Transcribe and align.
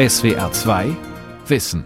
SWR 0.00 0.50
2 0.50 0.96
Wissen. 1.46 1.84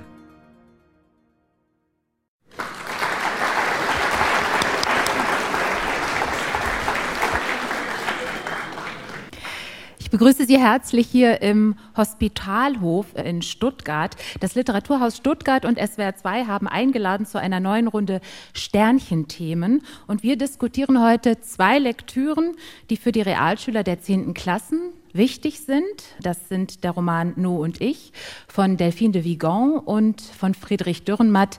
Ich 9.98 10.10
begrüße 10.10 10.46
Sie 10.46 10.60
herzlich 10.60 11.08
hier 11.08 11.42
im 11.42 11.74
Hospitalhof 11.96 13.06
in 13.16 13.42
Stuttgart. 13.42 14.14
Das 14.38 14.54
Literaturhaus 14.54 15.16
Stuttgart 15.16 15.64
und 15.64 15.80
SWR 15.80 16.14
2 16.14 16.44
haben 16.44 16.68
eingeladen 16.68 17.26
zu 17.26 17.40
einer 17.40 17.58
neuen 17.58 17.88
Runde 17.88 18.20
Sternchenthemen. 18.52 19.82
Und 20.06 20.22
wir 20.22 20.36
diskutieren 20.36 21.02
heute 21.02 21.40
zwei 21.40 21.80
Lektüren, 21.80 22.54
die 22.90 22.96
für 22.96 23.10
die 23.10 23.22
Realschüler 23.22 23.82
der 23.82 24.00
10. 24.00 24.34
Klassen 24.34 24.92
wichtig 25.14 25.60
sind. 25.60 25.84
Das 26.20 26.48
sind 26.48 26.84
der 26.84 26.90
Roman 26.90 27.32
No 27.36 27.56
und 27.56 27.80
ich 27.80 28.12
von 28.46 28.76
Delphine 28.76 29.12
de 29.12 29.24
Vigan 29.24 29.78
und 29.78 30.20
von 30.20 30.54
Friedrich 30.54 31.04
Dürrenmatt, 31.04 31.58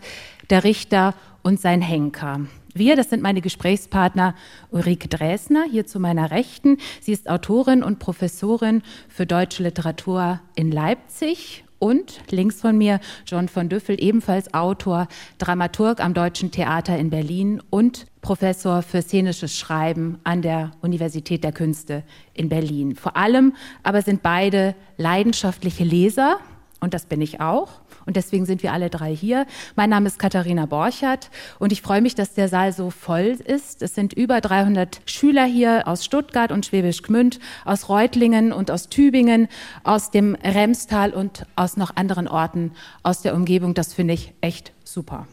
Der 0.49 0.63
Richter 0.63 1.15
und 1.41 1.59
sein 1.59 1.81
Henker. 1.81 2.41
Wir, 2.73 2.95
das 2.95 3.09
sind 3.09 3.23
meine 3.23 3.41
Gesprächspartner 3.41 4.35
Ulrike 4.69 5.07
Dresner, 5.07 5.65
hier 5.69 5.85
zu 5.85 5.99
meiner 5.99 6.29
Rechten. 6.29 6.77
Sie 7.01 7.13
ist 7.13 7.29
Autorin 7.29 7.83
und 7.83 7.99
Professorin 7.99 8.83
für 9.07 9.25
deutsche 9.25 9.63
Literatur 9.63 10.41
in 10.55 10.71
Leipzig. 10.71 11.64
Und 11.85 12.19
links 12.31 12.61
von 12.61 12.75
mir 12.79 12.99
John 13.27 13.47
von 13.47 13.69
Düffel, 13.69 14.01
ebenfalls 14.01 14.55
Autor, 14.55 15.07
Dramaturg 15.37 16.03
am 16.03 16.15
Deutschen 16.15 16.49
Theater 16.49 16.97
in 16.97 17.11
Berlin 17.11 17.61
und 17.69 18.07
Professor 18.21 18.81
für 18.81 19.03
szenisches 19.03 19.55
Schreiben 19.55 20.17
an 20.23 20.41
der 20.41 20.71
Universität 20.81 21.43
der 21.43 21.51
Künste 21.51 22.01
in 22.33 22.49
Berlin. 22.49 22.95
Vor 22.95 23.15
allem 23.15 23.53
aber 23.83 24.01
sind 24.01 24.23
beide 24.23 24.73
leidenschaftliche 24.97 25.83
Leser, 25.83 26.39
und 26.79 26.95
das 26.95 27.05
bin 27.05 27.21
ich 27.21 27.39
auch. 27.39 27.69
Und 28.05 28.15
deswegen 28.15 28.45
sind 28.45 28.61
wir 28.63 28.71
alle 28.71 28.89
drei 28.89 29.15
hier. 29.15 29.47
Mein 29.75 29.89
Name 29.89 30.07
ist 30.07 30.19
Katharina 30.19 30.65
Borchardt 30.65 31.29
und 31.59 31.71
ich 31.71 31.81
freue 31.81 32.01
mich, 32.01 32.15
dass 32.15 32.33
der 32.33 32.49
Saal 32.49 32.71
so 32.71 32.91
voll 32.91 33.37
ist. 33.45 33.81
Es 33.81 33.95
sind 33.95 34.13
über 34.13 34.41
300 34.41 35.01
Schüler 35.05 35.45
hier 35.45 35.87
aus 35.87 36.05
Stuttgart 36.05 36.51
und 36.51 36.65
Schwäbisch 36.65 37.01
Gmünd, 37.01 37.39
aus 37.65 37.89
Reutlingen 37.89 38.53
und 38.53 38.69
aus 38.69 38.89
Tübingen, 38.89 39.47
aus 39.83 40.11
dem 40.11 40.35
Remstal 40.35 41.13
und 41.13 41.45
aus 41.55 41.77
noch 41.77 41.95
anderen 41.95 42.27
Orten 42.27 42.71
aus 43.01 43.21
der 43.21 43.33
Umgebung. 43.33 43.73
Das 43.73 43.93
finde 43.93 44.13
ich 44.13 44.33
echt 44.41 44.71
super. 44.83 45.27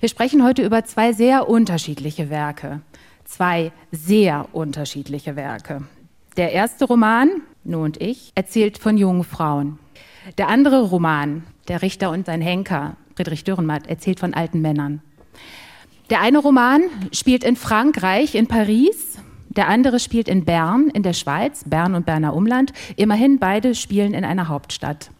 Wir 0.00 0.08
sprechen 0.08 0.44
heute 0.44 0.62
über 0.62 0.84
zwei 0.84 1.12
sehr 1.12 1.48
unterschiedliche 1.48 2.28
Werke. 2.28 2.80
Zwei 3.24 3.72
sehr 3.90 4.48
unterschiedliche 4.52 5.36
Werke. 5.36 5.82
Der 6.36 6.52
erste 6.52 6.84
Roman, 6.84 7.42
Nu 7.64 7.82
und 7.82 8.00
ich, 8.00 8.30
erzählt 8.34 8.78
von 8.78 8.96
jungen 8.96 9.24
Frauen. 9.24 9.78
Der 10.38 10.48
andere 10.48 10.82
Roman, 10.82 11.44
Der 11.68 11.82
Richter 11.82 12.10
und 12.10 12.26
sein 12.26 12.40
Henker, 12.40 12.96
Friedrich 13.16 13.44
Dürrenmatt, 13.44 13.86
erzählt 13.86 14.20
von 14.20 14.34
alten 14.34 14.60
Männern. 14.60 15.00
Der 16.10 16.20
eine 16.20 16.38
Roman 16.38 16.82
spielt 17.12 17.42
in 17.42 17.56
Frankreich, 17.56 18.34
in 18.34 18.46
Paris. 18.46 19.18
Der 19.48 19.68
andere 19.68 19.98
spielt 19.98 20.28
in 20.28 20.44
Bern, 20.44 20.90
in 20.92 21.02
der 21.02 21.14
Schweiz, 21.14 21.64
Bern 21.66 21.94
und 21.94 22.06
Berner 22.06 22.34
Umland. 22.34 22.72
Immerhin 22.94 23.38
beide 23.38 23.74
spielen 23.74 24.14
in 24.14 24.24
einer 24.24 24.48
Hauptstadt. 24.48 25.10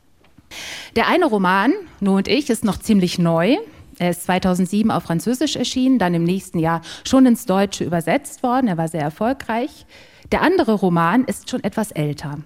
Der 0.95 1.09
eine 1.09 1.27
Roman, 1.27 1.73
Nu 2.01 2.17
und 2.17 2.29
ich, 2.29 2.51
ist 2.51 2.65
noch 2.65 2.79
ziemlich 2.79 3.19
neu. 3.19 3.57
Er 3.99 4.11
ist 4.11 4.25
2007 4.25 4.91
auf 4.91 5.05
Französisch 5.05 5.57
erschienen, 5.57 5.99
dann 5.99 6.15
im 6.15 6.23
nächsten 6.23 6.59
Jahr 6.59 6.83
schon 7.05 7.27
ins 7.27 7.47
Deutsche 7.47 7.83
übersetzt 7.83 8.43
worden. 8.43 8.69
Er 8.69 8.77
war 8.77 8.89
sehr 8.89 9.01
erfolgreich. 9.01 9.87
Der 10.31 10.43
andere 10.43 10.75
Roman 10.75 11.25
ist 11.25 11.51
schon 11.51 11.65
etwas 11.65 11.91
älter. 11.93 12.39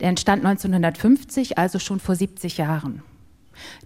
Der 0.00 0.08
entstand 0.08 0.44
1950, 0.44 1.58
also 1.58 1.78
schon 1.78 2.00
vor 2.00 2.16
70 2.16 2.56
Jahren. 2.58 3.02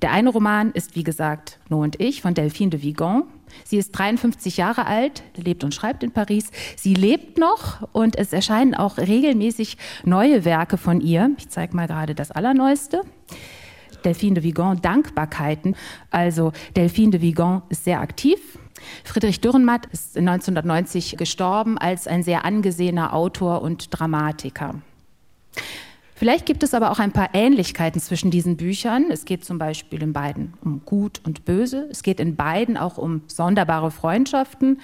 Der 0.03 0.13
eine 0.13 0.31
Roman 0.31 0.71
ist, 0.71 0.95
wie 0.95 1.03
gesagt, 1.03 1.59
No 1.69 1.83
und 1.83 2.01
ich 2.01 2.23
von 2.23 2.35
Delphine 2.35 2.71
de 2.71 2.83
Vigan. 2.83 3.25
Sie 3.65 3.77
ist 3.77 3.93
53 3.93 4.57
Jahre 4.57 4.87
alt, 4.87 5.25
lebt 5.37 5.65
und 5.65 5.75
schreibt 5.75 6.03
in 6.03 6.13
Paris. 6.13 6.51
Sie 6.77 6.95
lebt 6.95 7.39
noch 7.39 7.89
und 7.93 8.17
es 8.17 8.33
erscheinen 8.33 8.75
auch 8.75 8.99
regelmäßig 8.99 9.77
neue 10.05 10.45
Werke 10.45 10.77
von 10.77 11.01
ihr. 11.01 11.33
Ich 11.39 11.49
zeige 11.49 11.75
mal 11.75 11.89
gerade 11.89 12.15
das 12.15 12.31
Allerneueste. 12.31 13.03
Delphine 14.05 14.35
de 14.35 14.45
Vigan, 14.45 14.81
Dankbarkeiten. 14.81 15.77
Also 16.11 16.53
Delphine 16.77 17.13
de 17.13 17.21
Vigan 17.21 17.63
ist 17.71 17.85
sehr 17.85 18.01
aktiv. 18.01 18.39
Friedrich 19.03 19.41
Dürrenmatt 19.41 19.87
ist 19.87 20.17
1990 20.17 21.17
gestorben 21.17 21.79
als 21.79 22.07
ein 22.07 22.23
sehr 22.23 22.45
angesehener 22.45 23.15
Autor 23.15 23.63
und 23.63 23.89
Dramatiker. 23.91 24.75
Vielleicht 26.17 26.47
gibt 26.47 26.63
es 26.63 26.75
aber 26.75 26.93
auch 26.93 27.01
ein 27.01 27.11
paar 27.11 27.31
Ähnlichkeiten 27.33 28.01
zwischen 28.01 28.31
diesen 28.31 28.57
Büchern. 28.57 29.07
Es 29.11 29.25
geht 29.25 29.45
zum 29.45 29.59
Beispiel 29.59 30.01
in 30.01 30.13
beiden 30.13 30.55
um 30.65 30.83
Gut 30.85 31.21
und 31.25 31.45
Böse. 31.45 31.89
Es 31.91 32.05
geht 32.05 32.21
in 32.21 32.37
beiden 32.37 32.77
auch 32.77 32.99
um 32.99 33.23
sonderbare 33.27 33.91
Freundschaften. 33.91 34.81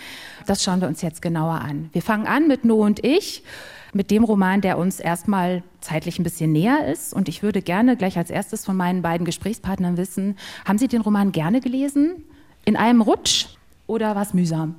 Das 0.47 0.65
schauen 0.65 0.81
wir 0.81 0.89
uns 0.89 1.03
jetzt 1.03 1.23
genauer 1.23 1.61
an. 1.61 1.89
Wir 1.93 2.03
fangen 2.03 2.27
an 2.27 2.49
mit 2.49 2.65
No 2.65 2.85
und 2.85 3.05
ich, 3.05 3.45
mit 3.93 4.11
dem 4.11 4.25
Roman, 4.25 4.61
der 4.61 4.77
uns 4.77 4.99
erstmal 4.99 5.63
zeitlich 5.81 6.19
ein 6.19 6.25
bisschen 6.25 6.51
näher 6.51 6.89
ist. 6.89 7.15
Und 7.15 7.29
ich 7.29 7.45
würde 7.45 7.63
gerne 7.63 7.97
gleich 7.97 8.19
als 8.19 8.31
erstes 8.31 8.65
von 8.65 8.77
meinen 8.77 9.03
beiden 9.03 9.25
Gesprächspartnern 9.25 9.97
wissen, 9.97 10.37
haben 10.65 10.79
Sie 10.79 10.89
den 10.89 11.01
Roman 11.01 11.31
gerne 11.31 11.61
gelesen? 11.61 12.25
In 12.65 12.77
einem 12.77 13.03
Rutsch 13.03 13.47
oder 13.87 14.17
war 14.17 14.23
es 14.23 14.35
mühsam? 14.35 14.77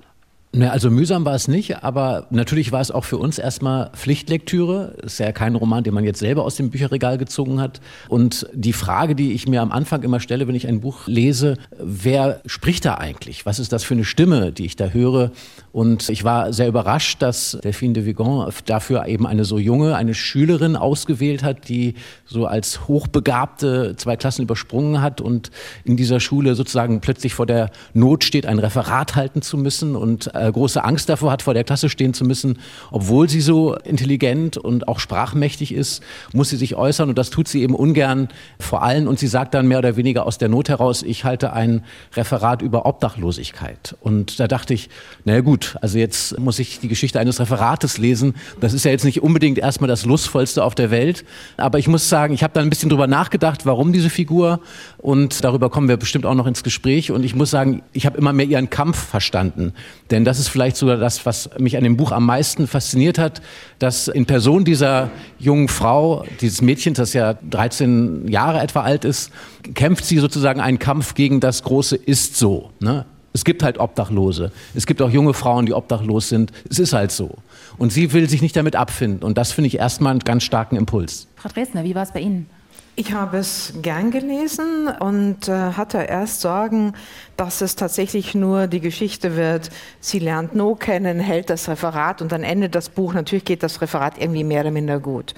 Ne, 0.54 0.70
also 0.70 0.92
mühsam 0.92 1.24
war 1.24 1.34
es 1.34 1.48
nicht, 1.48 1.82
aber 1.82 2.28
natürlich 2.30 2.74
war 2.74 2.82
es 2.82 2.92
auch 2.92 3.06
für 3.06 3.18
uns 3.18 3.40
erstmal 3.40 3.90
Pflichtlektüre. 3.94 4.98
Ist 5.02 5.18
ja 5.18 5.32
kein 5.32 5.56
Roman, 5.56 5.86
den 5.86 5.94
man 5.94 6.04
jetzt 6.04 6.20
selber 6.20 6.44
aus 6.44 6.56
dem 6.56 6.72
Bücherregal 6.72 7.18
gezogen 7.18 7.62
hat. 7.62 7.80
Und 8.10 8.50
die 8.54 8.74
Frage, 8.74 9.16
die 9.16 9.32
ich 9.32 9.48
mir 9.48 9.62
am 9.62 9.72
Anfang 9.72 10.04
immer 10.04 10.20
stelle, 10.20 10.50
wenn 10.50 10.56
ich 10.56 10.68
ein 10.68 10.82
Buch 10.82 11.08
lese, 11.08 11.58
wer 11.80 12.42
spricht 12.46 12.84
da 12.84 12.96
eigentlich? 12.96 13.46
Was 13.46 13.60
ist 13.60 13.72
das 13.72 13.86
für 13.86 13.94
eine 13.94 14.04
Stimme, 14.04 14.52
die 14.52 14.66
ich 14.66 14.76
da 14.76 14.90
höre? 14.90 15.32
Und 15.72 16.10
ich 16.10 16.26
war 16.26 16.52
sehr 16.52 16.68
überrascht, 16.68 17.22
dass 17.22 17.58
Delphine 17.64 17.94
de 17.94 18.06
Vigan 18.06 18.52
dafür 18.66 19.06
eben 19.06 19.26
eine 19.26 19.46
so 19.46 19.58
junge, 19.58 19.96
eine 19.96 20.14
Schülerin 20.14 20.76
ausgewählt 20.76 21.44
hat, 21.44 21.70
die 21.70 21.94
so 22.26 22.46
als 22.46 22.90
Hochbegabte 22.90 23.96
zwei 23.96 24.18
Klassen 24.18 24.42
übersprungen 24.42 25.02
hat 25.02 25.22
und 25.22 25.50
in 25.86 25.96
dieser 25.96 26.20
Schule 26.20 26.56
sozusagen 26.56 27.00
plötzlich 27.00 27.34
vor 27.34 27.46
der 27.46 27.72
Not 27.94 28.26
steht, 28.26 28.46
ein 28.46 28.60
Referat 28.60 29.16
halten 29.16 29.42
zu 29.42 29.58
müssen 29.58 29.96
und 29.96 30.36
äh, 30.42 30.52
große 30.52 30.84
Angst 30.84 31.10
davor 31.10 31.32
hat, 31.32 31.42
vor 31.42 31.54
der 31.54 31.64
Klasse 31.64 31.90
stehen 31.90 32.14
zu 32.14 32.26
müssen. 32.26 32.60
Obwohl 32.92 33.30
sie 33.30 33.42
so 33.42 33.76
intelligent 33.76 34.58
und 34.58 34.88
auch 34.88 35.00
sprachmächtig 35.00 35.74
ist, 35.74 36.02
muss 36.34 36.50
sie 36.50 36.58
sich 36.58 36.76
äußern 36.76 37.10
und 37.10 37.18
das 37.18 37.30
tut 37.30 37.48
sie 37.48 37.62
eben 37.62 37.76
ungern 37.76 38.30
vor 38.60 38.84
allen. 38.84 39.08
Und 39.08 39.20
sie 39.20 39.28
sagt 39.28 39.54
dann 39.54 39.68
mehr 39.68 39.80
oder 39.80 39.96
weniger 39.96 40.26
aus 40.26 40.38
der 40.38 40.50
Not 40.50 40.70
heraus, 40.70 41.04
ich 41.04 41.24
halte 41.24 41.54
ein 41.54 41.84
Referat 42.14 42.62
über 42.62 42.86
Obdachlosigkeit. 42.86 43.96
Und 44.02 44.40
da 44.40 44.48
dachte 44.48 44.74
ich, 44.74 44.90
naja 45.26 45.42
gut, 45.42 45.76
also 45.82 45.98
jetzt 45.98 46.40
muss 46.40 46.60
ich 46.60 46.80
die 46.80 46.88
Geschichte 46.88 47.20
eines 47.20 47.40
Referates 47.40 47.98
lesen. 47.98 48.36
Das 48.60 48.74
ist 48.74 48.86
ja 48.86 48.92
jetzt 48.92 49.06
nicht 49.06 49.22
unbedingt 49.22 49.60
erstmal 49.60 49.88
das 49.88 50.06
Lustvollste 50.06 50.64
auf 50.64 50.76
der 50.76 50.92
Welt. 50.92 51.24
Aber 51.58 51.80
ich 51.80 51.88
muss 51.88 52.10
sagen, 52.10 52.34
ich 52.34 52.44
habe 52.44 52.54
da 52.54 52.62
ein 52.62 52.70
bisschen 52.70 52.90
drüber 52.90 53.08
nachgedacht, 53.08 53.66
warum 53.66 53.94
diese 53.94 54.10
Figur. 54.10 54.60
Und 54.98 55.44
darüber 55.44 55.70
kommen 55.70 55.88
wir 55.88 55.98
bestimmt 55.98 56.26
auch 56.26 56.36
noch 56.36 56.48
ins 56.48 56.64
Gespräch. 56.64 57.12
Und 57.12 57.24
ich 57.24 57.36
muss 57.36 57.52
sagen, 57.52 57.84
ich 57.94 58.06
habe 58.06 58.18
immer 58.18 58.34
mehr 58.34 58.46
ihren 58.46 58.70
Kampf 58.70 58.98
verstanden. 58.98 59.74
Denn 60.10 60.26
das 60.32 60.40
ist 60.40 60.48
vielleicht 60.48 60.78
sogar 60.78 60.96
das, 60.96 61.26
was 61.26 61.50
mich 61.58 61.76
an 61.76 61.84
dem 61.84 61.98
Buch 61.98 62.14
am 62.14 62.26
meisten 62.26 62.66
fasziniert 62.66 63.20
hat, 63.20 63.42
dass 63.80 64.08
in 64.08 64.26
Person 64.26 64.64
dieser 64.64 65.10
jungen 65.40 65.68
Frau, 65.68 66.24
dieses 66.40 66.62
Mädchens, 66.62 67.00
das 67.00 67.12
ja 67.12 67.34
13 67.34 68.30
Jahre 68.30 68.62
etwa 68.62 68.80
alt 68.80 69.04
ist, 69.04 69.30
kämpft 69.74 70.06
sie 70.06 70.20
sozusagen 70.20 70.62
einen 70.62 70.80
Kampf 70.80 71.16
gegen 71.16 71.42
das 71.42 71.64
große 71.64 71.98
Ist 71.98 72.38
so. 72.38 72.70
Ne? 72.80 73.04
Es 73.34 73.44
gibt 73.44 73.62
halt 73.62 73.78
Obdachlose. 73.78 74.54
Es 74.74 74.86
gibt 74.86 75.02
auch 75.02 75.10
junge 75.10 75.34
Frauen, 75.34 75.66
die 75.66 75.74
obdachlos 75.74 76.30
sind. 76.30 76.54
Es 76.70 76.80
ist 76.80 76.94
halt 76.94 77.12
so. 77.12 77.36
Und 77.78 77.92
sie 77.92 78.14
will 78.14 78.30
sich 78.30 78.42
nicht 78.42 78.56
damit 78.56 78.78
abfinden. 78.78 79.24
Und 79.24 79.38
das 79.38 79.52
finde 79.52 79.68
ich 79.68 79.80
erstmal 79.80 80.12
einen 80.12 80.22
ganz 80.22 80.44
starken 80.44 80.78
Impuls. 80.78 81.28
Frau 81.36 81.50
Dresdner, 81.50 81.84
wie 81.84 81.94
war 81.94 82.04
es 82.04 82.14
bei 82.14 82.22
Ihnen? 82.22 82.48
Ich 83.04 83.14
habe 83.14 83.40
es 83.40 83.74
gern 83.82 84.12
gelesen 84.12 84.88
und 84.88 85.48
äh, 85.48 85.72
hatte 85.72 85.98
erst 85.98 86.42
Sorgen, 86.42 86.94
dass 87.36 87.62
es 87.62 87.76
tatsächlich 87.76 88.36
nur 88.36 88.68
die 88.68 88.80
Geschichte 88.80 89.36
wird, 89.36 89.72
sie 90.00 90.20
lernt 90.20 90.54
No 90.54 90.76
kennen, 90.76 91.20
hält 91.20 91.50
das 91.50 91.68
Referat 91.68 92.22
und 92.22 92.32
dann 92.32 92.44
endet 92.44 92.76
das 92.76 92.90
Buch. 92.90 93.16
Natürlich 93.16 93.44
geht 93.44 93.64
das 93.64 93.82
Referat 93.82 94.20
irgendwie 94.20 94.44
mehr 94.44 94.62
oder 94.62 94.70
minder 94.70 95.00
gut. 95.00 95.34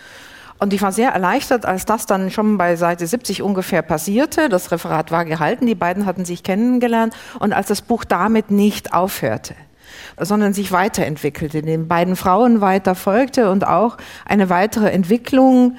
Und 0.59 0.73
ich 0.73 0.81
war 0.81 0.91
sehr 0.91 1.11
erleichtert, 1.11 1.65
als 1.65 1.85
das 1.85 2.05
dann 2.05 2.31
schon 2.31 2.57
bei 2.57 2.75
Seite 2.75 3.07
70 3.07 3.41
ungefähr 3.41 3.81
passierte. 3.81 4.49
Das 4.49 4.73
Referat 4.73 5.11
war 5.11 5.23
gehalten, 5.23 5.65
die 5.65 5.73
beiden 5.73 6.05
hatten 6.05 6.25
sich 6.25 6.43
kennengelernt 6.43 7.15
und 7.39 7.53
als 7.53 7.67
das 7.67 7.81
Buch 7.81 8.03
damit 8.03 8.51
nicht 8.51 8.93
aufhörte 8.93 9.55
sondern 10.19 10.53
sich 10.53 10.71
weiterentwickelte, 10.71 11.61
den 11.61 11.87
beiden 11.87 12.15
Frauen 12.15 12.61
weiter 12.61 12.95
folgte 12.95 13.49
und 13.51 13.65
auch 13.65 13.97
eine 14.25 14.49
weitere 14.49 14.89
Entwicklung 14.89 15.77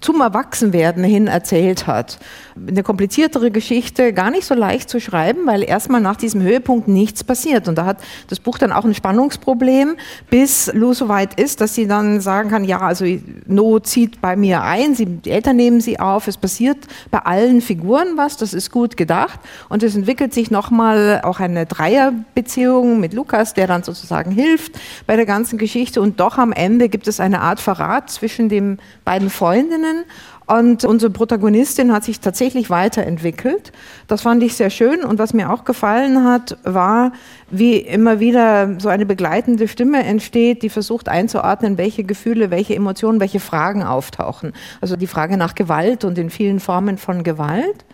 zum 0.00 0.20
Erwachsenwerden 0.20 1.04
hin 1.04 1.26
erzählt 1.26 1.86
hat. 1.86 2.18
Eine 2.56 2.82
kompliziertere 2.82 3.50
Geschichte, 3.50 4.12
gar 4.12 4.30
nicht 4.30 4.44
so 4.44 4.54
leicht 4.54 4.90
zu 4.90 5.00
schreiben, 5.00 5.46
weil 5.46 5.62
erstmal 5.62 6.00
nach 6.00 6.16
diesem 6.16 6.42
Höhepunkt 6.42 6.88
nichts 6.88 7.24
passiert. 7.24 7.68
Und 7.68 7.76
da 7.76 7.84
hat 7.84 7.98
das 8.28 8.40
Buch 8.40 8.58
dann 8.58 8.72
auch 8.72 8.84
ein 8.84 8.94
Spannungsproblem, 8.94 9.96
bis 10.30 10.72
Lou 10.72 10.92
so 10.92 11.08
weit 11.08 11.38
ist, 11.40 11.60
dass 11.60 11.74
sie 11.74 11.86
dann 11.86 12.20
sagen 12.20 12.50
kann, 12.50 12.64
ja, 12.64 12.80
also 12.80 13.04
No 13.46 13.78
zieht 13.78 14.20
bei 14.20 14.36
mir 14.36 14.62
ein, 14.62 14.94
sie, 14.94 15.06
die 15.06 15.30
Eltern 15.30 15.56
nehmen 15.56 15.80
sie 15.80 15.98
auf, 15.98 16.26
es 16.26 16.36
passiert 16.36 16.78
bei 17.10 17.18
allen 17.20 17.60
Figuren 17.60 18.16
was, 18.16 18.36
das 18.36 18.54
ist 18.54 18.70
gut 18.70 18.96
gedacht. 18.96 19.40
Und 19.68 19.82
es 19.82 19.94
entwickelt 19.94 20.34
sich 20.34 20.50
nochmal 20.50 21.22
auch 21.24 21.40
eine 21.40 21.66
Dreierbeziehung 21.66 23.00
mit 23.00 23.14
Lukas, 23.14 23.54
der 23.54 23.66
dann 23.66 23.82
sozusagen 23.82 24.30
hilft 24.30 24.72
bei 25.06 25.16
der 25.16 25.26
ganzen 25.26 25.58
Geschichte. 25.58 26.00
Und 26.00 26.20
doch 26.20 26.38
am 26.38 26.52
Ende 26.52 26.88
gibt 26.88 27.08
es 27.08 27.20
eine 27.20 27.40
Art 27.40 27.60
Verrat 27.60 28.10
zwischen 28.10 28.48
den 28.48 28.78
beiden 29.04 29.30
Freundinnen 29.30 29.87
Freundinnen. 29.88 30.04
Und 30.46 30.84
unsere 30.86 31.12
Protagonistin 31.12 31.92
hat 31.92 32.04
sich 32.04 32.20
tatsächlich 32.20 32.70
weiterentwickelt. 32.70 33.70
Das 34.06 34.22
fand 34.22 34.42
ich 34.42 34.56
sehr 34.56 34.70
schön. 34.70 35.04
Und 35.04 35.18
was 35.18 35.34
mir 35.34 35.52
auch 35.52 35.64
gefallen 35.64 36.24
hat, 36.24 36.56
war, 36.64 37.12
wie 37.50 37.76
immer 37.76 38.18
wieder 38.18 38.80
so 38.80 38.88
eine 38.88 39.04
begleitende 39.04 39.68
Stimme 39.68 40.04
entsteht, 40.04 40.62
die 40.62 40.70
versucht 40.70 41.10
einzuordnen, 41.10 41.76
welche 41.76 42.02
Gefühle, 42.02 42.50
welche 42.50 42.74
Emotionen, 42.74 43.20
welche 43.20 43.40
Fragen 43.40 43.82
auftauchen. 43.82 44.54
Also 44.80 44.96
die 44.96 45.06
Frage 45.06 45.36
nach 45.36 45.54
Gewalt 45.54 46.04
und 46.04 46.16
den 46.16 46.30
vielen 46.30 46.60
Formen 46.60 46.96
von 46.96 47.24
Gewalt. 47.24 47.84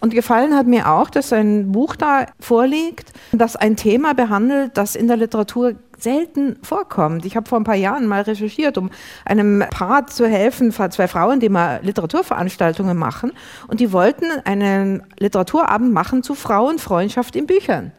Und 0.00 0.14
gefallen 0.14 0.54
hat 0.54 0.68
mir 0.68 0.88
auch, 0.92 1.10
dass 1.10 1.32
ein 1.32 1.72
Buch 1.72 1.96
da 1.96 2.26
vorliegt, 2.38 3.12
das 3.32 3.56
ein 3.56 3.74
Thema 3.74 4.14
behandelt, 4.14 4.70
das 4.74 4.94
in 4.94 5.08
der 5.08 5.16
Literatur 5.16 5.74
selten 6.02 6.56
vorkommt. 6.62 7.24
Ich 7.24 7.36
habe 7.36 7.48
vor 7.48 7.58
ein 7.58 7.64
paar 7.64 7.74
Jahren 7.74 8.06
mal 8.06 8.22
recherchiert, 8.22 8.78
um 8.78 8.90
einem 9.24 9.64
Paar 9.70 10.06
zu 10.06 10.26
helfen, 10.26 10.72
zwei 10.72 11.08
Frauen, 11.08 11.40
die 11.40 11.48
mal 11.48 11.80
Literaturveranstaltungen 11.82 12.96
machen. 12.96 13.32
Und 13.66 13.80
die 13.80 13.92
wollten 13.92 14.26
einen 14.44 15.02
Literaturabend 15.18 15.92
machen 15.92 16.22
zu 16.22 16.34
Frauenfreundschaft 16.34 17.36
in 17.36 17.46
Büchern. 17.46 17.92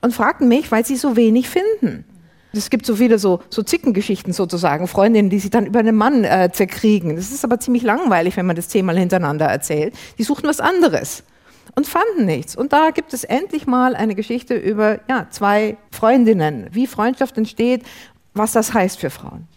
Und 0.00 0.14
fragten 0.14 0.48
mich, 0.48 0.70
weil 0.72 0.84
sie 0.84 0.96
so 0.96 1.16
wenig 1.16 1.48
finden. 1.48 2.04
Es 2.52 2.70
gibt 2.70 2.84
so 2.84 2.96
viele 2.96 3.18
so, 3.18 3.40
so 3.48 3.62
Zickengeschichten 3.62 4.32
sozusagen, 4.32 4.88
Freundinnen, 4.88 5.30
die 5.30 5.38
sich 5.38 5.50
dann 5.50 5.66
über 5.66 5.78
einen 5.78 5.94
Mann 5.94 6.24
äh, 6.24 6.50
zerkriegen. 6.52 7.14
Das 7.14 7.30
ist 7.30 7.44
aber 7.44 7.60
ziemlich 7.60 7.82
langweilig, 7.82 8.36
wenn 8.36 8.46
man 8.46 8.56
das 8.56 8.68
zehnmal 8.68 8.98
hintereinander 8.98 9.46
erzählt. 9.46 9.94
Die 10.18 10.24
suchten 10.24 10.48
was 10.48 10.58
anderes 10.58 11.22
und 11.74 11.86
fanden 11.86 12.26
nichts. 12.26 12.56
Und 12.56 12.72
da 12.72 12.90
gibt 12.90 13.12
es 13.14 13.24
endlich 13.24 13.66
mal 13.66 13.94
eine 13.94 14.14
Geschichte 14.14 14.54
über 14.54 15.00
ja, 15.08 15.28
zwei 15.30 15.76
Freundinnen, 15.90 16.68
wie 16.72 16.86
Freundschaft 16.86 17.36
entsteht, 17.38 17.84
was 18.34 18.52
das 18.52 18.74
heißt 18.74 18.98
für 18.98 19.10
Frauen. 19.10 19.48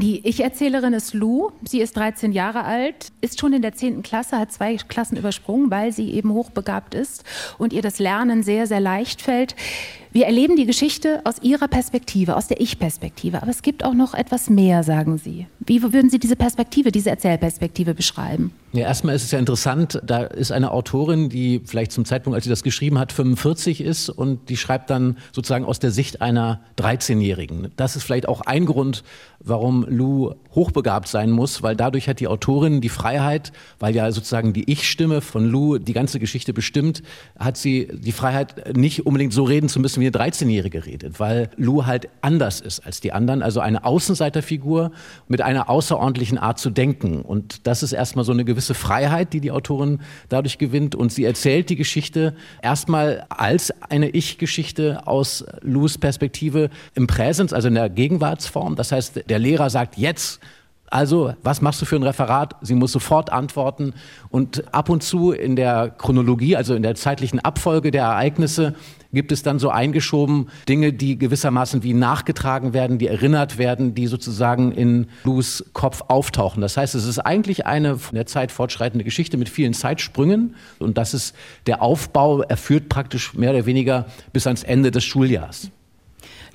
Die 0.00 0.26
Ich-Erzählerin 0.26 0.94
ist 0.94 1.12
Lou. 1.12 1.50
Sie 1.62 1.82
ist 1.82 1.94
13 1.94 2.32
Jahre 2.32 2.64
alt, 2.64 3.12
ist 3.20 3.38
schon 3.38 3.52
in 3.52 3.60
der 3.60 3.74
10. 3.74 4.02
Klasse, 4.02 4.38
hat 4.38 4.50
zwei 4.50 4.76
Klassen 4.76 5.18
übersprungen, 5.18 5.70
weil 5.70 5.92
sie 5.92 6.10
eben 6.12 6.32
hochbegabt 6.32 6.94
ist 6.94 7.22
und 7.58 7.74
ihr 7.74 7.82
das 7.82 7.98
Lernen 7.98 8.42
sehr, 8.42 8.66
sehr 8.66 8.80
leicht 8.80 9.20
fällt. 9.20 9.54
Wir 10.10 10.24
erleben 10.24 10.56
die 10.56 10.64
Geschichte 10.64 11.20
aus 11.24 11.42
Ihrer 11.42 11.68
Perspektive, 11.68 12.36
aus 12.36 12.48
der 12.48 12.62
Ich-Perspektive. 12.62 13.42
Aber 13.42 13.50
es 13.50 13.60
gibt 13.60 13.84
auch 13.84 13.92
noch 13.92 14.14
etwas 14.14 14.48
mehr, 14.48 14.84
sagen 14.84 15.18
Sie. 15.18 15.46
Wie 15.58 15.82
würden 15.82 16.08
Sie 16.08 16.18
diese 16.18 16.34
Perspektive, 16.34 16.92
diese 16.92 17.10
Erzählperspektive 17.10 17.92
beschreiben? 17.92 18.54
Ja, 18.72 18.82
erstmal 18.82 19.16
ist 19.16 19.24
es 19.24 19.32
ja 19.32 19.40
interessant, 19.40 20.00
da 20.04 20.22
ist 20.22 20.52
eine 20.52 20.70
Autorin, 20.70 21.28
die 21.28 21.60
vielleicht 21.64 21.90
zum 21.90 22.04
Zeitpunkt, 22.04 22.36
als 22.36 22.44
sie 22.44 22.50
das 22.50 22.62
geschrieben 22.62 23.00
hat, 23.00 23.10
45 23.10 23.80
ist 23.80 24.10
und 24.10 24.48
die 24.48 24.56
schreibt 24.56 24.90
dann 24.90 25.18
sozusagen 25.32 25.64
aus 25.64 25.80
der 25.80 25.90
Sicht 25.90 26.22
einer 26.22 26.60
13-Jährigen. 26.78 27.72
Das 27.74 27.96
ist 27.96 28.04
vielleicht 28.04 28.28
auch 28.28 28.42
ein 28.42 28.66
Grund, 28.66 29.02
warum 29.40 29.84
Lou 29.88 30.34
hochbegabt 30.54 31.08
sein 31.08 31.32
muss, 31.32 31.64
weil 31.64 31.74
dadurch 31.74 32.08
hat 32.08 32.20
die 32.20 32.28
Autorin 32.28 32.80
die 32.80 32.90
Freiheit, 32.90 33.50
weil 33.80 33.96
ja 33.96 34.12
sozusagen 34.12 34.52
die 34.52 34.70
Ich-Stimme 34.70 35.20
von 35.20 35.46
Lou 35.46 35.78
die 35.78 35.92
ganze 35.92 36.20
Geschichte 36.20 36.52
bestimmt, 36.52 37.02
hat 37.36 37.56
sie 37.56 37.88
die 37.92 38.12
Freiheit, 38.12 38.76
nicht 38.76 39.04
unbedingt 39.04 39.32
so 39.32 39.42
reden 39.42 39.68
zu 39.68 39.80
müssen, 39.80 40.00
wie 40.00 40.06
eine 40.06 40.16
13-Jährige 40.16 40.86
redet, 40.86 41.18
weil 41.18 41.50
Lou 41.56 41.86
halt 41.86 42.08
anders 42.20 42.60
ist 42.60 42.86
als 42.86 43.00
die 43.00 43.12
anderen, 43.12 43.42
also 43.42 43.58
eine 43.58 43.84
Außenseiterfigur 43.84 44.92
mit 45.26 45.40
einer 45.40 45.68
außerordentlichen 45.68 46.38
Art 46.38 46.60
zu 46.60 46.70
denken. 46.70 47.22
Und 47.22 47.66
das 47.66 47.82
ist 47.82 47.92
erstmal 47.92 48.24
so 48.24 48.30
eine 48.30 48.44
gewisse 48.44 48.59
Freiheit, 48.60 49.32
die 49.32 49.40
die 49.40 49.50
Autorin 49.50 50.00
dadurch 50.28 50.58
gewinnt. 50.58 50.94
Und 50.94 51.12
sie 51.12 51.24
erzählt 51.24 51.70
die 51.70 51.76
Geschichte 51.76 52.34
erstmal 52.62 53.26
als 53.28 53.72
eine 53.88 54.10
Ich-Geschichte 54.10 55.06
aus 55.06 55.44
Lous 55.62 55.98
Perspektive 55.98 56.70
im 56.94 57.06
Präsens, 57.06 57.52
also 57.52 57.68
in 57.68 57.74
der 57.74 57.88
Gegenwartsform. 57.88 58.76
Das 58.76 58.92
heißt, 58.92 59.28
der 59.28 59.38
Lehrer 59.38 59.70
sagt 59.70 59.96
jetzt, 59.96 60.40
also, 60.90 61.34
was 61.44 61.60
machst 61.60 61.80
du 61.80 61.86
für 61.86 61.94
ein 61.94 62.02
Referat? 62.02 62.56
Sie 62.62 62.74
muss 62.74 62.90
sofort 62.90 63.30
antworten. 63.30 63.94
Und 64.28 64.74
ab 64.74 64.88
und 64.88 65.04
zu 65.04 65.30
in 65.30 65.54
der 65.54 65.90
Chronologie, 65.90 66.56
also 66.56 66.74
in 66.74 66.82
der 66.82 66.96
zeitlichen 66.96 67.38
Abfolge 67.38 67.92
der 67.92 68.02
Ereignisse, 68.02 68.74
gibt 69.12 69.30
es 69.30 69.44
dann 69.44 69.60
so 69.60 69.70
eingeschoben 69.70 70.48
Dinge, 70.68 70.92
die 70.92 71.16
gewissermaßen 71.16 71.84
wie 71.84 71.94
nachgetragen 71.94 72.72
werden, 72.72 72.98
die 72.98 73.06
erinnert 73.06 73.56
werden, 73.56 73.94
die 73.94 74.08
sozusagen 74.08 74.72
in 74.72 75.06
Lus 75.22 75.64
Kopf 75.72 76.02
auftauchen. 76.08 76.60
Das 76.60 76.76
heißt, 76.76 76.96
es 76.96 77.06
ist 77.06 77.20
eigentlich 77.20 77.66
eine 77.66 77.96
von 77.96 78.16
der 78.16 78.26
Zeit 78.26 78.50
fortschreitende 78.50 79.04
Geschichte 79.04 79.36
mit 79.36 79.48
vielen 79.48 79.74
Zeitsprüngen 79.74 80.54
und 80.78 80.98
das 80.98 81.14
ist 81.14 81.34
der 81.66 81.82
Aufbau, 81.82 82.42
er 82.42 82.56
führt 82.56 82.88
praktisch 82.88 83.34
mehr 83.34 83.50
oder 83.50 83.66
weniger 83.66 84.06
bis 84.32 84.46
ans 84.46 84.62
Ende 84.62 84.90
des 84.90 85.04
Schuljahrs. 85.04 85.70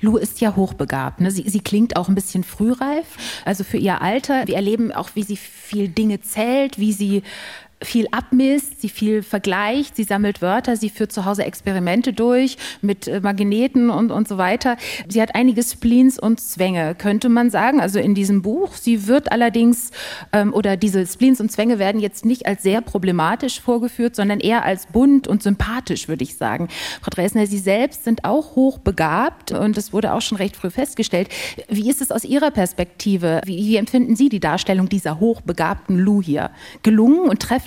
Lou 0.00 0.16
ist 0.16 0.40
ja 0.40 0.56
hochbegabt. 0.56 1.20
Ne? 1.20 1.30
Sie, 1.30 1.48
sie, 1.48 1.60
klingt 1.60 1.96
auch 1.96 2.08
ein 2.08 2.14
bisschen 2.14 2.44
frühreif, 2.44 3.06
also 3.44 3.64
für 3.64 3.78
ihr 3.78 4.02
Alter. 4.02 4.46
Wir 4.46 4.56
erleben 4.56 4.92
auch, 4.92 5.10
wie 5.14 5.22
sie 5.22 5.36
viel 5.36 5.88
Dinge 5.88 6.20
zählt, 6.20 6.78
wie 6.78 6.92
sie 6.92 7.22
viel 7.82 8.08
abmisst, 8.10 8.80
sie 8.80 8.88
viel 8.88 9.22
vergleicht, 9.22 9.96
sie 9.96 10.04
sammelt 10.04 10.40
Wörter, 10.40 10.76
sie 10.76 10.88
führt 10.88 11.12
zu 11.12 11.26
Hause 11.26 11.44
Experimente 11.44 12.14
durch 12.14 12.56
mit 12.80 13.06
äh, 13.06 13.20
Magneten 13.20 13.90
und, 13.90 14.10
und 14.10 14.26
so 14.26 14.38
weiter. 14.38 14.76
Sie 15.08 15.20
hat 15.20 15.34
einige 15.34 15.62
Spleens 15.62 16.18
und 16.18 16.40
Zwänge, 16.40 16.94
könnte 16.94 17.28
man 17.28 17.50
sagen, 17.50 17.80
also 17.80 17.98
in 17.98 18.14
diesem 18.14 18.40
Buch. 18.40 18.74
Sie 18.74 19.06
wird 19.06 19.30
allerdings, 19.30 19.90
ähm, 20.32 20.54
oder 20.54 20.78
diese 20.78 21.06
Spleens 21.06 21.40
und 21.40 21.52
Zwänge 21.52 21.78
werden 21.78 22.00
jetzt 22.00 22.24
nicht 22.24 22.46
als 22.46 22.62
sehr 22.62 22.80
problematisch 22.80 23.60
vorgeführt, 23.60 24.16
sondern 24.16 24.40
eher 24.40 24.64
als 24.64 24.86
bunt 24.86 25.28
und 25.28 25.42
sympathisch, 25.42 26.08
würde 26.08 26.24
ich 26.24 26.36
sagen. 26.36 26.68
Frau 27.02 27.10
Dresner, 27.10 27.46
Sie 27.46 27.58
selbst 27.58 28.04
sind 28.04 28.24
auch 28.24 28.56
hochbegabt 28.56 29.52
und 29.52 29.76
das 29.76 29.92
wurde 29.92 30.14
auch 30.14 30.22
schon 30.22 30.38
recht 30.38 30.56
früh 30.56 30.70
festgestellt. 30.70 31.28
Wie 31.68 31.90
ist 31.90 32.00
es 32.00 32.10
aus 32.10 32.24
Ihrer 32.24 32.50
Perspektive? 32.50 33.42
Wie, 33.44 33.58
wie 33.58 33.76
empfinden 33.76 34.16
Sie 34.16 34.30
die 34.30 34.40
Darstellung 34.40 34.88
dieser 34.88 35.20
hochbegabten 35.20 35.98
Lou 35.98 36.22
hier? 36.22 36.50
Gelungen 36.82 37.28
und 37.28 37.40
treffend? 37.40 37.65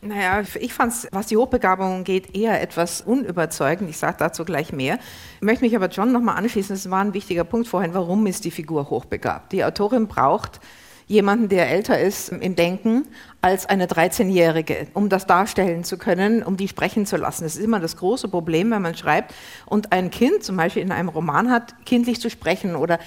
Naja, 0.00 0.42
ich 0.60 0.72
fand 0.72 0.92
es, 0.92 1.08
was 1.10 1.26
die 1.26 1.36
Hochbegabung 1.36 2.04
geht, 2.04 2.36
eher 2.36 2.62
etwas 2.62 3.00
unüberzeugend. 3.00 3.90
Ich 3.90 3.98
sage 3.98 4.16
dazu 4.18 4.44
gleich 4.44 4.72
mehr. 4.72 4.98
Ich 5.36 5.42
möchte 5.42 5.64
mich 5.64 5.74
aber 5.74 5.88
John 5.88 6.12
nochmal 6.12 6.36
anschließen. 6.36 6.76
Das 6.76 6.88
war 6.88 7.00
ein 7.00 7.14
wichtiger 7.14 7.42
Punkt 7.42 7.66
vorhin. 7.66 7.94
Warum 7.94 8.26
ist 8.26 8.44
die 8.44 8.52
Figur 8.52 8.90
hochbegabt? 8.90 9.50
Die 9.52 9.64
Autorin 9.64 10.06
braucht 10.06 10.60
jemanden, 11.08 11.48
der 11.48 11.68
älter 11.70 11.98
ist 11.98 12.28
im 12.28 12.54
Denken 12.54 13.08
als 13.40 13.66
eine 13.66 13.86
13-Jährige, 13.86 14.86
um 14.94 15.08
das 15.08 15.26
darstellen 15.26 15.82
zu 15.82 15.98
können, 15.98 16.42
um 16.42 16.56
die 16.56 16.68
sprechen 16.68 17.06
zu 17.06 17.16
lassen. 17.16 17.42
Das 17.42 17.56
ist 17.56 17.64
immer 17.64 17.80
das 17.80 17.96
große 17.96 18.28
Problem, 18.28 18.70
wenn 18.70 18.82
man 18.82 18.94
schreibt 18.94 19.34
und 19.66 19.90
ein 19.90 20.10
Kind 20.10 20.44
zum 20.44 20.56
Beispiel 20.56 20.82
in 20.82 20.92
einem 20.92 21.08
Roman 21.08 21.50
hat, 21.50 21.74
kindlich 21.86 22.20
zu 22.20 22.30
sprechen 22.30 22.76
oder 22.76 23.00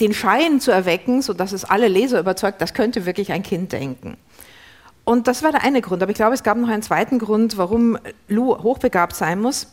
den 0.00 0.12
Schein 0.12 0.58
zu 0.58 0.72
erwecken, 0.72 1.22
sodass 1.22 1.52
es 1.52 1.64
alle 1.64 1.86
Leser 1.86 2.18
überzeugt, 2.18 2.60
das 2.60 2.74
könnte 2.74 3.06
wirklich 3.06 3.30
ein 3.30 3.44
Kind 3.44 3.72
denken. 3.72 4.16
Und 5.04 5.28
das 5.28 5.42
war 5.42 5.52
der 5.52 5.62
eine 5.62 5.82
Grund. 5.82 6.02
Aber 6.02 6.10
ich 6.10 6.16
glaube, 6.16 6.34
es 6.34 6.42
gab 6.42 6.56
noch 6.56 6.68
einen 6.68 6.82
zweiten 6.82 7.18
Grund, 7.18 7.58
warum 7.58 7.98
Lou 8.28 8.56
hochbegabt 8.62 9.14
sein 9.14 9.40
muss. 9.40 9.68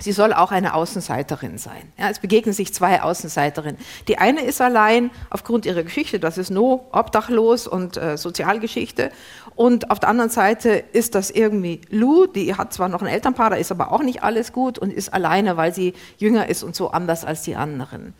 Sie 0.00 0.12
soll 0.12 0.32
auch 0.32 0.50
eine 0.50 0.74
Außenseiterin 0.74 1.58
sein. 1.58 1.92
Ja, 1.98 2.08
es 2.08 2.20
begegnen 2.20 2.54
sich 2.54 2.72
zwei 2.72 3.02
Außenseiterinnen. 3.02 3.78
Die 4.08 4.16
eine 4.16 4.40
ist 4.42 4.62
allein 4.62 5.10
aufgrund 5.28 5.66
ihrer 5.66 5.82
Geschichte, 5.82 6.18
das 6.18 6.38
ist 6.38 6.50
No, 6.50 6.86
obdachlos 6.90 7.66
und 7.66 7.98
äh, 7.98 8.16
Sozialgeschichte. 8.16 9.10
Und 9.56 9.90
auf 9.90 10.00
der 10.00 10.08
anderen 10.08 10.30
Seite 10.30 10.70
ist 10.92 11.14
das 11.14 11.30
irgendwie 11.30 11.82
Lou, 11.90 12.26
die 12.26 12.54
hat 12.54 12.72
zwar 12.72 12.88
noch 12.88 13.02
ein 13.02 13.08
Elternpaar, 13.08 13.50
da 13.50 13.56
ist 13.56 13.70
aber 13.70 13.92
auch 13.92 14.02
nicht 14.02 14.22
alles 14.22 14.52
gut 14.52 14.78
und 14.78 14.90
ist 14.90 15.12
alleine, 15.12 15.58
weil 15.58 15.74
sie 15.74 15.92
jünger 16.16 16.48
ist 16.48 16.62
und 16.62 16.74
so 16.74 16.92
anders 16.92 17.26
als 17.26 17.42
die 17.42 17.56
anderen. 17.56 18.14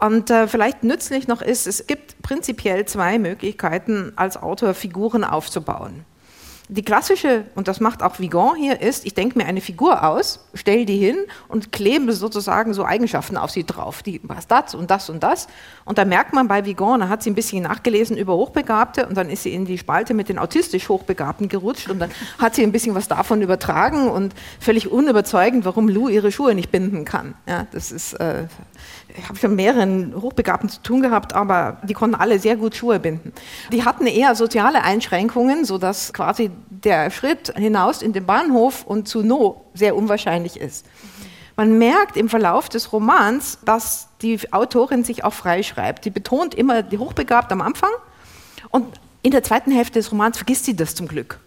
Und 0.00 0.30
äh, 0.30 0.48
vielleicht 0.48 0.82
nützlich 0.82 1.28
noch 1.28 1.42
ist, 1.42 1.66
es 1.66 1.86
gibt 1.86 2.22
prinzipiell 2.22 2.86
zwei 2.86 3.18
Möglichkeiten, 3.18 4.12
als 4.16 4.38
Autor 4.38 4.72
Figuren 4.72 5.24
aufzubauen. 5.24 6.06
Die 6.72 6.84
klassische, 6.84 7.46
und 7.56 7.66
das 7.66 7.80
macht 7.80 8.00
auch 8.00 8.20
Vigan 8.20 8.54
hier, 8.54 8.80
ist, 8.80 9.04
ich 9.04 9.12
denke 9.12 9.36
mir 9.36 9.46
eine 9.46 9.60
Figur 9.60 10.04
aus, 10.04 10.46
stelle 10.54 10.86
die 10.86 10.98
hin 10.98 11.16
und 11.48 11.72
klebe 11.72 12.12
sozusagen 12.12 12.74
so 12.74 12.84
Eigenschaften 12.84 13.36
auf 13.36 13.50
sie 13.50 13.64
drauf. 13.64 14.04
Die 14.04 14.20
was 14.22 14.46
das 14.46 14.76
und 14.76 14.88
das 14.88 15.10
und 15.10 15.24
das. 15.24 15.48
Und 15.84 15.98
da 15.98 16.04
merkt 16.04 16.32
man 16.32 16.46
bei 16.46 16.64
Vigan, 16.64 17.00
da 17.00 17.08
hat 17.08 17.24
sie 17.24 17.30
ein 17.30 17.34
bisschen 17.34 17.64
nachgelesen 17.64 18.16
über 18.16 18.36
Hochbegabte 18.36 19.08
und 19.08 19.16
dann 19.16 19.30
ist 19.30 19.42
sie 19.42 19.52
in 19.52 19.64
die 19.64 19.78
Spalte 19.78 20.14
mit 20.14 20.28
den 20.28 20.38
autistisch 20.38 20.88
Hochbegabten 20.88 21.48
gerutscht 21.48 21.90
und 21.90 21.98
dann 21.98 22.12
hat 22.38 22.54
sie 22.54 22.62
ein 22.62 22.70
bisschen 22.70 22.94
was 22.94 23.08
davon 23.08 23.42
übertragen 23.42 24.08
und 24.08 24.32
völlig 24.60 24.92
unüberzeugend, 24.92 25.64
warum 25.64 25.88
Lou 25.88 26.08
ihre 26.08 26.30
Schuhe 26.30 26.54
nicht 26.54 26.70
binden 26.70 27.04
kann. 27.04 27.34
Ja, 27.48 27.66
das 27.72 27.90
ist, 27.90 28.12
äh, 28.14 28.44
Ich 29.16 29.28
habe 29.28 29.38
schon 29.38 29.56
mehreren 29.56 30.14
Hochbegabten 30.20 30.68
zu 30.68 30.82
tun 30.82 31.02
gehabt, 31.02 31.32
aber 31.32 31.78
die 31.82 31.94
konnten 31.94 32.14
alle 32.14 32.38
sehr 32.38 32.56
gut 32.56 32.74
Schuhe 32.74 32.98
binden. 32.98 33.32
Die 33.72 33.84
hatten 33.84 34.06
eher 34.06 34.34
soziale 34.34 34.82
Einschränkungen, 34.82 35.64
sodass 35.64 36.12
quasi 36.12 36.50
der 36.70 37.10
Schritt 37.10 37.52
hinaus 37.56 38.02
in 38.02 38.12
den 38.12 38.26
Bahnhof 38.26 38.84
und 38.84 39.08
zu 39.08 39.22
No 39.22 39.64
sehr 39.74 39.96
unwahrscheinlich 39.96 40.58
ist. 40.58 40.86
Man 41.56 41.78
merkt 41.78 42.16
im 42.16 42.28
Verlauf 42.28 42.68
des 42.68 42.92
Romans, 42.92 43.58
dass 43.64 44.08
die 44.22 44.38
Autorin 44.52 45.04
sich 45.04 45.24
auch 45.24 45.34
freischreibt. 45.34 46.04
Die 46.04 46.10
betont 46.10 46.54
immer 46.54 46.82
die 46.82 46.98
Hochbegabt 46.98 47.52
am 47.52 47.60
Anfang 47.60 47.90
und 48.70 48.86
in 49.22 49.30
der 49.30 49.42
zweiten 49.42 49.70
Hälfte 49.70 49.98
des 49.98 50.10
Romans 50.10 50.38
vergisst 50.38 50.64
sie 50.64 50.74
das 50.74 50.94
zum 50.94 51.06
Glück. 51.06 51.38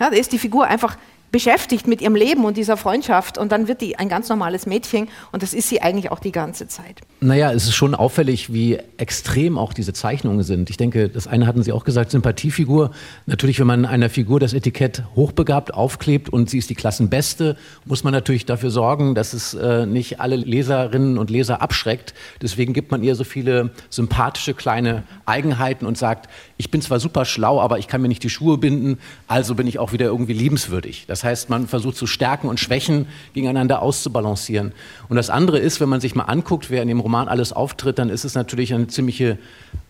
Ja, 0.00 0.10
da 0.10 0.16
ist 0.16 0.32
die 0.32 0.38
Figur 0.38 0.66
einfach 0.66 0.96
beschäftigt 1.32 1.86
mit 1.88 2.00
ihrem 2.02 2.14
Leben 2.14 2.44
und 2.44 2.56
dieser 2.56 2.76
Freundschaft 2.76 3.38
und 3.38 3.50
dann 3.50 3.66
wird 3.66 3.80
die 3.80 3.98
ein 3.98 4.08
ganz 4.08 4.28
normales 4.28 4.66
Mädchen 4.66 5.08
und 5.32 5.42
das 5.42 5.54
ist 5.54 5.68
sie 5.68 5.80
eigentlich 5.80 6.12
auch 6.12 6.20
die 6.20 6.30
ganze 6.30 6.68
Zeit. 6.68 7.00
Naja, 7.20 7.52
es 7.52 7.64
ist 7.64 7.74
schon 7.74 7.94
auffällig, 7.94 8.52
wie 8.52 8.78
extrem 8.98 9.56
auch 9.56 9.72
diese 9.72 9.92
Zeichnungen 9.92 10.42
sind. 10.42 10.70
Ich 10.70 10.76
denke, 10.76 11.08
das 11.08 11.26
eine 11.26 11.46
hatten 11.46 11.62
Sie 11.62 11.72
auch 11.72 11.84
gesagt, 11.84 12.10
Sympathiefigur. 12.10 12.90
Natürlich, 13.26 13.58
wenn 13.60 13.66
man 13.66 13.86
einer 13.86 14.10
Figur 14.10 14.40
das 14.40 14.52
Etikett 14.52 15.04
hochbegabt 15.16 15.72
aufklebt 15.72 16.28
und 16.28 16.50
sie 16.50 16.58
ist 16.58 16.68
die 16.68 16.74
Klassenbeste, 16.74 17.56
muss 17.84 18.04
man 18.04 18.12
natürlich 18.12 18.44
dafür 18.44 18.70
sorgen, 18.70 19.14
dass 19.14 19.32
es 19.32 19.54
äh, 19.54 19.86
nicht 19.86 20.20
alle 20.20 20.36
Leserinnen 20.36 21.16
und 21.16 21.30
Leser 21.30 21.62
abschreckt. 21.62 22.12
Deswegen 22.42 22.74
gibt 22.74 22.90
man 22.90 23.02
ihr 23.02 23.14
so 23.14 23.24
viele 23.24 23.70
sympathische 23.88 24.52
kleine 24.52 25.04
Eigenheiten 25.24 25.86
und 25.86 25.96
sagt, 25.96 26.28
ich 26.58 26.70
bin 26.70 26.82
zwar 26.82 27.00
super 27.00 27.24
schlau, 27.24 27.60
aber 27.60 27.78
ich 27.78 27.88
kann 27.88 28.02
mir 28.02 28.08
nicht 28.08 28.22
die 28.22 28.30
Schuhe 28.30 28.58
binden, 28.58 28.98
also 29.26 29.54
bin 29.54 29.66
ich 29.66 29.78
auch 29.78 29.92
wieder 29.92 30.06
irgendwie 30.06 30.32
liebenswürdig. 30.32 31.06
Das 31.08 31.21
heißt, 31.24 31.50
man 31.50 31.66
versucht 31.66 31.96
zu 31.96 32.06
Stärken 32.06 32.48
und 32.48 32.60
Schwächen 32.60 33.06
gegeneinander 33.34 33.82
auszubalancieren. 33.82 34.72
Und 35.08 35.16
das 35.16 35.30
andere 35.30 35.58
ist, 35.58 35.80
wenn 35.80 35.88
man 35.88 36.00
sich 36.00 36.14
mal 36.14 36.24
anguckt, 36.24 36.70
wer 36.70 36.82
in 36.82 36.88
dem 36.88 37.00
Roman 37.00 37.28
alles 37.28 37.52
auftritt, 37.52 37.98
dann 37.98 38.08
ist 38.08 38.24
es 38.24 38.34
natürlich 38.34 38.74
eine 38.74 38.86
ziemliche 38.88 39.38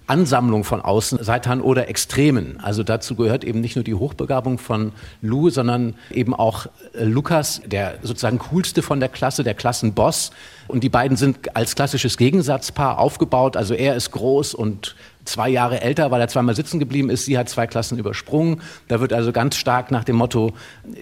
Ansammlung 0.07 0.65
von 0.65 0.81
Außenseitern 0.81 1.61
oder 1.61 1.89
Extremen. 1.89 2.59
Also 2.61 2.83
dazu 2.83 3.15
gehört 3.15 3.45
eben 3.45 3.61
nicht 3.61 3.77
nur 3.77 3.85
die 3.85 3.95
Hochbegabung 3.95 4.59
von 4.59 4.93
Lou, 5.21 5.49
sondern 5.49 5.95
eben 6.11 6.35
auch 6.35 6.67
äh, 6.95 7.05
Lukas, 7.05 7.63
der 7.65 7.95
sozusagen 8.03 8.39
coolste 8.39 8.83
von 8.83 9.01
der 9.01 9.09
Klasse, 9.09 9.45
der 9.45 9.55
Klassenboss. 9.55 10.33
Und 10.69 10.85
die 10.85 10.89
beiden 10.89 11.17
sind 11.17 11.57
als 11.57 11.75
klassisches 11.75 12.17
Gegensatzpaar 12.17 12.99
aufgebaut. 12.99 13.57
Also 13.57 13.75
er 13.75 13.95
ist 13.95 14.11
groß 14.11 14.55
und 14.55 14.97
zwei 15.25 15.49
Jahre 15.49 15.81
älter, 15.81 16.11
weil 16.11 16.21
er 16.21 16.29
zweimal 16.29 16.55
sitzen 16.55 16.79
geblieben 16.79 17.11
ist. 17.11 17.25
Sie 17.25 17.39
hat 17.39 17.49
zwei 17.49 17.67
Klassen 17.67 17.99
übersprungen. 17.99 18.61
Da 18.89 19.01
wird 19.01 19.13
also 19.13 19.33
ganz 19.33 19.57
stark 19.57 19.91
nach 19.91 20.05
dem 20.05 20.17
Motto, 20.17 20.53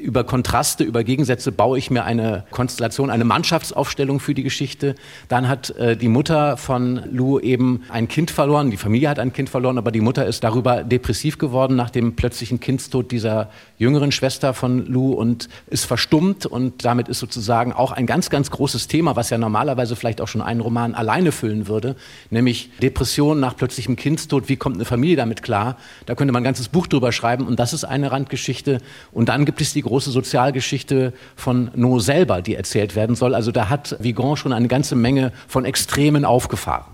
über 0.00 0.24
Kontraste, 0.24 0.84
über 0.84 1.04
Gegensätze 1.04 1.52
baue 1.52 1.78
ich 1.78 1.90
mir 1.90 2.04
eine 2.04 2.44
Konstellation, 2.50 3.10
eine 3.10 3.24
Mannschaftsaufstellung 3.24 4.20
für 4.20 4.34
die 4.34 4.42
Geschichte. 4.42 4.94
Dann 5.28 5.48
hat 5.48 5.70
äh, 5.70 5.96
die 5.96 6.08
Mutter 6.08 6.56
von 6.56 7.02
Lou 7.10 7.38
eben 7.38 7.82
ein 7.88 8.08
Kind 8.08 8.30
verloren. 8.30 8.70
Die 8.70 8.76
Familie 8.76 9.08
hat 9.08 9.18
ein 9.18 9.32
Kind 9.32 9.48
verloren, 9.48 9.78
aber 9.78 9.90
die 9.90 10.00
Mutter 10.00 10.26
ist 10.26 10.44
darüber 10.44 10.84
depressiv 10.84 11.38
geworden 11.38 11.76
nach 11.76 11.90
dem 11.90 12.16
plötzlichen 12.16 12.60
Kindstod 12.60 13.10
dieser 13.10 13.50
jüngeren 13.78 14.12
Schwester 14.12 14.54
von 14.54 14.86
Lou 14.86 15.12
und 15.12 15.48
ist 15.68 15.84
verstummt. 15.86 16.46
Und 16.46 16.84
damit 16.84 17.08
ist 17.08 17.18
sozusagen 17.18 17.72
auch 17.72 17.92
ein 17.92 18.06
ganz, 18.06 18.30
ganz 18.30 18.50
großes 18.50 18.88
Thema, 18.88 19.16
was 19.16 19.30
ja 19.30 19.38
normalerweise 19.38 19.96
vielleicht 19.96 20.20
auch 20.20 20.28
schon 20.28 20.42
einen 20.42 20.60
Roman 20.60 20.94
alleine 20.94 21.32
füllen 21.32 21.68
würde, 21.68 21.96
nämlich 22.30 22.70
Depression 22.80 23.40
nach 23.40 23.56
plötzlichem 23.56 23.96
Kindstod 23.96 24.09
Kindstod, 24.10 24.48
wie 24.48 24.56
kommt 24.56 24.74
eine 24.74 24.84
Familie 24.84 25.14
damit 25.14 25.40
klar? 25.40 25.76
Da 26.06 26.16
könnte 26.16 26.32
man 26.32 26.42
ein 26.42 26.44
ganzes 26.44 26.68
Buch 26.68 26.88
drüber 26.88 27.12
schreiben 27.12 27.46
und 27.46 27.60
das 27.60 27.72
ist 27.72 27.84
eine 27.84 28.10
Randgeschichte. 28.10 28.80
Und 29.12 29.28
dann 29.28 29.44
gibt 29.44 29.60
es 29.60 29.72
die 29.72 29.82
große 29.82 30.10
Sozialgeschichte 30.10 31.12
von 31.36 31.70
No 31.76 32.00
selber, 32.00 32.42
die 32.42 32.56
erzählt 32.56 32.96
werden 32.96 33.14
soll. 33.14 33.36
Also 33.36 33.52
da 33.52 33.68
hat 33.68 33.96
Vigan 34.00 34.36
schon 34.36 34.52
eine 34.52 34.66
ganze 34.66 34.96
Menge 34.96 35.30
von 35.46 35.64
Extremen 35.64 36.24
aufgefahren. 36.24 36.86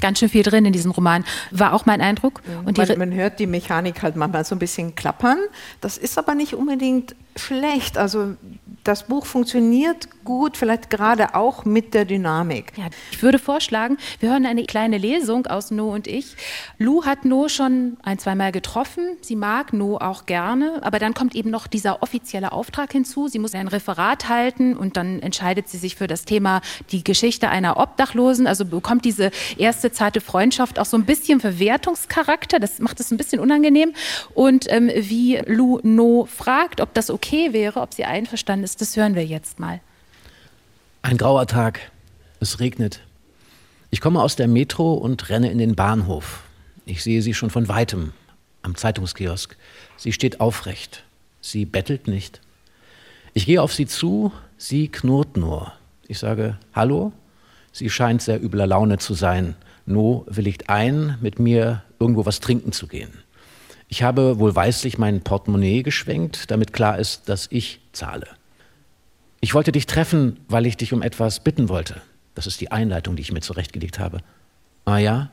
Ganz 0.00 0.20
schön 0.20 0.28
viel 0.28 0.44
drin 0.44 0.64
in 0.64 0.72
diesem 0.72 0.92
Roman, 0.92 1.24
war 1.50 1.72
auch 1.72 1.84
mein 1.84 2.00
Eindruck. 2.00 2.42
Und 2.64 2.78
man, 2.78 2.98
man 2.98 3.12
hört 3.12 3.40
die 3.40 3.48
Mechanik 3.48 4.02
halt 4.04 4.14
manchmal 4.14 4.44
so 4.44 4.54
ein 4.54 4.60
bisschen 4.60 4.94
klappern. 4.94 5.38
Das 5.80 5.98
ist 5.98 6.16
aber 6.16 6.36
nicht 6.36 6.54
unbedingt 6.54 7.16
schlecht. 7.36 7.98
Also 7.98 8.34
das 8.84 9.04
Buch 9.04 9.24
funktioniert 9.24 10.08
gut, 10.24 10.56
vielleicht 10.56 10.90
gerade 10.90 11.34
auch 11.34 11.64
mit 11.64 11.94
der 11.94 12.04
Dynamik. 12.04 12.72
Ja, 12.76 12.84
ich 13.10 13.22
würde 13.22 13.38
vorschlagen, 13.38 13.96
wir 14.20 14.30
hören 14.30 14.46
eine 14.46 14.64
kleine 14.64 14.98
Lesung 14.98 15.46
aus 15.46 15.70
No 15.70 15.92
und 15.92 16.06
ich. 16.06 16.36
Lou 16.78 17.04
hat 17.04 17.24
No 17.24 17.48
schon 17.48 17.96
ein, 18.02 18.18
zweimal 18.18 18.52
getroffen. 18.52 19.16
Sie 19.20 19.36
mag 19.36 19.72
No 19.72 19.96
auch 19.96 20.26
gerne, 20.26 20.80
aber 20.82 20.98
dann 20.98 21.14
kommt 21.14 21.34
eben 21.34 21.50
noch 21.50 21.66
dieser 21.66 22.02
offizielle 22.02 22.52
Auftrag 22.52 22.92
hinzu. 22.92 23.28
Sie 23.28 23.38
muss 23.38 23.54
ein 23.54 23.68
Referat 23.68 24.28
halten 24.28 24.76
und 24.76 24.96
dann 24.96 25.20
entscheidet 25.20 25.68
sie 25.68 25.78
sich 25.78 25.96
für 25.96 26.06
das 26.06 26.24
Thema 26.24 26.60
die 26.90 27.04
Geschichte 27.04 27.48
einer 27.48 27.78
Obdachlosen. 27.78 28.46
Also 28.46 28.64
bekommt 28.66 29.04
diese 29.04 29.30
erste 29.56 29.92
zarte 29.92 30.20
Freundschaft 30.20 30.78
auch 30.78 30.86
so 30.86 30.96
ein 30.96 31.04
bisschen 31.04 31.40
Verwertungscharakter. 31.40 32.60
Das 32.60 32.78
macht 32.80 33.00
es 33.00 33.10
ein 33.10 33.16
bisschen 33.16 33.40
unangenehm. 33.40 33.94
Und 34.34 34.70
ähm, 34.70 34.90
wie 34.94 35.38
Lou 35.46 35.80
No 35.82 36.26
fragt, 36.26 36.80
ob 36.80 36.92
das 36.94 37.10
okay 37.10 37.23
wäre, 37.32 37.80
ob 37.80 37.94
sie 37.94 38.04
einverstanden 38.04 38.64
ist, 38.64 38.80
das 38.80 38.96
hören 38.96 39.14
wir 39.14 39.24
jetzt 39.24 39.58
mal. 39.58 39.80
Ein 41.02 41.16
grauer 41.16 41.46
Tag. 41.46 41.80
Es 42.40 42.60
regnet. 42.60 43.00
Ich 43.90 44.00
komme 44.00 44.22
aus 44.22 44.36
der 44.36 44.48
Metro 44.48 44.94
und 44.94 45.28
renne 45.28 45.50
in 45.50 45.58
den 45.58 45.74
Bahnhof. 45.74 46.42
Ich 46.86 47.02
sehe 47.02 47.22
sie 47.22 47.34
schon 47.34 47.50
von 47.50 47.68
weitem 47.68 48.12
am 48.62 48.74
Zeitungskiosk. 48.74 49.56
Sie 49.96 50.12
steht 50.12 50.40
aufrecht. 50.40 51.04
Sie 51.40 51.64
bettelt 51.64 52.08
nicht. 52.08 52.40
Ich 53.32 53.46
gehe 53.46 53.60
auf 53.60 53.72
sie 53.72 53.86
zu, 53.86 54.32
sie 54.56 54.88
knurrt 54.88 55.36
nur. 55.36 55.72
Ich 56.08 56.18
sage 56.18 56.58
Hallo. 56.74 57.12
Sie 57.72 57.90
scheint 57.90 58.22
sehr 58.22 58.42
übler 58.42 58.66
Laune 58.66 58.98
zu 58.98 59.14
sein. 59.14 59.56
No 59.86 60.24
willigt 60.28 60.70
ein, 60.70 61.18
mit 61.20 61.38
mir 61.38 61.82
irgendwo 61.98 62.24
was 62.24 62.40
trinken 62.40 62.72
zu 62.72 62.86
gehen. 62.86 63.23
Ich 63.88 64.02
habe 64.02 64.38
wohlweislich 64.38 64.98
mein 64.98 65.22
Portemonnaie 65.22 65.82
geschwenkt, 65.82 66.50
damit 66.50 66.72
klar 66.72 66.98
ist, 66.98 67.28
dass 67.28 67.46
ich 67.50 67.80
zahle. 67.92 68.26
Ich 69.40 69.54
wollte 69.54 69.72
dich 69.72 69.86
treffen, 69.86 70.40
weil 70.48 70.66
ich 70.66 70.76
dich 70.76 70.92
um 70.92 71.02
etwas 71.02 71.40
bitten 71.40 71.68
wollte. 71.68 72.00
Das 72.34 72.46
ist 72.46 72.60
die 72.60 72.72
Einleitung, 72.72 73.16
die 73.16 73.22
ich 73.22 73.32
mir 73.32 73.40
zurechtgelegt 73.40 73.98
habe. 73.98 74.18
Ah 74.84 74.98
ja? 74.98 75.30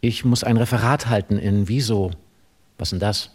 Ich 0.00 0.24
muss 0.24 0.44
ein 0.44 0.56
Referat 0.56 1.08
halten 1.08 1.38
in 1.38 1.68
Wieso. 1.68 2.12
Was 2.78 2.90
denn 2.90 3.00
das? 3.00 3.30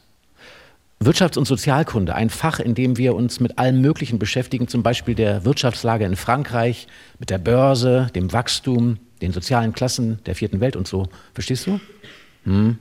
Wirtschafts- 1.01 1.38
und 1.38 1.46
Sozialkunde, 1.46 2.13
ein 2.13 2.29
Fach, 2.29 2.60
in 2.60 2.75
dem 2.75 2.98
wir 2.98 3.15
uns 3.15 3.39
mit 3.39 3.58
allem 3.58 3.79
Möglichen 3.79 4.19
beschäftigen, 4.19 4.67
zum 4.67 4.84
Beispiel 4.84 5.15
der 5.15 5.46
Wirtschaftslage 5.46 6.03
in 6.03 6.17
Frankreich, 6.17 6.88
mit 7.19 7.29
der 7.29 7.38
Börse, 7.38 8.10
dem 8.15 8.34
Wachstum, 8.34 8.98
den 9.22 9.31
sozialen 9.31 9.74
Klassen 9.74 10.19
der 10.25 10.36
vierten 10.36 10.60
Welt 10.60 10.75
und 10.75 10.88
so. 10.88 11.08
Verstehst 11.34 11.67
du? 11.67 11.79
Hm. 12.43 12.77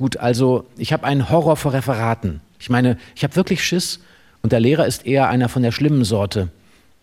Gut, 0.00 0.16
also 0.16 0.64
ich 0.78 0.94
habe 0.94 1.04
einen 1.04 1.28
Horror 1.28 1.58
vor 1.58 1.74
Referaten. 1.74 2.40
Ich 2.58 2.70
meine, 2.70 2.96
ich 3.14 3.22
habe 3.22 3.36
wirklich 3.36 3.62
Schiss, 3.62 4.00
und 4.40 4.50
der 4.50 4.60
Lehrer 4.60 4.86
ist 4.86 5.04
eher 5.04 5.28
einer 5.28 5.50
von 5.50 5.62
der 5.62 5.72
schlimmen 5.72 6.04
Sorte. 6.04 6.48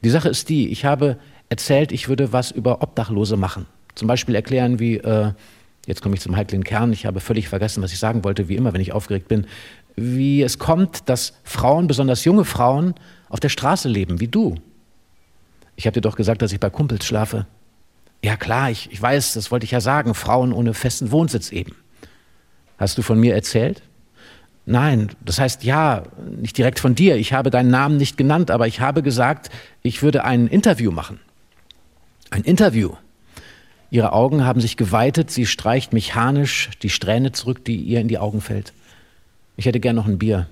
Die 0.03 0.09
Sache 0.09 0.29
ist 0.29 0.49
die, 0.49 0.69
ich 0.69 0.83
habe 0.83 1.19
erzählt, 1.47 1.91
ich 1.91 2.09
würde 2.09 2.33
was 2.33 2.49
über 2.49 2.81
Obdachlose 2.81 3.37
machen. 3.37 3.67
Zum 3.93 4.07
Beispiel 4.07 4.33
erklären, 4.33 4.79
wie, 4.79 4.97
äh, 4.97 5.33
jetzt 5.85 6.01
komme 6.01 6.15
ich 6.15 6.21
zum 6.21 6.35
heiklen 6.35 6.63
Kern, 6.63 6.91
ich 6.91 7.05
habe 7.05 7.19
völlig 7.19 7.49
vergessen, 7.49 7.83
was 7.83 7.93
ich 7.93 7.99
sagen 7.99 8.23
wollte, 8.23 8.49
wie 8.49 8.55
immer, 8.55 8.73
wenn 8.73 8.81
ich 8.81 8.93
aufgeregt 8.93 9.27
bin, 9.27 9.45
wie 9.95 10.41
es 10.41 10.57
kommt, 10.57 11.07
dass 11.07 11.33
Frauen, 11.43 11.85
besonders 11.85 12.25
junge 12.25 12.45
Frauen, 12.45 12.95
auf 13.29 13.39
der 13.39 13.49
Straße 13.49 13.87
leben, 13.89 14.19
wie 14.19 14.27
du. 14.27 14.55
Ich 15.75 15.85
habe 15.85 15.93
dir 15.93 16.01
doch 16.01 16.15
gesagt, 16.15 16.41
dass 16.41 16.51
ich 16.51 16.59
bei 16.59 16.71
Kumpels 16.71 17.05
schlafe. 17.05 17.45
Ja 18.23 18.37
klar, 18.37 18.71
ich, 18.71 18.91
ich 18.91 18.99
weiß, 18.99 19.33
das 19.35 19.51
wollte 19.51 19.65
ich 19.65 19.71
ja 19.71 19.81
sagen, 19.81 20.15
Frauen 20.15 20.51
ohne 20.51 20.73
festen 20.73 21.11
Wohnsitz 21.11 21.51
eben. 21.51 21.75
Hast 22.77 22.97
du 22.97 23.01
von 23.01 23.19
mir 23.19 23.33
erzählt? 23.33 23.81
Nein, 24.65 25.09
das 25.23 25.39
heißt 25.39 25.63
ja, 25.63 26.03
nicht 26.29 26.57
direkt 26.57 26.79
von 26.79 26.93
dir. 26.93 27.15
Ich 27.15 27.31
habe 27.33 27.49
deinen 27.49 27.71
Namen 27.71 27.97
nicht 27.97 28.17
genannt, 28.17 28.51
aber 28.51 28.67
ich 28.67 28.81
habe 28.81 29.01
gesagt, 29.01 29.49
ich 29.81 30.03
würde 30.03 30.25
ein 30.25 30.47
Interview 30.47 30.91
machen. 30.91 31.19
Ein 32.29 32.43
Interview. 32.43 32.91
Ihre 33.89 34.11
Augen 34.11 34.43
haben 34.43 34.59
sich 34.59 34.75
geweitet, 34.75 35.31
sie 35.31 35.45
streicht 35.45 35.93
mechanisch 35.93 36.69
die 36.81 36.89
Strähne 36.89 37.31
zurück, 37.31 37.63
die 37.63 37.77
ihr 37.77 38.01
in 38.01 38.09
die 38.09 38.17
Augen 38.17 38.41
fällt. 38.41 38.73
Ich 39.55 39.65
hätte 39.65 39.79
gern 39.79 39.95
noch 39.95 40.07
ein 40.07 40.17
Bier. 40.17 40.47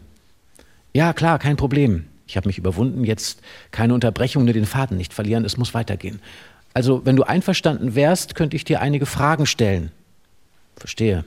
Ja, 0.93 1.11
klar, 1.11 1.37
kein 1.37 1.57
Problem. 1.57 2.05
Ich 2.27 2.37
habe 2.37 2.47
mich 2.47 2.57
überwunden, 2.57 3.03
jetzt 3.03 3.41
keine 3.71 3.93
Unterbrechung, 3.93 4.45
nur 4.45 4.53
den 4.53 4.65
Faden 4.65 4.95
nicht 4.95 5.13
verlieren, 5.13 5.43
es 5.43 5.57
muss 5.57 5.73
weitergehen. 5.73 6.21
Also, 6.73 7.05
wenn 7.05 7.17
du 7.17 7.23
einverstanden 7.23 7.95
wärst, 7.95 8.35
könnte 8.35 8.55
ich 8.55 8.63
dir 8.63 8.81
einige 8.81 9.05
Fragen 9.05 9.45
stellen. 9.45 9.91
Verstehe. 10.77 11.25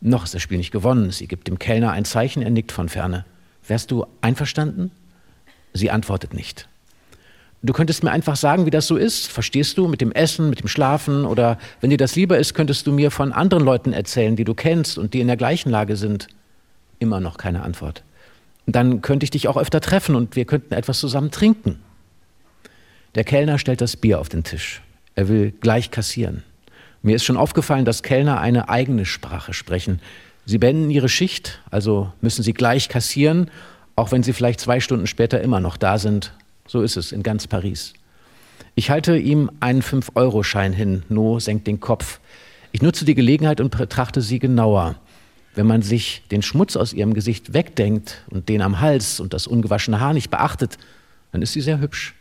Noch 0.00 0.24
ist 0.24 0.34
das 0.34 0.42
Spiel 0.42 0.58
nicht 0.58 0.70
gewonnen. 0.70 1.10
Sie 1.10 1.26
gibt 1.26 1.48
dem 1.48 1.58
Kellner 1.58 1.92
ein 1.92 2.04
Zeichen, 2.04 2.42
er 2.42 2.50
nickt 2.50 2.72
von 2.72 2.88
ferne. 2.88 3.24
Wärst 3.66 3.90
du 3.90 4.06
einverstanden? 4.20 4.90
Sie 5.72 5.90
antwortet 5.90 6.34
nicht. 6.34 6.68
Du 7.62 7.72
könntest 7.72 8.04
mir 8.04 8.12
einfach 8.12 8.36
sagen, 8.36 8.66
wie 8.66 8.70
das 8.70 8.86
so 8.86 8.96
ist. 8.96 9.26
Verstehst 9.26 9.76
du? 9.78 9.88
Mit 9.88 10.00
dem 10.00 10.12
Essen, 10.12 10.48
mit 10.48 10.60
dem 10.60 10.68
Schlafen 10.68 11.24
oder 11.24 11.58
wenn 11.80 11.90
dir 11.90 11.96
das 11.96 12.14
lieber 12.14 12.38
ist, 12.38 12.54
könntest 12.54 12.86
du 12.86 12.92
mir 12.92 13.10
von 13.10 13.32
anderen 13.32 13.64
Leuten 13.64 13.92
erzählen, 13.92 14.36
die 14.36 14.44
du 14.44 14.54
kennst 14.54 14.96
und 14.96 15.12
die 15.12 15.20
in 15.20 15.26
der 15.26 15.36
gleichen 15.36 15.70
Lage 15.70 15.96
sind. 15.96 16.28
Immer 17.00 17.18
noch 17.18 17.36
keine 17.36 17.62
Antwort. 17.62 18.04
Dann 18.66 19.02
könnte 19.02 19.24
ich 19.24 19.30
dich 19.30 19.48
auch 19.48 19.56
öfter 19.56 19.80
treffen 19.80 20.14
und 20.14 20.36
wir 20.36 20.44
könnten 20.44 20.74
etwas 20.74 21.00
zusammen 21.00 21.32
trinken. 21.32 21.80
Der 23.16 23.24
Kellner 23.24 23.58
stellt 23.58 23.80
das 23.80 23.96
Bier 23.96 24.20
auf 24.20 24.28
den 24.28 24.44
Tisch. 24.44 24.82
Er 25.16 25.28
will 25.28 25.52
gleich 25.60 25.90
kassieren. 25.90 26.44
Mir 27.08 27.16
ist 27.16 27.24
schon 27.24 27.38
aufgefallen, 27.38 27.86
dass 27.86 28.02
Kellner 28.02 28.38
eine 28.38 28.68
eigene 28.68 29.06
Sprache 29.06 29.54
sprechen. 29.54 29.98
Sie 30.44 30.58
beenden 30.58 30.90
ihre 30.90 31.08
Schicht, 31.08 31.58
also 31.70 32.12
müssen 32.20 32.42
sie 32.42 32.52
gleich 32.52 32.90
kassieren, 32.90 33.50
auch 33.96 34.12
wenn 34.12 34.22
sie 34.22 34.34
vielleicht 34.34 34.60
zwei 34.60 34.78
Stunden 34.78 35.06
später 35.06 35.40
immer 35.40 35.58
noch 35.58 35.78
da 35.78 35.96
sind. 35.96 36.34
So 36.66 36.82
ist 36.82 36.98
es 36.98 37.10
in 37.12 37.22
ganz 37.22 37.46
Paris. 37.46 37.94
Ich 38.74 38.90
halte 38.90 39.16
ihm 39.16 39.50
einen 39.60 39.80
5-Euro-Schein 39.80 40.74
hin. 40.74 41.02
No 41.08 41.40
senkt 41.40 41.66
den 41.66 41.80
Kopf. 41.80 42.20
Ich 42.72 42.82
nutze 42.82 43.06
die 43.06 43.14
Gelegenheit 43.14 43.62
und 43.62 43.74
betrachte 43.74 44.20
sie 44.20 44.38
genauer. 44.38 44.96
Wenn 45.54 45.66
man 45.66 45.80
sich 45.80 46.24
den 46.30 46.42
Schmutz 46.42 46.76
aus 46.76 46.92
ihrem 46.92 47.14
Gesicht 47.14 47.54
wegdenkt 47.54 48.22
und 48.28 48.50
den 48.50 48.60
am 48.60 48.82
Hals 48.82 49.18
und 49.18 49.32
das 49.32 49.46
ungewaschene 49.46 49.98
Haar 49.98 50.12
nicht 50.12 50.28
beachtet, 50.28 50.76
dann 51.32 51.40
ist 51.40 51.54
sie 51.54 51.62
sehr 51.62 51.80
hübsch. 51.80 52.14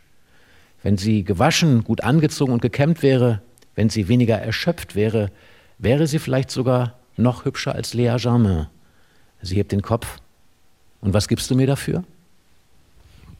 Wenn 0.82 0.98
sie 0.98 1.26
gewaschen, 1.26 1.84
gut 1.84 2.06
angezogen 2.06 2.54
und 2.54 2.62
gekämmt 2.62 3.04
wäre, 3.04 3.42
wenn 3.78 3.90
sie 3.90 4.08
weniger 4.08 4.36
erschöpft 4.40 4.96
wäre, 4.96 5.32
wäre 5.78 6.08
sie 6.08 6.20
vielleicht 6.20 6.50
sogar 6.50 6.96
noch 7.16 7.46
hübscher 7.46 7.76
als 7.76 7.94
Lea 7.94 8.18
Germain. 8.18 8.68
Sie 9.42 9.56
hebt 9.56 9.72
den 9.72 9.84
Kopf. 9.84 10.18
Und 11.00 11.14
was 11.14 11.28
gibst 11.28 11.50
du 11.52 11.56
mir 11.56 11.68
dafür? 11.68 12.04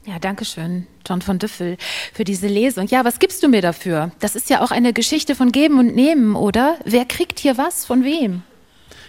Ja, 0.06 0.20
danke 0.20 0.44
schön, 0.44 0.86
John 1.06 1.20
von 1.20 1.40
Düffel, 1.40 1.76
für 2.14 2.22
diese 2.22 2.46
Lesung. 2.46 2.86
Ja, 2.86 3.04
was 3.04 3.18
gibst 3.18 3.42
du 3.42 3.48
mir 3.48 3.60
dafür? 3.60 4.12
Das 4.20 4.36
ist 4.36 4.48
ja 4.48 4.62
auch 4.62 4.70
eine 4.70 4.92
Geschichte 4.92 5.34
von 5.34 5.50
Geben 5.50 5.78
und 5.80 5.94
Nehmen, 5.94 6.36
oder? 6.36 6.78
Wer 6.84 7.04
kriegt 7.04 7.40
hier 7.40 7.58
was 7.58 7.84
von 7.84 8.04
wem? 8.04 8.42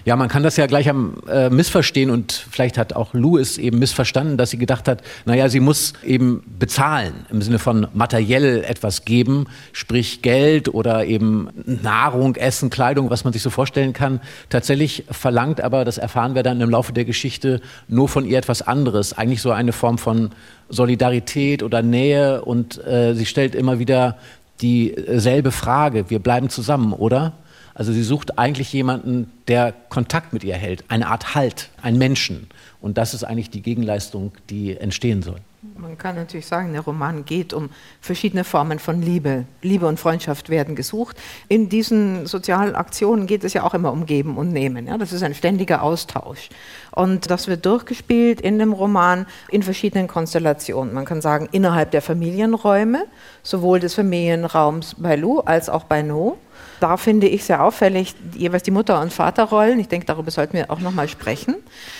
Ja, 0.05 0.15
man 0.15 0.29
kann 0.29 0.43
das 0.43 0.55
ja 0.57 0.65
gleich 0.65 0.89
am 0.89 1.15
äh, 1.29 1.49
missverstehen 1.49 2.09
und 2.09 2.31
vielleicht 2.31 2.77
hat 2.77 2.93
auch 2.93 3.13
Lou 3.13 3.37
es 3.37 3.57
eben 3.57 3.79
missverstanden, 3.79 4.37
dass 4.37 4.51
sie 4.51 4.57
gedacht 4.57 4.87
hat, 4.87 5.01
naja, 5.25 5.49
sie 5.49 5.59
muss 5.59 5.93
eben 6.03 6.43
bezahlen, 6.57 7.25
im 7.29 7.41
Sinne 7.41 7.59
von 7.59 7.87
materiell 7.93 8.63
etwas 8.63 9.03
geben, 9.03 9.47
sprich 9.73 10.21
Geld 10.21 10.73
oder 10.73 11.05
eben 11.05 11.49
Nahrung, 11.65 12.35
Essen, 12.35 12.69
Kleidung, 12.69 13.09
was 13.09 13.23
man 13.23 13.33
sich 13.33 13.41
so 13.41 13.49
vorstellen 13.49 13.93
kann. 13.93 14.21
Tatsächlich 14.49 15.03
verlangt 15.11 15.61
aber, 15.61 15.83
das 15.83 15.97
erfahren 15.97 16.33
wir 16.33 16.43
dann 16.43 16.61
im 16.61 16.69
Laufe 16.69 16.93
der 16.93 17.05
Geschichte, 17.05 17.61
nur 17.87 18.07
von 18.07 18.25
ihr 18.25 18.37
etwas 18.37 18.61
anderes, 18.61 19.17
eigentlich 19.17 19.41
so 19.41 19.51
eine 19.51 19.73
Form 19.73 19.97
von 19.97 20.31
Solidarität 20.69 21.61
oder 21.61 21.81
Nähe 21.81 22.41
und 22.43 22.83
äh, 22.85 23.13
sie 23.15 23.25
stellt 23.25 23.55
immer 23.55 23.79
wieder 23.79 24.17
dieselbe 24.61 25.51
Frage, 25.51 26.09
wir 26.09 26.19
bleiben 26.19 26.49
zusammen, 26.49 26.93
oder? 26.93 27.33
Also 27.79 27.93
sie 27.93 28.03
sucht 28.03 28.37
eigentlich 28.37 28.73
jemanden, 28.73 29.31
der 29.47 29.73
Kontakt 29.87 30.33
mit 30.33 30.43
ihr 30.43 30.55
hält, 30.55 30.83
eine 30.89 31.07
Art 31.07 31.33
Halt, 31.33 31.69
einen 31.81 31.97
Menschen. 31.97 32.49
Und 32.81 32.97
das 32.97 33.13
ist 33.13 33.23
eigentlich 33.23 33.51
die 33.51 33.61
Gegenleistung, 33.61 34.33
die 34.49 34.75
entstehen 34.75 35.21
soll. 35.21 35.37
Man 35.77 35.97
kann 35.97 36.17
natürlich 36.17 36.45
sagen, 36.45 36.73
der 36.73 36.81
Roman 36.81 37.23
geht 37.23 37.53
um 37.53 37.69
verschiedene 38.01 38.43
Formen 38.43 38.79
von 38.79 39.01
Liebe. 39.01 39.45
Liebe 39.61 39.87
und 39.87 39.97
Freundschaft 39.97 40.49
werden 40.49 40.75
gesucht. 40.75 41.15
In 41.47 41.69
diesen 41.69 42.25
sozialen 42.25 42.75
Aktionen 42.75 43.27
geht 43.27 43.45
es 43.45 43.53
ja 43.53 43.63
auch 43.63 43.73
immer 43.73 43.93
um 43.93 44.05
Geben 44.05 44.35
und 44.35 44.51
Nehmen. 44.51 44.87
Ja? 44.87 44.97
Das 44.97 45.13
ist 45.13 45.23
ein 45.23 45.33
ständiger 45.33 45.81
Austausch. 45.81 46.49
Und 46.91 47.31
das 47.31 47.47
wird 47.47 47.65
durchgespielt 47.65 48.41
in 48.41 48.59
dem 48.59 48.73
Roman 48.73 49.25
in 49.47 49.63
verschiedenen 49.63 50.09
Konstellationen. 50.09 50.93
Man 50.93 51.05
kann 51.05 51.21
sagen, 51.21 51.47
innerhalb 51.53 51.91
der 51.91 52.01
Familienräume, 52.01 53.05
sowohl 53.41 53.79
des 53.79 53.95
Familienraums 53.95 54.97
bei 54.97 55.15
Lou 55.15 55.39
als 55.39 55.69
auch 55.69 55.85
bei 55.85 56.01
No 56.01 56.37
da 56.79 56.97
finde 56.97 57.27
ich 57.27 57.43
sehr 57.43 57.63
auffällig 57.63 58.15
jeweils 58.35 58.63
die 58.63 58.71
Mutter- 58.71 59.01
und 59.01 59.13
Vaterrollen. 59.13 59.79
Ich 59.79 59.87
denke, 59.87 60.05
darüber 60.05 60.31
sollten 60.31 60.53
wir 60.53 60.71
auch 60.71 60.79
nochmal 60.79 61.07
sprechen. 61.07 61.55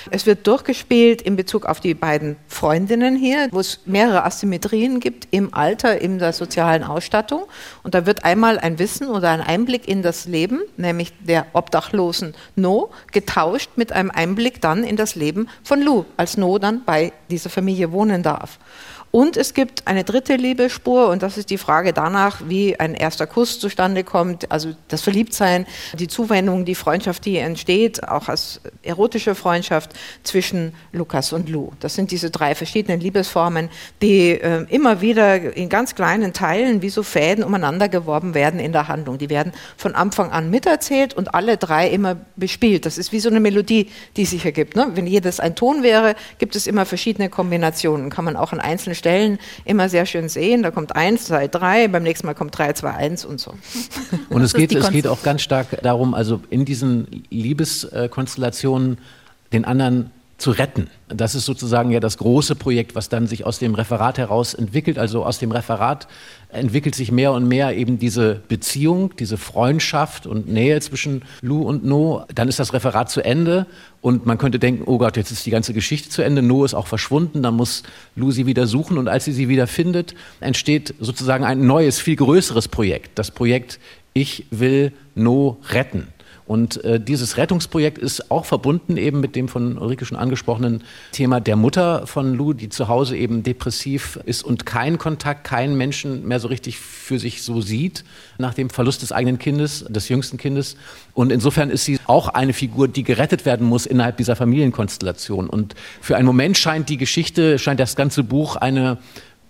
Es 0.09 0.25
wird 0.25 0.48
durchgespielt 0.48 1.21
in 1.21 1.36
Bezug 1.36 1.65
auf 1.65 1.79
die 1.79 1.93
beiden 1.93 2.38
Freundinnen 2.48 3.15
hier, 3.15 3.48
wo 3.51 3.59
es 3.59 3.81
mehrere 3.86 4.24
Asymmetrien 4.25 5.00
gibt 5.00 5.27
im 5.31 5.53
Alter, 5.53 6.00
in 6.00 6.19
der 6.19 6.33
sozialen 6.33 6.83
Ausstattung. 6.83 7.43
Und 7.83 7.93
da 7.93 8.05
wird 8.05 8.24
einmal 8.24 8.59
ein 8.59 8.79
Wissen 8.79 9.07
oder 9.07 9.29
ein 9.29 9.41
Einblick 9.41 9.88
in 9.88 10.01
das 10.01 10.25
Leben, 10.25 10.62
nämlich 10.77 11.13
der 11.19 11.45
obdachlosen 11.53 12.33
No, 12.55 12.89
getauscht 13.12 13.71
mit 13.75 13.91
einem 13.91 14.12
Einblick 14.12 14.62
dann 14.62 14.83
in 14.83 14.95
das 14.95 15.15
Leben 15.15 15.50
von 15.63 15.81
Lou, 15.81 16.05
als 16.17 16.38
No 16.38 16.57
dann 16.57 16.83
bei 16.86 17.12
dieser 17.29 17.50
Familie 17.50 17.91
wohnen 17.91 18.24
darf. 18.24 18.59
Und 19.12 19.38
es 19.38 19.56
gibt 19.56 19.88
eine 19.88 20.04
dritte 20.04 20.36
Liebesspur 20.36 21.10
und 21.10 21.24
das 21.24 21.38
ist 21.38 21.50
die 21.50 21.58
Frage 21.58 21.94
danach, 21.94 22.42
wie 22.46 22.80
ein 22.80 22.94
erster 22.94 23.25
Kuss 23.25 23.60
zustande 23.60 24.04
kommt, 24.04 24.51
also 24.51 24.74
das 24.88 25.01
Verliebtsein, 25.01 25.66
die 25.98 26.08
Zuwendung, 26.08 26.63
die 26.63 26.75
Freundschaft, 26.75 27.25
die 27.25 27.38
entsteht, 27.38 28.08
auch 28.08 28.30
als 28.30 28.62
erotische 28.84 29.34
Freundschaft 29.34 29.94
zwischen 30.24 30.74
Lukas 30.92 31.34
und 31.34 31.50
Lou. 31.50 31.72
Das 31.80 31.96
sind 31.96 32.12
diese 32.12 32.30
drei 32.30 32.54
verschiedenen 32.54 33.00
Liebesformen, 33.00 33.70
die 34.04 34.32
äh, 34.32 34.65
immer 34.69 35.02
wieder 35.02 35.56
in 35.58 35.69
ganz 35.69 35.95
kleinen 35.95 36.32
Teilen 36.32 36.84
wie 36.84 36.89
so 36.89 37.02
Fäden 37.02 37.43
umeinander 37.43 37.89
geworben 37.89 38.36
werden 38.36 38.60
in 38.60 38.74
der 38.74 38.88
Handlung. 38.88 39.17
Die 39.17 39.30
werden 39.30 39.54
von 39.76 39.95
Anfang 39.95 40.30
an 40.30 40.52
miterzählt 40.52 41.15
und 41.15 41.34
alle 41.34 41.58
drei 41.58 41.89
immer 41.89 42.17
bespielt. 42.36 42.86
Das 42.86 43.00
ist 43.00 43.12
wie 43.12 43.19
so 43.19 43.30
eine 43.30 43.39
Melodie, 43.39 43.89
die 44.17 44.26
sich 44.26 44.45
ergibt. 44.45 44.76
Ne? 44.76 44.91
Wenn 44.93 45.08
jedes 45.08 45.39
ein 45.39 45.56
Ton 45.56 45.82
wäre, 45.82 46.15
gibt 46.38 46.56
es 46.56 46.67
immer 46.67 46.86
verschiedene 46.86 47.30
Kombinationen. 47.30 48.12
Kann 48.12 48.26
man 48.26 48.36
auch 48.36 48.54
an 48.54 48.60
einzelnen 48.60 48.98
Stellen 48.99 49.39
immer 49.65 49.89
sehr 49.89 50.05
schön 50.05 50.29
sehen. 50.29 50.62
Da 50.62 50.69
kommt 50.69 50.95
eins, 50.95 51.25
zwei, 51.25 51.47
drei, 51.47 51.88
beim 51.88 52.03
nächsten 52.03 52.27
Mal 52.27 52.35
kommt 52.35 52.55
drei, 52.57 52.73
zwei, 52.73 52.91
eins 52.91 53.25
und 53.25 53.39
so. 53.39 53.55
Und 54.29 54.43
es 54.43 54.53
geht, 54.53 54.73
es 54.73 54.91
geht 54.91 55.07
auch 55.07 55.23
ganz 55.23 55.41
stark 55.41 55.81
darum, 55.81 56.13
also 56.13 56.41
in 56.51 56.65
diesen 56.65 57.25
Liebeskonstellationen 57.29 58.99
den 59.51 59.65
anderen 59.65 60.12
zu 60.39 60.52
retten. 60.52 60.88
Das 61.10 61.36
ist 61.36 61.45
sozusagen 61.45 61.91
ja 61.91 61.99
das 61.99 62.17
große 62.17 62.56
Projekt, 62.56 62.95
was 62.95 63.10
dann 63.10 63.28
sich 63.28 63.45
aus 63.45 63.60
dem 63.60 63.75
Referat 63.75 64.17
heraus 64.17 64.54
entwickelt. 64.54 64.97
Also 64.97 65.25
aus 65.25 65.39
dem 65.39 65.52
Referat 65.52 66.08
entwickelt 66.49 66.95
sich 66.95 67.12
mehr 67.12 67.32
und 67.34 67.47
mehr 67.47 67.75
eben 67.75 67.99
diese 67.99 68.41
Beziehung, 68.47 69.15
diese 69.17 69.38
Freundschaft 69.38 70.25
und 70.25 70.47
Nähe 70.47 70.80
zwischen 70.82 71.23
Lou 71.41 71.63
und 71.63 71.86
No. 71.86 72.25
Dann 72.34 72.47
ist 72.47 72.60
das 72.60 72.73
Referat 72.73 73.10
zu 73.10 73.21
Ende 73.21 73.67
und 74.02 74.25
man 74.25 74.38
könnte 74.38 74.60
denken, 74.60 74.84
oh 74.86 74.97
Gott, 74.97 75.17
jetzt 75.17 75.32
ist 75.32 75.45
die 75.45 75.52
ganze 75.52 75.73
Geschichte 75.73 76.10
zu 76.10 76.21
Ende. 76.21 76.41
No 76.41 76.63
ist 76.63 76.73
auch 76.73 76.88
verschwunden, 76.88 77.43
dann 77.43 77.56
muss 77.56 77.84
Lou 78.15 78.32
sie 78.32 78.45
wieder 78.45 78.65
suchen 78.65 78.97
und 78.97 79.08
als 79.08 79.25
sie 79.25 79.34
sie 79.34 79.49
wieder 79.49 79.67
findet, 79.67 80.15
entsteht 80.39 80.95
sozusagen 80.99 81.43
ein 81.43 81.67
neues, 81.67 81.99
viel 81.99 82.15
größeres 82.15 82.67
Projekt. 82.67 83.19
Das 83.19 83.32
Projekt 83.32 83.80
Ich 84.13 84.45
will 84.52 84.91
No 85.15 85.58
retten. 85.69 86.08
Und 86.49 86.83
äh, 86.83 86.99
dieses 86.99 87.38
Rettungsprojekt 87.38 87.99
ist 87.99 88.31
auch 88.31 88.43
verbunden 88.43 88.97
eben 88.97 89.19
mit 89.19 89.35
dem 89.35 89.47
von 89.47 89.77
Ulrike 89.77 90.03
schon 90.05 90.17
angesprochenen 90.17 90.83
Thema 91.12 91.39
der 91.39 91.55
Mutter 91.55 92.07
von 92.07 92.33
Lou, 92.33 92.53
die 92.53 92.69
zu 92.69 92.88
Hause 92.88 93.15
eben 93.15 93.43
depressiv 93.43 94.19
ist 94.25 94.41
und 94.41 94.65
keinen 94.65 94.97
Kontakt, 94.97 95.43
keinen 95.43 95.77
Menschen 95.77 96.27
mehr 96.27 96.39
so 96.39 96.47
richtig 96.47 96.79
für 96.79 97.19
sich 97.19 97.43
so 97.43 97.62
sieht 97.62 98.03
nach 98.39 98.55
dem 98.55 98.71
Verlust 98.71 99.03
des 99.03 99.12
eigenen 99.12 99.38
Kindes, 99.38 99.85
des 99.89 100.09
jüngsten 100.09 100.38
Kindes. 100.38 100.75
Und 101.13 101.31
insofern 101.31 101.69
ist 101.69 101.85
sie 101.85 101.99
auch 102.07 102.29
eine 102.29 102.53
Figur, 102.53 102.88
die 102.88 103.03
gerettet 103.03 103.45
werden 103.45 103.67
muss 103.67 103.85
innerhalb 103.85 104.17
dieser 104.17 104.35
Familienkonstellation. 104.35 105.51
Und 105.51 105.75
für 106.01 106.17
einen 106.17 106.25
Moment 106.25 106.57
scheint 106.57 106.89
die 106.89 106.97
Geschichte, 106.97 107.59
scheint 107.59 107.79
das 107.79 107.95
ganze 107.95 108.23
Buch 108.23 108.55
eine 108.55 108.97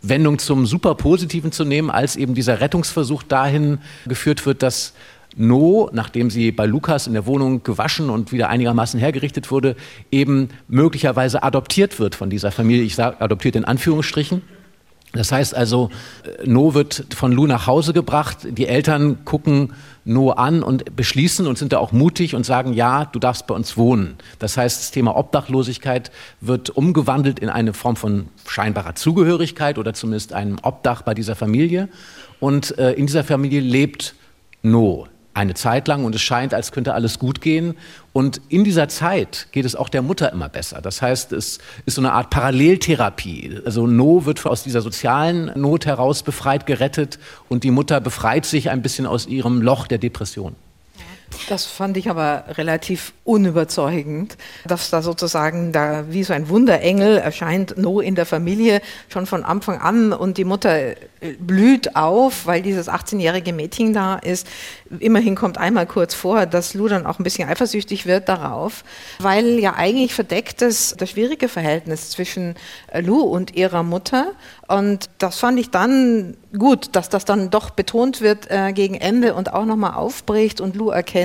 Wendung 0.01 0.37
zum 0.37 0.65
Superpositiven 0.65 1.53
zu 1.53 1.63
nehmen, 1.63 1.89
als 1.89 2.17
eben 2.17 2.33
dieser 2.33 2.59
Rettungsversuch 2.59 3.23
dahin 3.23 3.77
geführt 4.05 4.45
wird, 4.45 4.63
dass 4.63 4.93
No, 5.35 5.89
nachdem 5.93 6.29
sie 6.29 6.51
bei 6.51 6.65
Lukas 6.65 7.07
in 7.07 7.13
der 7.13 7.25
Wohnung 7.25 7.63
gewaschen 7.63 8.09
und 8.09 8.31
wieder 8.31 8.49
einigermaßen 8.49 8.99
hergerichtet 8.99 9.51
wurde, 9.51 9.75
eben 10.11 10.49
möglicherweise 10.67 11.43
adoptiert 11.43 11.99
wird 11.99 12.15
von 12.15 12.29
dieser 12.29 12.51
Familie. 12.51 12.83
Ich 12.83 12.95
sage 12.95 13.21
adoptiert 13.21 13.55
in 13.55 13.65
Anführungsstrichen. 13.65 14.41
Das 15.13 15.31
heißt 15.31 15.55
also, 15.55 15.89
äh, 16.23 16.47
No 16.47 16.73
wird 16.73 17.05
von 17.15 17.31
Lu 17.31 17.47
nach 17.47 17.67
Hause 17.67 17.93
gebracht. 17.93 18.39
Die 18.49 18.67
Eltern 18.67 19.23
gucken 19.25 19.73
No 20.05 20.31
an 20.31 20.61
und 20.63 20.95
beschließen 20.95 21.47
und 21.47 21.57
sind 21.57 21.73
da 21.73 21.79
auch 21.79 21.91
mutig 21.91 22.35
und 22.35 22.45
sagen, 22.45 22.73
ja, 22.73 23.05
du 23.05 23.19
darfst 23.19 23.47
bei 23.47 23.55
uns 23.55 23.77
wohnen. 23.77 24.17
Das 24.39 24.57
heißt, 24.57 24.79
das 24.79 24.91
Thema 24.91 25.15
Obdachlosigkeit 25.15 26.11
wird 26.41 26.71
umgewandelt 26.71 27.39
in 27.39 27.49
eine 27.49 27.73
Form 27.73 27.95
von 27.95 28.29
scheinbarer 28.47 28.95
Zugehörigkeit 28.95 29.77
oder 29.77 29.93
zumindest 29.93 30.33
einem 30.33 30.57
Obdach 30.61 31.03
bei 31.03 31.13
dieser 31.13 31.35
Familie. 31.35 31.89
Und 32.39 32.77
äh, 32.77 32.93
in 32.93 33.07
dieser 33.07 33.23
Familie 33.23 33.61
lebt 33.61 34.15
No 34.61 35.07
eine 35.33 35.53
Zeit 35.53 35.87
lang 35.87 36.05
und 36.05 36.15
es 36.15 36.21
scheint, 36.21 36.53
als 36.53 36.71
könnte 36.71 36.93
alles 36.93 37.19
gut 37.19 37.41
gehen. 37.41 37.75
Und 38.13 38.41
in 38.49 38.63
dieser 38.63 38.89
Zeit 38.89 39.47
geht 39.51 39.65
es 39.65 39.75
auch 39.75 39.89
der 39.89 40.01
Mutter 40.01 40.31
immer 40.31 40.49
besser. 40.49 40.81
Das 40.81 41.01
heißt, 41.01 41.31
es 41.31 41.59
ist 41.85 41.95
so 41.95 42.01
eine 42.01 42.13
Art 42.13 42.29
Paralleltherapie. 42.29 43.61
Also 43.65 43.87
No 43.87 44.25
wird 44.25 44.45
aus 44.45 44.63
dieser 44.63 44.81
sozialen 44.81 45.51
Not 45.55 45.85
heraus 45.85 46.23
befreit, 46.23 46.65
gerettet 46.65 47.19
und 47.47 47.63
die 47.63 47.71
Mutter 47.71 48.01
befreit 48.01 48.45
sich 48.45 48.69
ein 48.69 48.81
bisschen 48.81 49.05
aus 49.05 49.27
ihrem 49.27 49.61
Loch 49.61 49.87
der 49.87 49.99
Depression. 49.99 50.55
Das 51.47 51.65
fand 51.65 51.97
ich 51.97 52.09
aber 52.09 52.45
relativ 52.49 53.13
unüberzeugend, 53.23 54.37
dass 54.65 54.89
da 54.89 55.01
sozusagen 55.01 55.71
da 55.71 56.05
wie 56.09 56.23
so 56.23 56.33
ein 56.33 56.49
Wunderengel 56.49 57.17
erscheint 57.17 57.77
No 57.77 57.99
in 57.99 58.15
der 58.15 58.25
Familie 58.25 58.81
schon 59.09 59.25
von 59.25 59.43
Anfang 59.43 59.79
an 59.79 60.13
und 60.13 60.37
die 60.37 60.43
Mutter 60.43 60.95
blüht 61.39 61.95
auf, 61.95 62.45
weil 62.45 62.61
dieses 62.61 62.89
18-jährige 62.89 63.53
Mädchen 63.53 63.93
da 63.93 64.15
ist. 64.15 64.47
Immerhin 64.99 65.35
kommt 65.35 65.57
einmal 65.57 65.85
kurz 65.85 66.13
vor, 66.13 66.45
dass 66.45 66.73
Lou 66.73 66.87
dann 66.87 67.05
auch 67.05 67.19
ein 67.19 67.23
bisschen 67.23 67.49
eifersüchtig 67.49 68.05
wird 68.05 68.29
darauf, 68.29 68.83
weil 69.19 69.59
ja 69.59 69.75
eigentlich 69.75 70.13
verdeckt 70.13 70.61
ist 70.61 70.99
das 71.01 71.11
schwierige 71.11 71.47
Verhältnis 71.47 72.11
zwischen 72.11 72.55
Lou 72.93 73.21
und 73.21 73.55
ihrer 73.55 73.83
Mutter 73.83 74.33
und 74.69 75.09
das 75.17 75.39
fand 75.39 75.59
ich 75.59 75.71
dann 75.71 76.37
gut, 76.57 76.95
dass 76.95 77.09
das 77.09 77.25
dann 77.25 77.49
doch 77.49 77.71
betont 77.71 78.21
wird 78.21 78.49
äh, 78.51 78.71
gegen 78.71 78.93
Ende 78.93 79.33
und 79.33 79.51
auch 79.51 79.65
nochmal 79.65 79.95
aufbricht 79.95 80.61
und 80.61 80.75
Lou 80.75 80.89
erkennt, 80.89 81.18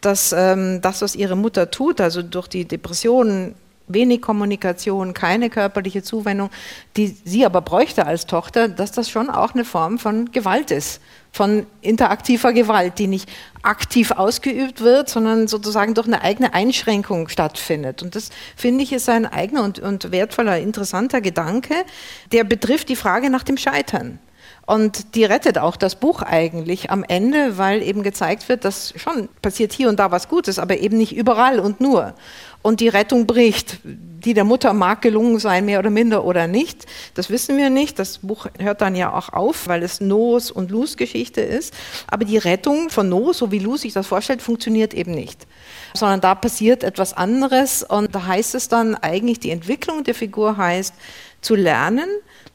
dass 0.00 0.32
ähm, 0.32 0.80
das, 0.82 1.02
was 1.02 1.14
ihre 1.14 1.36
Mutter 1.36 1.70
tut, 1.70 2.00
also 2.00 2.22
durch 2.22 2.48
die 2.48 2.64
Depressionen, 2.64 3.54
wenig 3.88 4.20
Kommunikation, 4.20 5.14
keine 5.14 5.48
körperliche 5.48 6.02
Zuwendung, 6.02 6.50
die 6.96 7.16
sie 7.24 7.46
aber 7.46 7.60
bräuchte 7.60 8.04
als 8.04 8.26
Tochter, 8.26 8.68
dass 8.68 8.90
das 8.90 9.08
schon 9.08 9.30
auch 9.30 9.54
eine 9.54 9.64
Form 9.64 10.00
von 10.00 10.32
Gewalt 10.32 10.72
ist 10.72 11.00
von 11.36 11.66
interaktiver 11.82 12.54
Gewalt, 12.54 12.98
die 12.98 13.06
nicht 13.06 13.28
aktiv 13.62 14.10
ausgeübt 14.10 14.80
wird, 14.80 15.10
sondern 15.10 15.48
sozusagen 15.48 15.92
durch 15.92 16.06
eine 16.06 16.22
eigene 16.22 16.54
Einschränkung 16.54 17.28
stattfindet. 17.28 18.02
Und 18.02 18.14
das 18.14 18.30
finde 18.56 18.82
ich 18.82 18.92
ist 18.92 19.08
ein 19.10 19.26
eigener 19.26 19.62
und, 19.62 19.78
und 19.78 20.10
wertvoller, 20.12 20.58
interessanter 20.58 21.20
Gedanke, 21.20 21.74
der 22.32 22.44
betrifft 22.44 22.88
die 22.88 22.96
Frage 22.96 23.28
nach 23.28 23.42
dem 23.42 23.58
Scheitern. 23.58 24.18
Und 24.66 25.14
die 25.14 25.24
rettet 25.24 25.58
auch 25.58 25.76
das 25.76 25.94
Buch 25.94 26.22
eigentlich 26.22 26.90
am 26.90 27.04
Ende, 27.04 27.56
weil 27.56 27.82
eben 27.82 28.02
gezeigt 28.02 28.48
wird, 28.48 28.64
dass 28.64 28.92
schon 28.96 29.28
passiert 29.40 29.72
hier 29.72 29.88
und 29.88 30.00
da 30.00 30.10
was 30.10 30.28
Gutes, 30.28 30.58
aber 30.58 30.78
eben 30.78 30.98
nicht 30.98 31.14
überall 31.14 31.60
und 31.60 31.80
nur 31.80 32.14
und 32.66 32.80
die 32.80 32.88
Rettung 32.88 33.26
bricht. 33.26 33.78
Die 33.84 34.34
der 34.34 34.42
Mutter 34.42 34.72
mag 34.72 35.00
gelungen 35.00 35.38
sein, 35.38 35.66
mehr 35.66 35.78
oder 35.78 35.90
minder 35.90 36.24
oder 36.24 36.48
nicht. 36.48 36.84
Das 37.14 37.30
wissen 37.30 37.56
wir 37.56 37.70
nicht. 37.70 37.96
Das 38.00 38.18
Buch 38.18 38.48
hört 38.58 38.80
dann 38.80 38.96
ja 38.96 39.12
auch 39.12 39.32
auf, 39.32 39.68
weil 39.68 39.84
es 39.84 40.00
No's 40.00 40.50
und 40.50 40.72
Lus 40.72 40.96
Geschichte 40.96 41.42
ist. 41.42 41.72
Aber 42.08 42.24
die 42.24 42.38
Rettung 42.38 42.90
von 42.90 43.08
No, 43.08 43.32
so 43.32 43.52
wie 43.52 43.60
Lu 43.60 43.76
sich 43.76 43.92
das 43.92 44.08
vorstellt, 44.08 44.42
funktioniert 44.42 44.94
eben 44.94 45.12
nicht. 45.12 45.46
Sondern 45.94 46.20
da 46.20 46.34
passiert 46.34 46.82
etwas 46.82 47.12
anderes 47.12 47.84
und 47.84 48.16
da 48.16 48.26
heißt 48.26 48.56
es 48.56 48.68
dann 48.68 48.96
eigentlich, 48.96 49.38
die 49.38 49.50
Entwicklung 49.50 50.02
der 50.02 50.16
Figur 50.16 50.56
heißt, 50.56 50.92
zu 51.46 51.54
lernen, 51.54 52.08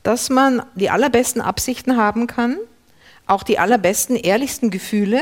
dass 0.04 0.30
man 0.30 0.62
die 0.76 0.90
allerbesten 0.90 1.42
Absichten 1.42 1.98
haben 1.98 2.28
kann, 2.28 2.58
auch 3.26 3.44
die 3.44 3.58
allerbesten, 3.58 4.16
ehrlichsten 4.16 4.70
Gefühle, 4.70 5.22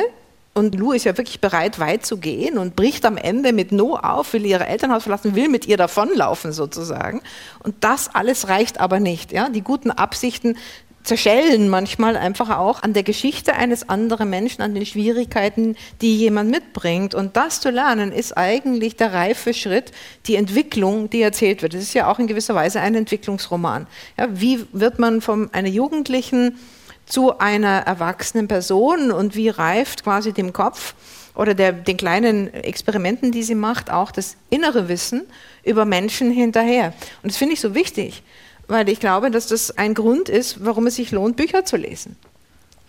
und 0.55 0.75
Lou 0.75 0.91
ist 0.91 1.05
ja 1.05 1.17
wirklich 1.17 1.39
bereit, 1.39 1.79
weit 1.79 2.05
zu 2.05 2.17
gehen 2.17 2.57
und 2.57 2.75
bricht 2.75 3.05
am 3.05 3.15
Ende 3.17 3.53
mit 3.53 3.71
No 3.71 3.95
auf, 3.95 4.33
will 4.33 4.45
ihr 4.45 4.59
Elternhaus 4.59 5.03
verlassen, 5.03 5.35
will 5.35 5.47
mit 5.47 5.67
ihr 5.67 5.77
davonlaufen 5.77 6.51
sozusagen. 6.51 7.21
Und 7.63 7.75
das 7.81 8.13
alles 8.13 8.49
reicht 8.49 8.79
aber 8.79 8.99
nicht. 8.99 9.31
Ja? 9.31 9.47
Die 9.47 9.61
guten 9.61 9.91
Absichten 9.91 10.57
zerschellen 11.03 11.69
manchmal 11.69 12.17
einfach 12.17 12.57
auch 12.57 12.83
an 12.83 12.93
der 12.93 13.03
Geschichte 13.03 13.53
eines 13.53 13.87
anderen 13.89 14.29
Menschen, 14.29 14.61
an 14.61 14.75
den 14.75 14.85
Schwierigkeiten, 14.85 15.75
die 16.01 16.17
jemand 16.17 16.51
mitbringt. 16.51 17.15
Und 17.15 17.35
das 17.35 17.61
zu 17.61 17.69
lernen, 17.69 18.11
ist 18.11 18.37
eigentlich 18.37 18.95
der 18.95 19.13
reife 19.13 19.53
Schritt, 19.53 19.91
die 20.27 20.35
Entwicklung, 20.35 21.09
die 21.09 21.21
erzählt 21.21 21.61
wird. 21.61 21.73
Das 21.73 21.81
ist 21.81 21.93
ja 21.93 22.11
auch 22.11 22.19
in 22.19 22.27
gewisser 22.27 22.55
Weise 22.55 22.81
ein 22.81 22.95
Entwicklungsroman. 22.95 23.87
Ja, 24.17 24.27
wie 24.31 24.65
wird 24.71 24.99
man 24.99 25.21
von 25.21 25.53
einer 25.53 25.69
Jugendlichen 25.69 26.57
zu 27.05 27.39
einer 27.39 27.79
erwachsenen 27.79 28.47
Person 28.47 29.11
und 29.11 29.35
wie 29.35 29.49
reift 29.49 30.03
quasi 30.03 30.31
dem 30.31 30.53
Kopf 30.53 30.93
oder 31.33 31.55
der, 31.55 31.71
den 31.71 31.97
kleinen 31.97 32.53
Experimenten, 32.53 33.31
die 33.31 33.43
sie 33.43 33.55
macht, 33.55 33.91
auch 33.91 34.11
das 34.11 34.35
innere 34.49 34.89
Wissen 34.89 35.25
über 35.63 35.85
Menschen 35.85 36.31
hinterher. 36.31 36.93
Und 37.23 37.31
das 37.31 37.37
finde 37.37 37.53
ich 37.53 37.61
so 37.61 37.73
wichtig, 37.73 38.23
weil 38.69 38.87
ich 38.87 38.99
glaube, 38.99 39.31
dass 39.31 39.47
das 39.47 39.77
ein 39.77 39.93
Grund 39.93 40.29
ist, 40.29 40.63
warum 40.63 40.87
es 40.87 40.95
sich 40.95 41.11
lohnt, 41.11 41.35
Bücher 41.35 41.65
zu 41.65 41.75
lesen. 41.75 42.15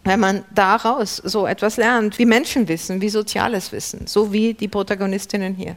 Weil 0.04 0.18
man 0.18 0.44
daraus 0.54 1.16
so 1.16 1.46
etwas 1.46 1.76
lernt, 1.76 2.18
wie 2.18 2.24
Menschenwissen, 2.24 3.00
wie 3.00 3.08
soziales 3.08 3.72
Wissen, 3.72 4.06
so 4.06 4.32
wie 4.32 4.54
die 4.54 4.68
Protagonistinnen 4.68 5.54
hier. 5.54 5.76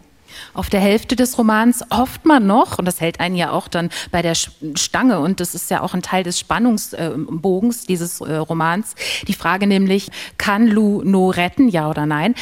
Auf 0.53 0.69
der 0.69 0.79
Hälfte 0.79 1.15
des 1.15 1.37
Romans 1.37 1.83
hofft 1.91 2.25
man 2.25 2.45
noch, 2.47 2.79
und 2.79 2.85
das 2.85 3.01
hält 3.01 3.19
einen 3.19 3.35
ja 3.35 3.51
auch 3.51 3.67
dann 3.67 3.89
bei 4.11 4.21
der 4.21 4.35
Stange, 4.35 5.19
und 5.19 5.39
das 5.39 5.55
ist 5.55 5.69
ja 5.69 5.81
auch 5.81 5.93
ein 5.93 6.01
Teil 6.01 6.23
des 6.23 6.39
Spannungsbogens 6.39 7.85
dieses 7.85 8.21
äh, 8.21 8.35
Romans, 8.35 8.95
die 9.27 9.33
Frage 9.33 9.67
nämlich, 9.67 10.09
kann 10.37 10.67
Lou 10.67 11.01
No 11.03 11.29
retten, 11.29 11.69
ja 11.69 11.89
oder 11.89 12.05
nein? 12.05 12.35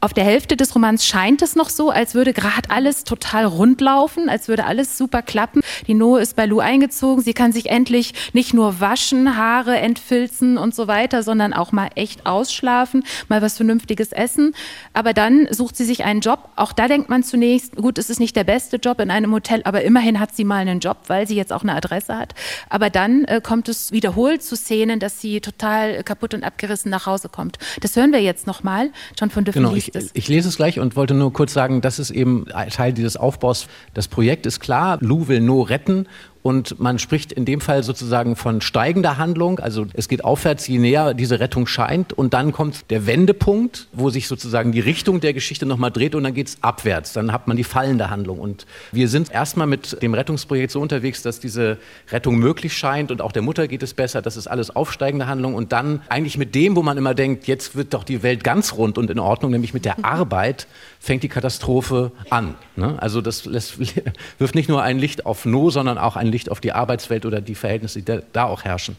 Auf 0.00 0.14
der 0.14 0.22
Hälfte 0.22 0.56
des 0.56 0.76
Romans 0.76 1.04
scheint 1.04 1.42
es 1.42 1.56
noch 1.56 1.68
so, 1.68 1.90
als 1.90 2.14
würde 2.14 2.32
gerade 2.32 2.70
alles 2.70 3.02
total 3.02 3.44
rund 3.46 3.80
laufen, 3.80 4.28
als 4.28 4.46
würde 4.46 4.64
alles 4.64 4.96
super 4.96 5.22
klappen. 5.22 5.60
Die 5.88 5.94
Noe 5.94 6.20
ist 6.20 6.36
bei 6.36 6.46
Lou 6.46 6.60
eingezogen. 6.60 7.20
Sie 7.20 7.32
kann 7.32 7.50
sich 7.50 7.66
endlich 7.68 8.14
nicht 8.32 8.54
nur 8.54 8.78
waschen, 8.78 9.36
Haare 9.36 9.76
entfilzen 9.76 10.56
und 10.56 10.72
so 10.72 10.86
weiter, 10.86 11.24
sondern 11.24 11.52
auch 11.52 11.72
mal 11.72 11.88
echt 11.96 12.26
ausschlafen, 12.26 13.02
mal 13.28 13.42
was 13.42 13.56
Vernünftiges 13.56 14.12
essen. 14.12 14.54
Aber 14.92 15.14
dann 15.14 15.48
sucht 15.50 15.76
sie 15.76 15.84
sich 15.84 16.04
einen 16.04 16.20
Job. 16.20 16.48
Auch 16.54 16.72
da 16.72 16.86
denkt 16.86 17.08
man 17.08 17.24
zunächst, 17.24 17.74
gut, 17.74 17.98
es 17.98 18.08
ist 18.08 18.20
nicht 18.20 18.36
der 18.36 18.44
beste 18.44 18.76
Job 18.76 19.00
in 19.00 19.10
einem 19.10 19.32
Hotel, 19.32 19.62
aber 19.64 19.82
immerhin 19.82 20.20
hat 20.20 20.32
sie 20.32 20.44
mal 20.44 20.58
einen 20.58 20.78
Job, 20.78 20.98
weil 21.08 21.26
sie 21.26 21.34
jetzt 21.34 21.52
auch 21.52 21.62
eine 21.62 21.74
Adresse 21.74 22.16
hat. 22.16 22.36
Aber 22.68 22.88
dann 22.88 23.24
äh, 23.24 23.40
kommt 23.42 23.68
es 23.68 23.90
wiederholt 23.90 24.44
zu 24.44 24.54
Szenen, 24.54 25.00
dass 25.00 25.20
sie 25.20 25.40
total 25.40 26.04
kaputt 26.04 26.34
und 26.34 26.44
abgerissen 26.44 26.88
nach 26.88 27.06
Hause 27.06 27.28
kommt. 27.28 27.58
Das 27.80 27.96
hören 27.96 28.12
wir 28.12 28.22
jetzt 28.22 28.46
nochmal. 28.46 28.92
John 29.18 29.30
von 29.30 29.44
Düffel 29.44 29.62
genau, 29.62 29.74
ich, 30.12 30.28
lese 30.28 30.48
es 30.48 30.56
gleich 30.56 30.80
und 30.80 30.96
wollte 30.96 31.14
nur 31.14 31.32
kurz 31.32 31.52
sagen, 31.52 31.80
das 31.80 31.98
ist 31.98 32.10
eben 32.10 32.46
Teil 32.70 32.92
dieses 32.92 33.16
Aufbaus. 33.16 33.66
Das 33.94 34.08
Projekt 34.08 34.46
ist 34.46 34.60
klar, 34.60 34.98
Lou 35.00 35.28
will 35.28 35.40
No 35.40 35.62
retten 35.62 36.06
und 36.42 36.78
man 36.78 36.98
spricht 36.98 37.32
in 37.32 37.44
dem 37.44 37.60
Fall 37.60 37.82
sozusagen 37.82 38.36
von 38.36 38.60
steigender 38.60 39.18
Handlung. 39.18 39.58
Also 39.58 39.86
es 39.94 40.08
geht 40.08 40.24
aufwärts, 40.24 40.66
je 40.68 40.78
näher 40.78 41.14
diese 41.14 41.40
Rettung 41.40 41.66
scheint. 41.66 42.12
Und 42.12 42.32
dann 42.32 42.52
kommt 42.52 42.90
der 42.90 43.06
Wendepunkt, 43.06 43.88
wo 43.92 44.10
sich 44.10 44.28
sozusagen 44.28 44.72
die 44.72 44.80
Richtung 44.80 45.20
der 45.20 45.32
Geschichte 45.32 45.66
nochmal 45.66 45.90
dreht 45.90 46.14
und 46.14 46.24
dann 46.24 46.34
geht 46.34 46.48
es 46.48 46.58
abwärts. 46.62 47.12
Dann 47.12 47.32
hat 47.32 47.48
man 47.48 47.56
die 47.56 47.64
fallende 47.64 48.08
Handlung. 48.08 48.38
Und 48.38 48.66
wir 48.92 49.08
sind 49.08 49.30
erstmal 49.30 49.66
mit 49.66 50.00
dem 50.00 50.14
Rettungsprojekt 50.14 50.70
so 50.70 50.80
unterwegs, 50.80 51.22
dass 51.22 51.40
diese 51.40 51.78
Rettung 52.10 52.36
möglich 52.38 52.76
scheint 52.76 53.10
und 53.10 53.20
auch 53.20 53.32
der 53.32 53.42
Mutter 53.42 53.66
geht 53.66 53.82
es 53.82 53.92
besser. 53.94 54.22
Das 54.22 54.36
ist 54.36 54.46
alles 54.46 54.74
aufsteigende 54.74 55.26
Handlung. 55.26 55.54
Und 55.54 55.72
dann 55.72 56.02
eigentlich 56.08 56.38
mit 56.38 56.54
dem, 56.54 56.76
wo 56.76 56.82
man 56.82 56.96
immer 56.96 57.14
denkt, 57.14 57.48
jetzt 57.48 57.74
wird 57.74 57.94
doch 57.94 58.04
die 58.04 58.22
Welt 58.22 58.44
ganz 58.44 58.74
rund 58.74 58.96
und 58.96 59.10
in 59.10 59.18
Ordnung, 59.18 59.50
nämlich 59.50 59.74
mit 59.74 59.84
der 59.84 60.04
Arbeit, 60.04 60.66
fängt 61.00 61.22
die 61.22 61.28
Katastrophe 61.28 62.12
an. 62.30 62.54
Ne? 62.76 63.00
Also 63.00 63.20
das 63.20 63.44
lässt, 63.44 63.78
wirft 64.38 64.54
nicht 64.54 64.68
nur 64.68 64.82
ein 64.82 64.98
Licht 64.98 65.26
auf 65.26 65.44
No, 65.44 65.70
sondern 65.70 65.98
auch 65.98 66.16
ein 66.16 66.26
Licht 66.26 66.50
auf 66.50 66.60
die 66.60 66.72
Arbeitswelt 66.72 67.24
oder 67.26 67.40
die 67.40 67.54
Verhältnisse, 67.54 68.02
die 68.02 68.20
da, 68.32 68.44
auch 68.44 68.64
herrschen. 68.64 68.96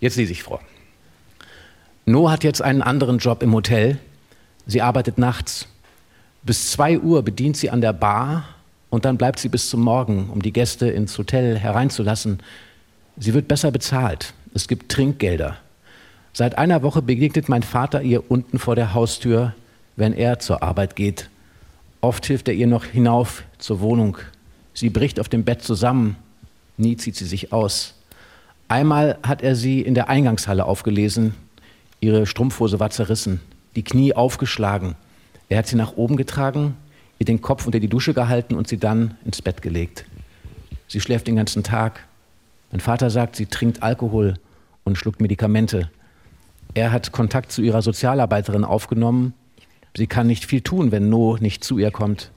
Jetzt 0.00 0.16
lese 0.16 0.32
ich 0.32 0.42
vor. 0.42 0.60
No 2.06 2.30
hat 2.30 2.44
jetzt 2.44 2.60
einen 2.60 2.82
anderen 2.82 3.18
Job 3.18 3.42
im 3.42 3.52
Hotel. 3.54 3.98
Sie 4.66 4.82
arbeitet 4.82 5.18
nachts. 5.18 5.66
Bis 6.42 6.70
zwei 6.70 6.98
Uhr 6.98 7.22
bedient 7.22 7.56
sie 7.56 7.70
an 7.70 7.80
der 7.80 7.94
Bar 7.94 8.44
und 8.90 9.06
dann 9.06 9.16
bleibt 9.16 9.38
sie 9.38 9.48
bis 9.48 9.70
zum 9.70 9.80
Morgen, 9.80 10.28
um 10.30 10.42
die 10.42 10.52
Gäste 10.52 10.88
ins 10.88 11.16
Hotel 11.16 11.58
hereinzulassen. 11.58 12.40
Sie 13.16 13.32
wird 13.32 13.48
besser 13.48 13.70
bezahlt. 13.70 14.34
Es 14.52 14.68
gibt 14.68 14.92
Trinkgelder. 14.92 15.56
Seit 16.34 16.58
einer 16.58 16.82
Woche 16.82 17.00
begegnet 17.00 17.48
mein 17.48 17.62
Vater 17.62 18.02
ihr 18.02 18.30
unten 18.30 18.58
vor 18.58 18.74
der 18.74 18.92
Haustür 18.92 19.54
wenn 19.96 20.12
er 20.12 20.38
zur 20.38 20.62
Arbeit 20.62 20.96
geht. 20.96 21.30
Oft 22.00 22.26
hilft 22.26 22.48
er 22.48 22.54
ihr 22.54 22.66
noch 22.66 22.84
hinauf 22.84 23.44
zur 23.58 23.80
Wohnung. 23.80 24.18
Sie 24.74 24.90
bricht 24.90 25.20
auf 25.20 25.28
dem 25.28 25.44
Bett 25.44 25.62
zusammen. 25.62 26.16
Nie 26.76 26.96
zieht 26.96 27.16
sie 27.16 27.24
sich 27.24 27.52
aus. 27.52 27.94
Einmal 28.68 29.18
hat 29.22 29.42
er 29.42 29.56
sie 29.56 29.80
in 29.80 29.94
der 29.94 30.08
Eingangshalle 30.08 30.64
aufgelesen. 30.64 31.34
Ihre 32.00 32.26
Strumpfhose 32.26 32.80
war 32.80 32.90
zerrissen, 32.90 33.40
die 33.76 33.84
Knie 33.84 34.14
aufgeschlagen. 34.14 34.96
Er 35.48 35.58
hat 35.58 35.66
sie 35.66 35.76
nach 35.76 35.96
oben 35.96 36.16
getragen, 36.16 36.76
ihr 37.18 37.26
den 37.26 37.40
Kopf 37.40 37.66
unter 37.66 37.80
die 37.80 37.88
Dusche 37.88 38.14
gehalten 38.14 38.54
und 38.54 38.68
sie 38.68 38.78
dann 38.78 39.16
ins 39.24 39.40
Bett 39.40 39.62
gelegt. 39.62 40.04
Sie 40.88 41.00
schläft 41.00 41.26
den 41.26 41.36
ganzen 41.36 41.62
Tag. 41.62 42.04
Mein 42.70 42.80
Vater 42.80 43.10
sagt, 43.10 43.36
sie 43.36 43.46
trinkt 43.46 43.82
Alkohol 43.82 44.34
und 44.82 44.98
schluckt 44.98 45.20
Medikamente. 45.20 45.90
Er 46.74 46.90
hat 46.90 47.12
Kontakt 47.12 47.52
zu 47.52 47.62
ihrer 47.62 47.82
Sozialarbeiterin 47.82 48.64
aufgenommen 48.64 49.32
Sie 49.96 50.06
kann 50.06 50.26
nicht 50.26 50.44
viel 50.44 50.60
tun, 50.60 50.90
wenn 50.92 51.08
No 51.08 51.36
nicht 51.40 51.62
zu 51.62 51.78
ihr 51.78 51.90
kommt. 51.90 52.30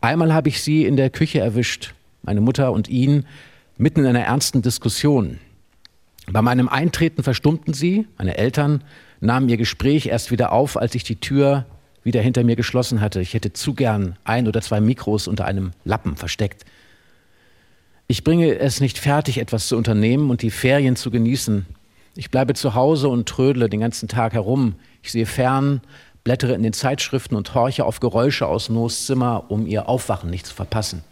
Einmal 0.00 0.32
habe 0.32 0.48
ich 0.48 0.62
sie 0.62 0.84
in 0.84 0.96
der 0.96 1.10
Küche 1.10 1.40
erwischt, 1.40 1.94
meine 2.22 2.40
Mutter 2.40 2.72
und 2.72 2.88
ihn, 2.88 3.26
mitten 3.76 4.00
in 4.00 4.06
einer 4.06 4.20
ernsten 4.20 4.62
Diskussion. 4.62 5.38
Bei 6.28 6.42
meinem 6.42 6.68
Eintreten 6.68 7.22
verstummten 7.22 7.74
sie, 7.74 8.06
meine 8.18 8.36
Eltern, 8.36 8.82
nahmen 9.20 9.48
ihr 9.48 9.56
Gespräch 9.56 10.06
erst 10.06 10.30
wieder 10.30 10.52
auf, 10.52 10.76
als 10.76 10.94
ich 10.94 11.04
die 11.04 11.16
Tür 11.16 11.66
wieder 12.02 12.20
hinter 12.20 12.44
mir 12.44 12.56
geschlossen 12.56 13.00
hatte. 13.00 13.20
Ich 13.20 13.34
hätte 13.34 13.52
zu 13.52 13.74
gern 13.74 14.16
ein 14.24 14.48
oder 14.48 14.60
zwei 14.60 14.80
Mikros 14.80 15.28
unter 15.28 15.44
einem 15.44 15.72
Lappen 15.84 16.16
versteckt. 16.16 16.64
Ich 18.08 18.22
bringe 18.22 18.58
es 18.58 18.80
nicht 18.80 18.98
fertig, 18.98 19.38
etwas 19.38 19.66
zu 19.66 19.76
unternehmen 19.76 20.30
und 20.30 20.42
die 20.42 20.50
Ferien 20.50 20.96
zu 20.96 21.10
genießen. 21.10 21.66
Ich 22.14 22.30
bleibe 22.30 22.54
zu 22.54 22.74
Hause 22.74 23.08
und 23.08 23.28
trödle 23.28 23.68
den 23.68 23.80
ganzen 23.80 24.08
Tag 24.08 24.32
herum. 24.32 24.76
Ich 25.02 25.12
sehe 25.12 25.26
fern, 25.26 25.80
blättere 26.26 26.54
in 26.54 26.64
den 26.64 26.72
Zeitschriften 26.72 27.36
und 27.36 27.54
horche 27.54 27.84
auf 27.84 28.00
Geräusche 28.00 28.48
aus 28.48 28.68
No's 28.68 29.06
Zimmer, 29.06 29.44
um 29.46 29.64
ihr 29.64 29.88
Aufwachen 29.88 30.28
nicht 30.28 30.44
zu 30.44 30.56
verpassen. 30.56 31.04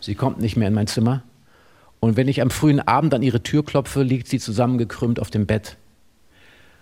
Sie 0.00 0.14
kommt 0.14 0.40
nicht 0.40 0.56
mehr 0.56 0.68
in 0.68 0.72
mein 0.72 0.86
Zimmer. 0.86 1.22
Und 2.00 2.16
wenn 2.16 2.26
ich 2.26 2.40
am 2.40 2.48
frühen 2.48 2.80
Abend 2.80 3.12
an 3.12 3.22
ihre 3.22 3.42
Tür 3.42 3.62
klopfe, 3.62 4.02
liegt 4.02 4.28
sie 4.28 4.38
zusammengekrümmt 4.38 5.20
auf 5.20 5.28
dem 5.28 5.44
Bett. 5.44 5.76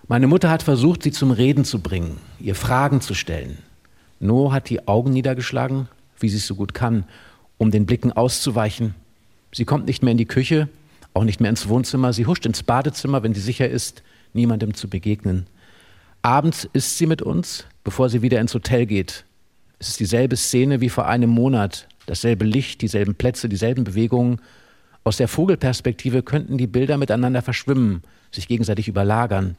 Meine 0.07 0.29
Mutter 0.29 0.51
hat 0.51 0.63
versucht, 0.63 1.03
sie 1.03 1.11
zum 1.11 1.33
Reden 1.33 1.65
zu 1.65 1.81
bringen, 1.81 2.19
ihr 2.39 2.55
Fragen 2.55 3.01
zu 3.01 3.13
stellen. 3.13 3.59
No 4.21 4.53
hat 4.53 4.71
die 4.71 4.87
Augen 4.87 5.11
niedergeschlagen, 5.11 5.89
wie 6.21 6.29
sie 6.29 6.37
es 6.37 6.47
so 6.47 6.55
gut 6.55 6.75
kann, 6.75 7.07
um 7.57 7.73
den 7.73 7.87
Blicken 7.87 8.13
auszuweichen. 8.13 8.95
Sie 9.51 9.65
kommt 9.65 9.87
nicht 9.87 10.05
mehr 10.05 10.13
in 10.13 10.19
die 10.19 10.27
Küche, 10.27 10.69
auch 11.13 11.25
nicht 11.25 11.41
mehr 11.41 11.51
ins 11.51 11.69
Wohnzimmer. 11.69 12.13
Sie 12.13 12.27
huscht 12.27 12.47
ins 12.47 12.63
Badezimmer, 12.63 13.25
wenn 13.25 13.35
sie 13.35 13.41
sicher 13.41 13.69
ist, 13.69 14.05
niemandem 14.33 14.75
zu 14.75 14.89
begegnen. 14.89 15.49
Abends 16.23 16.69
isst 16.73 16.99
sie 16.99 17.07
mit 17.07 17.23
uns, 17.23 17.65
bevor 17.85 18.09
sie 18.09 18.23
wieder 18.23 18.41
ins 18.41 18.55
Hotel 18.55 18.87
geht. 18.87 19.25
Es 19.79 19.89
ist 19.89 20.01
dieselbe 20.01 20.37
Szene 20.37 20.81
wie 20.81 20.89
vor 20.89 21.07
einem 21.07 21.31
Monat, 21.31 21.87
dasselbe 22.07 22.45
Licht, 22.45 22.83
dieselben 22.83 23.15
Plätze, 23.15 23.49
dieselben 23.49 23.85
Bewegungen. 23.85 24.41
Aus 25.05 25.17
der 25.17 25.29
Vogelperspektive 25.29 26.23
könnten 26.23 26.59
die 26.59 26.67
Bilder 26.67 26.97
miteinander 26.97 27.43
verschwimmen, 27.43 28.03
sich 28.33 28.49
gegenseitig 28.49 28.89
überlagern. 28.89 29.57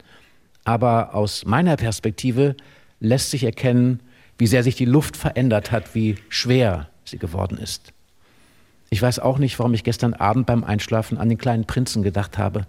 Aber 0.64 1.14
aus 1.14 1.44
meiner 1.46 1.76
Perspektive 1.76 2.54
lässt 3.00 3.30
sich 3.30 3.44
erkennen, 3.44 4.00
wie 4.36 4.46
sehr 4.46 4.62
sich 4.62 4.76
die 4.76 4.84
Luft 4.84 5.16
verändert 5.16 5.72
hat, 5.72 5.94
wie 5.94 6.16
schwer 6.28 6.88
sie 7.04 7.18
geworden 7.18 7.58
ist. 7.58 7.92
Ich 8.90 9.00
weiß 9.00 9.20
auch 9.20 9.38
nicht, 9.38 9.58
warum 9.58 9.72
ich 9.72 9.84
gestern 9.84 10.14
Abend 10.14 10.46
beim 10.46 10.64
Einschlafen 10.64 11.16
an 11.16 11.28
den 11.28 11.38
kleinen 11.38 11.64
Prinzen 11.64 12.02
gedacht 12.02 12.38
habe. 12.38 12.66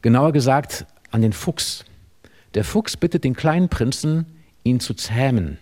Genauer 0.00 0.32
gesagt 0.32 0.86
an 1.10 1.20
den 1.20 1.32
Fuchs. 1.32 1.84
Der 2.54 2.64
Fuchs 2.64 2.96
bittet 2.96 3.24
den 3.24 3.34
kleinen 3.34 3.68
Prinzen, 3.68 4.26
ihn 4.64 4.80
zu 4.80 4.94
zähmen. 4.94 5.58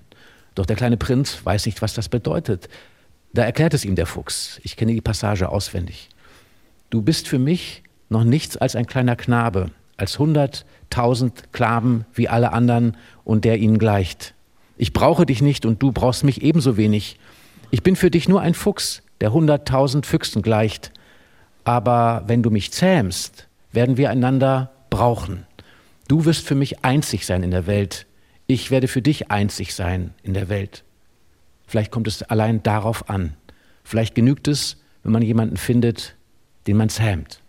Doch 0.54 0.66
der 0.66 0.76
kleine 0.76 0.96
Prinz 0.96 1.44
weiß 1.44 1.66
nicht, 1.66 1.82
was 1.82 1.94
das 1.94 2.08
bedeutet. 2.08 2.68
Da 3.32 3.44
erklärt 3.44 3.74
es 3.74 3.84
ihm 3.84 3.94
der 3.94 4.06
Fuchs. 4.06 4.60
Ich 4.64 4.76
kenne 4.76 4.92
die 4.92 5.00
Passage 5.00 5.48
auswendig. 5.48 6.08
Du 6.90 7.02
bist 7.02 7.28
für 7.28 7.38
mich 7.38 7.84
noch 8.08 8.24
nichts 8.24 8.56
als 8.56 8.74
ein 8.74 8.86
kleiner 8.86 9.14
Knabe, 9.14 9.70
als 9.96 10.18
hunderttausend 10.18 11.52
Knaben 11.52 12.04
wie 12.12 12.28
alle 12.28 12.52
anderen 12.52 12.96
und 13.24 13.44
der 13.44 13.58
ihnen 13.58 13.78
gleicht. 13.78 14.34
Ich 14.76 14.92
brauche 14.92 15.26
dich 15.26 15.42
nicht 15.42 15.64
und 15.66 15.80
du 15.82 15.92
brauchst 15.92 16.24
mich 16.24 16.42
ebenso 16.42 16.76
wenig. 16.76 17.18
Ich 17.70 17.84
bin 17.84 17.94
für 17.94 18.10
dich 18.10 18.28
nur 18.28 18.40
ein 18.40 18.54
Fuchs, 18.54 19.02
der 19.20 19.32
hunderttausend 19.32 20.06
Füchsen 20.06 20.42
gleicht. 20.42 20.90
Aber 21.62 22.24
wenn 22.26 22.42
du 22.42 22.50
mich 22.50 22.72
zähmst, 22.72 23.46
werden 23.70 23.96
wir 23.96 24.10
einander 24.10 24.72
brauchen. 24.88 25.46
Du 26.10 26.24
wirst 26.24 26.44
für 26.44 26.56
mich 26.56 26.84
einzig 26.84 27.24
sein 27.24 27.44
in 27.44 27.52
der 27.52 27.68
Welt. 27.68 28.04
Ich 28.48 28.72
werde 28.72 28.88
für 28.88 29.00
dich 29.00 29.30
einzig 29.30 29.76
sein 29.76 30.12
in 30.24 30.34
der 30.34 30.48
Welt. 30.48 30.82
Vielleicht 31.68 31.92
kommt 31.92 32.08
es 32.08 32.24
allein 32.24 32.64
darauf 32.64 33.08
an. 33.08 33.36
Vielleicht 33.84 34.16
genügt 34.16 34.48
es, 34.48 34.78
wenn 35.04 35.12
man 35.12 35.22
jemanden 35.22 35.56
findet, 35.56 36.16
den 36.66 36.78
man 36.78 36.88
zähmt. 36.88 37.40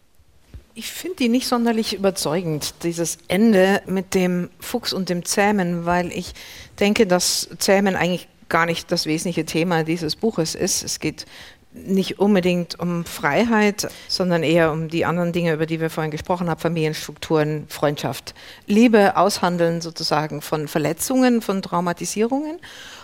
Ich 0.75 0.91
finde 0.91 1.15
die 1.15 1.29
nicht 1.29 1.47
sonderlich 1.47 1.95
überzeugend, 1.95 2.75
dieses 2.83 3.17
Ende 3.27 3.81
mit 3.87 4.13
dem 4.13 4.51
Fuchs 4.59 4.93
und 4.93 5.09
dem 5.09 5.25
Zähmen, 5.25 5.87
weil 5.87 6.11
ich 6.11 6.33
denke, 6.79 7.07
dass 7.07 7.49
Zähmen 7.57 7.95
eigentlich 7.95 8.27
gar 8.47 8.67
nicht 8.67 8.91
das 8.91 9.07
wesentliche 9.07 9.43
Thema 9.43 9.83
dieses 9.83 10.15
Buches 10.15 10.53
ist. 10.53 10.83
Es 10.83 10.99
geht 10.99 11.25
nicht 11.73 12.19
unbedingt 12.19 12.79
um 12.79 13.05
Freiheit, 13.05 13.87
sondern 14.07 14.43
eher 14.43 14.71
um 14.71 14.89
die 14.89 15.05
anderen 15.05 15.31
Dinge, 15.31 15.53
über 15.53 15.65
die 15.65 15.79
wir 15.79 15.89
vorhin 15.89 16.11
gesprochen 16.11 16.49
haben, 16.49 16.59
Familienstrukturen, 16.59 17.65
Freundschaft, 17.69 18.33
Liebe, 18.67 19.15
Aushandeln 19.15 19.81
sozusagen 19.81 20.41
von 20.41 20.67
Verletzungen, 20.67 21.41
von 21.41 21.61
Traumatisierungen. 21.61 22.59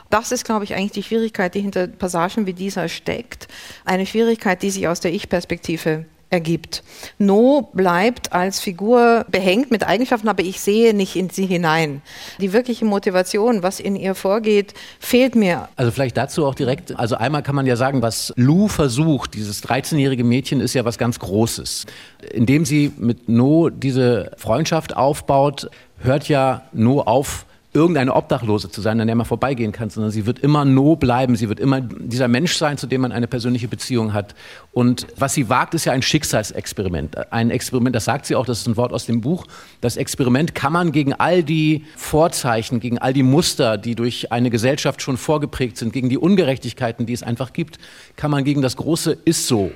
Das 0.10 0.32
ist, 0.32 0.46
glaube 0.46 0.66
ich, 0.66 0.74
eigentlich 0.74 0.92
die 0.92 1.04
Schwierigkeit, 1.04 1.54
die 1.54 1.62
hinter 1.62 1.88
Passagen 1.88 2.46
wie 2.46 2.54
dieser 2.54 2.90
steckt. 2.90 3.48
Eine 3.86 4.06
Schwierigkeit, 4.06 4.62
die 4.62 4.70
sich 4.70 4.88
aus 4.88 5.00
der 5.00 5.14
Ich-Perspektive 5.14 6.06
ergibt. 6.30 6.84
No 7.18 7.70
bleibt 7.74 8.34
als 8.34 8.60
Figur 8.60 9.26
behängt 9.30 9.72
mit 9.72 9.88
Eigenschaften, 9.88 10.28
aber 10.28 10.44
ich 10.44 10.60
sehe 10.60 10.94
nicht 10.94 11.16
in 11.16 11.30
sie 11.30 11.46
hinein. 11.46 12.02
Die 12.40 12.54
wirkliche 12.54 12.86
Motivation, 12.86 13.64
was 13.64 13.80
in 13.80 13.96
ihr 13.96 14.14
vorgeht, 14.14 14.74
fehlt 15.00 15.36
mir. 15.36 15.70
Also 15.76 15.92
vielleicht 15.92 16.18
dazu 16.18 16.46
auch 16.46 16.56
direkt, 16.56 16.98
also 16.98 17.16
einmal 17.16 17.44
kann 17.44 17.56
man 17.56 17.66
ja 17.66 17.76
sagen, 17.76 18.02
was 18.02 18.34
Lou 18.36 18.68
versucht, 18.68 19.34
dieses 19.34 19.64
13-jährige 19.64 20.24
Mädchen 20.24 20.60
ist 20.60 20.74
ja 20.74 20.86
was 20.86 20.98
ganz 20.98 21.20
Großes. 21.20 21.86
Indem 22.32 22.66
sie 22.66 22.92
mit 22.98 23.30
No 23.30 23.70
diese 23.70 24.32
Freundschaft 24.38 24.96
aufbaut, 24.96 25.70
hört 26.00 26.28
ja 26.28 26.64
No 26.74 27.02
auf, 27.02 27.47
irgendeine 27.78 28.16
Obdachlose 28.16 28.70
zu 28.72 28.82
sein, 28.82 29.00
an 29.00 29.08
der 29.08 29.16
man 29.16 29.26
vorbeigehen 29.26 29.72
kann, 29.72 29.90
sondern 29.90 30.12
sie 30.12 30.26
wird 30.26 30.40
immer 30.40 30.66
no 30.66 30.96
bleiben. 30.96 31.36
Sie 31.36 31.48
wird 31.48 31.60
immer 31.60 31.80
dieser 31.80 32.28
Mensch 32.28 32.58
sein, 32.58 32.78
zu 32.78 32.88
dem 32.88 33.02
man 33.02 33.12
eine 33.12 33.28
persönliche 33.28 33.68
Beziehung 33.68 34.14
hat. 34.14 34.34
Und 34.72 35.06
was 35.16 35.36
sie 35.36 35.48
wagt, 35.48 35.76
ist 35.76 35.86
ja 35.86 35.94
ein 35.94 36.02
Schicksalsexperiment. 36.02 37.32
Ein 37.32 37.52
Experiment, 37.52 37.96
das 37.96 38.06
sagt 38.06 38.26
sie 38.26 38.36
auch, 38.36 38.46
das 38.46 38.62
ist 38.62 38.68
ein 38.68 38.78
Wort 38.78 38.92
aus 38.92 39.06
dem 39.06 39.22
Buch. 39.22 39.46
Das 39.80 39.96
Experiment 39.96 40.56
kann 40.56 40.74
man 40.74 40.92
gegen 40.92 41.14
all 41.14 41.44
die 41.44 41.86
Vorzeichen, 41.96 42.80
gegen 42.80 42.98
all 42.98 43.14
die 43.14 43.24
Muster, 43.24 43.78
die 43.78 43.94
durch 43.94 44.32
eine 44.32 44.50
Gesellschaft 44.50 45.02
schon 45.02 45.18
vorgeprägt 45.18 45.78
sind, 45.78 45.94
gegen 45.94 46.10
die 46.10 46.18
Ungerechtigkeiten, 46.18 47.06
die 47.06 47.14
es 47.14 47.22
einfach 47.22 47.54
gibt, 47.54 47.78
kann 48.16 48.32
man 48.32 48.44
gegen 48.44 48.64
das 48.64 48.76
große 48.76 49.18
Ist 49.24 49.48
so, 49.48 49.72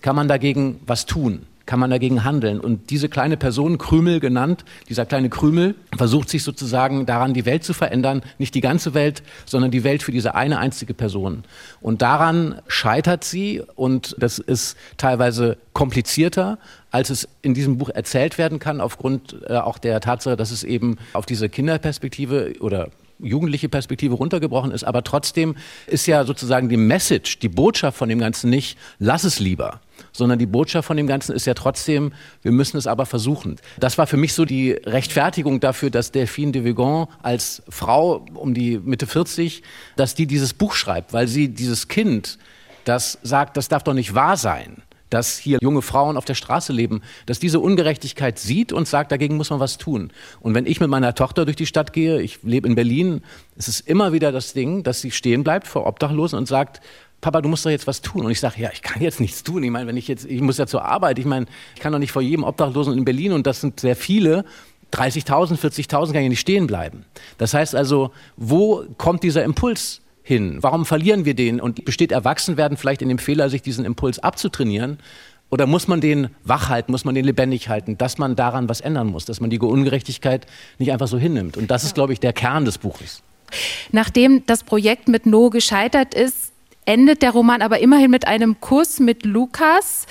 kann 0.00 0.14
man 0.14 0.28
dagegen 0.28 0.80
was 0.86 1.04
tun 1.04 1.46
kann 1.70 1.78
man 1.78 1.90
dagegen 1.90 2.24
handeln. 2.24 2.58
Und 2.58 2.90
diese 2.90 3.08
kleine 3.08 3.36
Person, 3.36 3.78
Krümel 3.78 4.18
genannt, 4.18 4.64
dieser 4.88 5.06
kleine 5.06 5.28
Krümel, 5.28 5.76
versucht 5.96 6.28
sich 6.28 6.42
sozusagen 6.42 7.06
daran, 7.06 7.32
die 7.32 7.46
Welt 7.46 7.62
zu 7.62 7.74
verändern. 7.74 8.22
Nicht 8.38 8.56
die 8.56 8.60
ganze 8.60 8.92
Welt, 8.92 9.22
sondern 9.46 9.70
die 9.70 9.84
Welt 9.84 10.02
für 10.02 10.10
diese 10.10 10.34
eine 10.34 10.58
einzige 10.58 10.94
Person. 10.94 11.44
Und 11.80 12.02
daran 12.02 12.60
scheitert 12.66 13.22
sie 13.22 13.62
und 13.76 14.16
das 14.18 14.40
ist 14.40 14.76
teilweise 14.96 15.58
komplizierter, 15.72 16.58
als 16.90 17.08
es 17.08 17.28
in 17.40 17.54
diesem 17.54 17.78
Buch 17.78 17.90
erzählt 17.90 18.36
werden 18.36 18.58
kann, 18.58 18.80
aufgrund 18.80 19.36
äh, 19.48 19.54
auch 19.54 19.78
der 19.78 20.00
Tatsache, 20.00 20.36
dass 20.36 20.50
es 20.50 20.64
eben 20.64 20.96
auf 21.12 21.24
diese 21.24 21.48
Kinderperspektive 21.48 22.54
oder 22.58 22.88
jugendliche 23.20 23.68
Perspektive 23.68 24.16
runtergebrochen 24.16 24.72
ist. 24.72 24.82
Aber 24.82 25.04
trotzdem 25.04 25.54
ist 25.86 26.06
ja 26.06 26.24
sozusagen 26.24 26.68
die 26.68 26.76
Message, 26.76 27.38
die 27.38 27.48
Botschaft 27.48 27.96
von 27.96 28.08
dem 28.08 28.18
Ganzen 28.18 28.50
nicht, 28.50 28.76
lass 28.98 29.22
es 29.22 29.38
lieber 29.38 29.80
sondern 30.12 30.38
die 30.38 30.46
Botschaft 30.46 30.86
von 30.86 30.96
dem 30.96 31.06
Ganzen 31.06 31.34
ist 31.34 31.46
ja 31.46 31.54
trotzdem, 31.54 32.12
wir 32.42 32.52
müssen 32.52 32.76
es 32.76 32.86
aber 32.86 33.06
versuchen. 33.06 33.56
Das 33.78 33.98
war 33.98 34.06
für 34.06 34.16
mich 34.16 34.34
so 34.34 34.44
die 34.44 34.72
Rechtfertigung 34.72 35.60
dafür, 35.60 35.90
dass 35.90 36.12
Delphine 36.12 36.52
de 36.52 36.64
Vigan 36.64 37.06
als 37.22 37.62
Frau 37.68 38.24
um 38.34 38.54
die 38.54 38.78
Mitte 38.78 39.06
40, 39.06 39.62
dass 39.96 40.14
die 40.14 40.26
dieses 40.26 40.54
Buch 40.54 40.74
schreibt, 40.74 41.12
weil 41.12 41.28
sie 41.28 41.48
dieses 41.48 41.88
Kind, 41.88 42.38
das 42.84 43.18
sagt, 43.22 43.56
das 43.56 43.68
darf 43.68 43.82
doch 43.82 43.94
nicht 43.94 44.14
wahr 44.14 44.36
sein 44.36 44.82
dass 45.10 45.36
hier 45.36 45.58
junge 45.60 45.82
Frauen 45.82 46.16
auf 46.16 46.24
der 46.24 46.34
Straße 46.34 46.72
leben, 46.72 47.02
dass 47.26 47.38
diese 47.38 47.60
Ungerechtigkeit 47.60 48.38
sieht 48.38 48.72
und 48.72 48.88
sagt, 48.88 49.12
dagegen 49.12 49.36
muss 49.36 49.50
man 49.50 49.60
was 49.60 49.76
tun. 49.76 50.12
Und 50.40 50.54
wenn 50.54 50.66
ich 50.66 50.80
mit 50.80 50.88
meiner 50.88 51.14
Tochter 51.14 51.44
durch 51.44 51.56
die 51.56 51.66
Stadt 51.66 51.92
gehe, 51.92 52.22
ich 52.22 52.42
lebe 52.42 52.68
in 52.68 52.76
Berlin, 52.76 53.22
es 53.56 53.68
ist 53.68 53.80
immer 53.80 54.12
wieder 54.12 54.32
das 54.32 54.52
Ding, 54.52 54.82
dass 54.84 55.00
sie 55.00 55.10
stehen 55.10 55.44
bleibt 55.44 55.66
vor 55.66 55.86
Obdachlosen 55.86 56.38
und 56.38 56.46
sagt, 56.46 56.80
Papa, 57.20 57.42
du 57.42 57.48
musst 57.48 57.66
doch 57.66 57.70
jetzt 57.70 57.86
was 57.86 58.00
tun. 58.00 58.24
Und 58.24 58.30
ich 58.30 58.40
sage, 58.40 58.60
ja, 58.60 58.70
ich 58.72 58.82
kann 58.82 59.02
jetzt 59.02 59.20
nichts 59.20 59.42
tun. 59.42 59.62
Ich 59.62 59.70
meine, 59.70 59.86
wenn 59.86 59.96
ich 59.96 60.08
jetzt, 60.08 60.24
ich 60.24 60.40
muss 60.40 60.58
ja 60.58 60.66
zur 60.66 60.84
Arbeit. 60.84 61.18
Ich 61.18 61.26
meine, 61.26 61.46
ich 61.74 61.80
kann 61.80 61.92
doch 61.92 61.98
nicht 61.98 62.12
vor 62.12 62.22
jedem 62.22 62.44
Obdachlosen 62.44 62.96
in 62.96 63.04
Berlin, 63.04 63.32
und 63.32 63.46
das 63.46 63.60
sind 63.60 63.80
sehr 63.80 63.96
viele, 63.96 64.44
30.000, 64.92 65.58
40.000 65.58 66.12
kann 66.12 66.22
ich 66.22 66.30
nicht 66.30 66.40
stehen 66.40 66.66
bleiben. 66.66 67.04
Das 67.38 67.54
heißt 67.54 67.74
also, 67.74 68.10
wo 68.36 68.84
kommt 68.98 69.22
dieser 69.22 69.44
Impuls 69.44 70.00
hin? 70.22 70.58
Warum 70.62 70.84
verlieren 70.84 71.24
wir 71.24 71.34
den? 71.34 71.60
Und 71.60 71.84
besteht 71.84 72.12
Erwachsenwerden 72.12 72.76
vielleicht 72.76 73.02
in 73.02 73.08
dem 73.08 73.18
Fehler, 73.18 73.50
sich 73.50 73.62
diesen 73.62 73.84
Impuls 73.84 74.18
abzutrainieren? 74.18 74.98
Oder 75.50 75.66
muss 75.66 75.88
man 75.88 76.00
den 76.00 76.28
wach 76.44 76.68
halten, 76.68 76.92
muss 76.92 77.04
man 77.04 77.14
den 77.14 77.24
lebendig 77.24 77.68
halten, 77.68 77.98
dass 77.98 78.18
man 78.18 78.36
daran 78.36 78.68
was 78.68 78.80
ändern 78.80 79.08
muss, 79.08 79.24
dass 79.24 79.40
man 79.40 79.50
die 79.50 79.58
Ungerechtigkeit 79.58 80.46
nicht 80.78 80.92
einfach 80.92 81.08
so 81.08 81.18
hinnimmt? 81.18 81.56
Und 81.56 81.70
das 81.70 81.82
ist, 81.82 81.94
glaube 81.94 82.12
ich, 82.12 82.20
der 82.20 82.32
Kern 82.32 82.64
des 82.64 82.78
Buches. 82.78 83.22
Nachdem 83.90 84.46
das 84.46 84.62
Projekt 84.62 85.08
mit 85.08 85.26
No 85.26 85.50
gescheitert 85.50 86.14
ist, 86.14 86.49
endet 86.84 87.22
der 87.22 87.30
Roman 87.30 87.62
aber 87.62 87.80
immerhin 87.80 88.10
mit 88.10 88.26
einem 88.26 88.60
Kuss 88.60 89.00
mit 89.00 89.24
Lukas. 89.24 90.06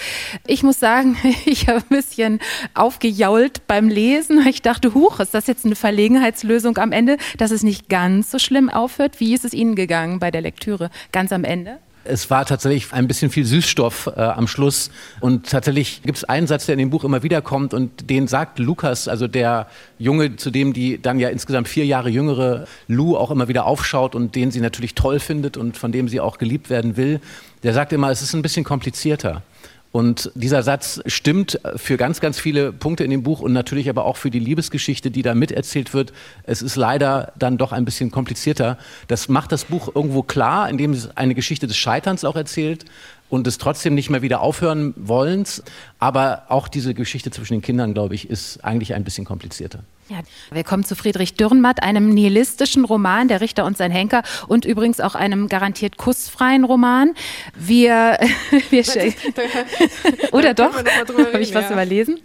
Ich 0.48 0.64
muss 0.64 0.80
sagen, 0.80 1.18
ich 1.46 1.68
habe 1.68 1.80
ein 1.80 1.98
bisschen 1.98 2.40
aufgejault 2.74 3.68
beim 3.68 3.90
Lesen. 3.90 4.46
Ich 4.48 4.62
dachte, 4.62 4.94
huch, 4.94 5.20
ist 5.20 5.34
das 5.34 5.48
jetzt 5.48 5.66
eine 5.66 5.76
Verlegenheitslösung 5.76 6.78
am 6.78 6.92
Ende, 6.92 7.18
dass 7.38 7.52
es 7.52 7.64
nicht 7.64 7.90
ganz 7.90 8.32
so 8.32 8.40
schlimm 8.40 8.70
aufhört? 8.70 9.20
Wie 9.20 9.34
ist 9.34 9.46
es 9.46 9.54
Ihnen 9.54 9.76
gegangen 9.76 10.20
bei 10.20 10.32
der 10.32 10.42
Lektüre 10.42 10.90
ganz 11.12 11.32
am 11.32 11.44
Ende? 11.44 11.80
Es 12.04 12.30
war 12.30 12.46
tatsächlich 12.46 12.92
ein 12.92 13.08
bisschen 13.08 13.30
viel 13.30 13.46
Süßstoff 13.46 14.12
äh, 14.16 14.22
am 14.22 14.48
Schluss. 14.48 14.90
Und 15.20 15.50
tatsächlich 15.50 16.02
gibt 16.04 16.18
es 16.18 16.24
einen 16.24 16.48
Satz, 16.48 16.66
der 16.66 16.74
in 16.74 16.80
dem 16.80 16.90
Buch 16.90 17.04
immer 17.04 17.24
wieder 17.24 17.42
kommt 17.42 17.74
und 17.74 18.10
den 18.10 18.28
sagt 18.28 18.60
Lukas, 18.60 19.08
also 19.08 19.28
der 19.28 19.68
Junge, 19.98 20.36
zu 20.36 20.52
dem 20.52 20.74
die 20.74 21.02
dann 21.02 21.20
ja 21.20 21.30
insgesamt 21.30 21.68
vier 21.68 21.86
Jahre 21.86 22.10
jüngere 22.10 22.66
Lou 22.88 23.16
auch 23.16 23.32
immer 23.32 23.48
wieder 23.48 23.66
aufschaut 23.66 24.16
und 24.16 24.36
den 24.36 24.52
sie 24.52 24.62
natürlich 24.62 24.96
toll 24.96 25.20
findet 25.20 25.58
und 25.58 25.78
von 25.78 25.92
dem 25.92 26.08
sie 26.08 26.20
auch 26.20 26.38
geliebt 26.38 26.70
werden 26.70 26.98
will. 26.98 27.20
Der 27.64 27.74
sagt 27.74 27.94
immer, 27.94 28.10
es 28.10 28.22
ist 28.22 28.34
ein 28.34 28.42
bisschen 28.42 28.64
komplizierter. 28.64 29.44
Und 29.92 30.32
dieser 30.36 30.62
Satz 30.62 31.02
stimmt 31.08 31.60
für 31.76 31.98
ganz, 31.98 32.20
ganz 32.20 32.40
viele 32.40 32.72
Punkte 32.72 33.04
in 33.04 33.10
dem 33.10 33.24
Buch 33.24 33.40
und 33.40 33.54
natürlich 33.54 33.90
aber 33.90 34.06
auch 34.06 34.18
für 34.18 34.30
die 34.30 34.40
Liebesgeschichte, 34.40 35.10
die 35.10 35.24
da 35.24 35.34
miterzählt 35.34 35.96
wird. 35.96 36.14
Es 36.44 36.62
ist 36.62 36.76
leider 36.76 37.34
dann 37.40 37.58
doch 37.58 37.72
ein 37.72 37.86
bisschen 37.86 38.12
komplizierter. 38.12 38.78
Das 39.08 39.30
macht 39.30 39.52
das 39.52 39.66
Buch 39.66 39.96
irgendwo 39.96 40.22
klar, 40.22 40.70
indem 40.70 40.92
es 40.92 41.18
eine 41.18 41.34
Geschichte 41.34 41.66
des 41.66 41.76
Scheiterns 41.76 42.24
auch 42.24 42.36
erzählt 42.36 42.86
und 43.30 43.48
es 43.48 43.58
trotzdem 43.58 43.96
nicht 43.96 44.12
mehr 44.12 44.22
wieder 44.22 44.42
aufhören 44.42 44.94
wollens. 44.96 45.64
Aber 45.98 46.44
auch 46.50 46.68
diese 46.68 46.94
Geschichte 46.94 47.32
zwischen 47.32 47.54
den 47.54 47.62
Kindern, 47.64 47.96
glaube 47.96 48.14
ich, 48.14 48.30
ist 48.30 48.64
eigentlich 48.64 48.94
ein 48.94 49.04
bisschen 49.04 49.26
komplizierter. 49.26 49.80
Ja, 50.10 50.22
wir 50.50 50.64
kommen 50.64 50.84
zu 50.84 50.96
Friedrich 50.96 51.36
Dürrenmatt, 51.36 51.84
einem 51.84 52.10
nihilistischen 52.10 52.84
Roman, 52.84 53.28
Der 53.28 53.42
Richter 53.42 53.64
und 53.64 53.78
sein 53.78 53.92
Henker 53.92 54.24
und 54.48 54.66
übrigens 54.66 55.00
auch 55.02 55.14
einem 55.14 55.48
garantiert 55.50 55.98
kussfreien 55.98 56.64
Roman. 56.64 57.14
Wir, 57.54 58.18
wir 58.72 58.84
oder 60.32 60.56
doch, 60.56 60.76
habe 60.76 61.42
ich 61.42 61.54
was 61.54 61.66
ja. 61.66 61.74
überlesen. 61.74 62.20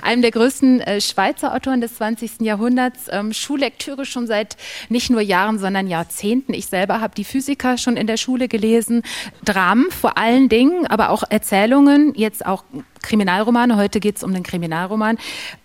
Einem 0.00 0.22
der 0.22 0.30
größten 0.30 0.80
äh, 0.80 1.00
Schweizer 1.02 1.54
Autoren 1.54 1.82
des 1.82 1.96
20. 1.96 2.40
Jahrhunderts, 2.40 3.04
ähm, 3.10 3.34
Schullektüre 3.34 4.06
schon 4.06 4.26
seit 4.26 4.56
nicht 4.88 5.10
nur 5.10 5.20
Jahren, 5.20 5.58
sondern 5.58 5.88
Jahrzehnten. 5.88 6.54
Ich 6.54 6.68
selber 6.68 7.02
habe 7.02 7.14
die 7.14 7.24
Physiker 7.24 7.76
schon 7.76 7.98
in 7.98 8.06
der 8.06 8.16
Schule 8.16 8.48
gelesen, 8.48 9.02
Dramen 9.44 9.90
vor 9.90 10.16
allen 10.16 10.48
Dingen, 10.48 10.86
aber 10.86 11.10
auch 11.10 11.22
Erzählungen, 11.28 12.14
jetzt 12.14 12.46
auch 12.46 12.64
Kriminalromane. 13.06 13.76
Heute 13.76 14.00
geht 14.00 14.16
es 14.16 14.24
um 14.24 14.34
den 14.34 14.42
Kriminalroman. 14.42 15.16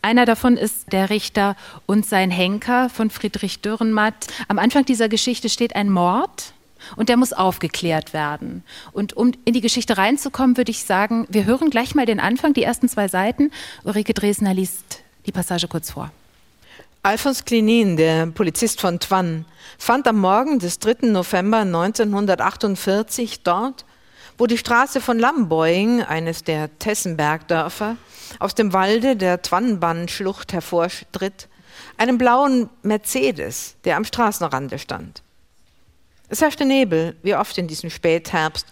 Einer 0.02 0.26
davon 0.26 0.58
ist 0.58 0.94
Der 0.94 1.10
Richter 1.10 1.56
und 1.88 2.06
sein 2.06 2.30
Henker 2.32 2.90
von 2.90 3.10
Friedrich 3.10 3.62
Dürrenmatt. 3.62 4.28
Am 4.48 4.60
Anfang 4.60 4.86
dieser 4.86 5.10
Geschichte 5.10 5.50
steht 5.50 5.76
ein 5.76 5.90
Mord. 5.90 6.54
Und 6.96 7.10
der 7.10 7.18
muss 7.18 7.32
aufgeklärt 7.32 8.12
werden. 8.12 8.64
Und 8.92 9.14
um 9.16 9.34
in 9.46 9.54
die 9.54 9.62
Geschichte 9.62 10.00
reinzukommen, 10.00 10.58
würde 10.58 10.72
ich 10.72 10.84
sagen, 10.84 11.28
wir 11.30 11.46
hören 11.46 11.70
gleich 11.70 11.94
mal 11.94 12.08
den 12.08 12.20
Anfang, 12.20 12.54
die 12.54 12.64
ersten 12.64 12.90
zwei 12.90 13.08
Seiten. 13.08 13.52
Ulrike 13.84 14.16
Dresner 14.16 14.56
liest 14.56 15.04
die 15.28 15.32
Passage 15.32 15.68
kurz 15.68 15.92
vor. 15.92 16.12
Alphons 17.04 17.46
Klinin, 17.46 17.98
der 17.98 18.28
Polizist 18.28 18.82
von 18.82 19.00
Twann, 19.00 19.46
fand 19.78 20.08
am 20.08 20.20
Morgen 20.20 20.58
des 20.58 20.80
3. 20.80 21.08
November 21.08 21.60
1948 21.60 23.44
dort, 23.44 23.86
wo 24.42 24.48
die 24.48 24.58
Straße 24.58 25.02
von 25.02 25.20
Lamboing, 25.20 26.02
eines 26.02 26.44
der 26.44 26.76
Tessenbergdörfer, 26.80 27.96
aus 28.40 28.56
dem 28.56 28.74
Walde 28.74 29.16
der 29.16 29.44
Twannbannschlucht 29.44 30.52
hervortritt, 30.52 31.48
einen 31.96 32.18
blauen 32.18 32.68
Mercedes, 32.82 33.76
der 33.84 33.98
am 33.98 34.04
Straßenrande 34.04 34.80
stand. 34.80 35.22
Es 36.28 36.42
herrschte 36.42 36.66
Nebel, 36.66 37.16
wie 37.22 37.36
oft 37.36 37.56
in 37.60 37.68
diesem 37.68 37.92
Spätherbst, 37.92 38.66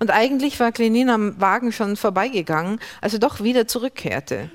und 0.00 0.10
eigentlich 0.10 0.58
war 0.58 0.72
Klenin 0.72 1.08
am 1.08 1.40
Wagen 1.40 1.70
schon 1.70 1.96
vorbeigegangen, 1.96 2.80
als 3.00 3.12
er 3.12 3.20
doch 3.20 3.44
wieder 3.44 3.68
zurückkehrte. 3.68 4.50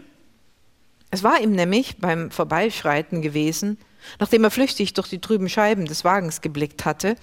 Es 1.12 1.23
war 1.23 1.39
ihm 1.39 1.53
nämlich 1.53 1.95
beim 1.99 2.30
Vorbeischreiten 2.30 3.21
gewesen, 3.21 3.77
nachdem 4.19 4.43
er 4.43 4.51
flüchtig 4.51 4.93
durch 4.93 5.08
die 5.08 5.21
trüben 5.21 5.47
Scheiben 5.47 5.86
des 5.86 6.03
Wagens 6.03 6.41
geblickt 6.41 6.84
hatte, 6.84 7.15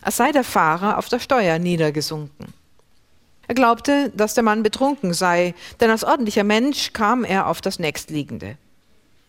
als 0.00 0.16
sei 0.16 0.32
der 0.32 0.44
Fahrer 0.44 0.96
auf 0.96 1.10
der 1.10 1.18
Steuer 1.18 1.58
niedergesunken. 1.58 2.56
Er 3.48 3.54
glaubte, 3.54 4.12
dass 4.14 4.34
der 4.34 4.44
Mann 4.44 4.62
betrunken 4.62 5.14
sei, 5.14 5.54
denn 5.80 5.90
als 5.90 6.04
ordentlicher 6.04 6.44
Mensch 6.44 6.92
kam 6.92 7.24
er 7.24 7.46
auf 7.46 7.62
das 7.62 7.78
nächstliegende. 7.78 8.58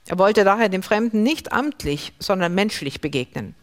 Er 0.08 0.19
wollte 0.19 0.43
daher 0.43 0.67
dem 0.67 0.84
Fremden 0.84 1.23
nicht 1.23 1.53
amtlich, 1.53 2.13
sondern 2.19 2.53
menschlich 2.53 2.99
begegnen. 2.99 3.55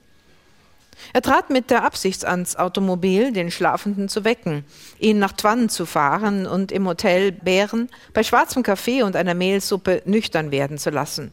Er 1.13 1.21
trat 1.21 1.51
mit 1.51 1.71
der 1.71 1.85
Absicht 1.85 2.25
ans 2.25 2.57
Automobil, 2.57 3.33
den 3.33 3.51
Schlafenden 3.51 4.09
zu 4.09 4.25
wecken, 4.25 4.65
ihn 4.99 5.19
nach 5.19 5.33
Twann 5.33 5.69
zu 5.69 5.85
fahren 5.85 6.47
und 6.47 6.73
im 6.73 6.87
Hotel 6.89 7.33
Bären 7.33 7.91
bei 8.15 8.23
schwarzem 8.23 8.63
Kaffee 8.63 9.03
und 9.03 9.15
einer 9.15 9.35
Mehlsuppe 9.35 10.03
nüchtern 10.07 10.51
werden 10.51 10.79
zu 10.79 10.89
lassen. 10.89 11.33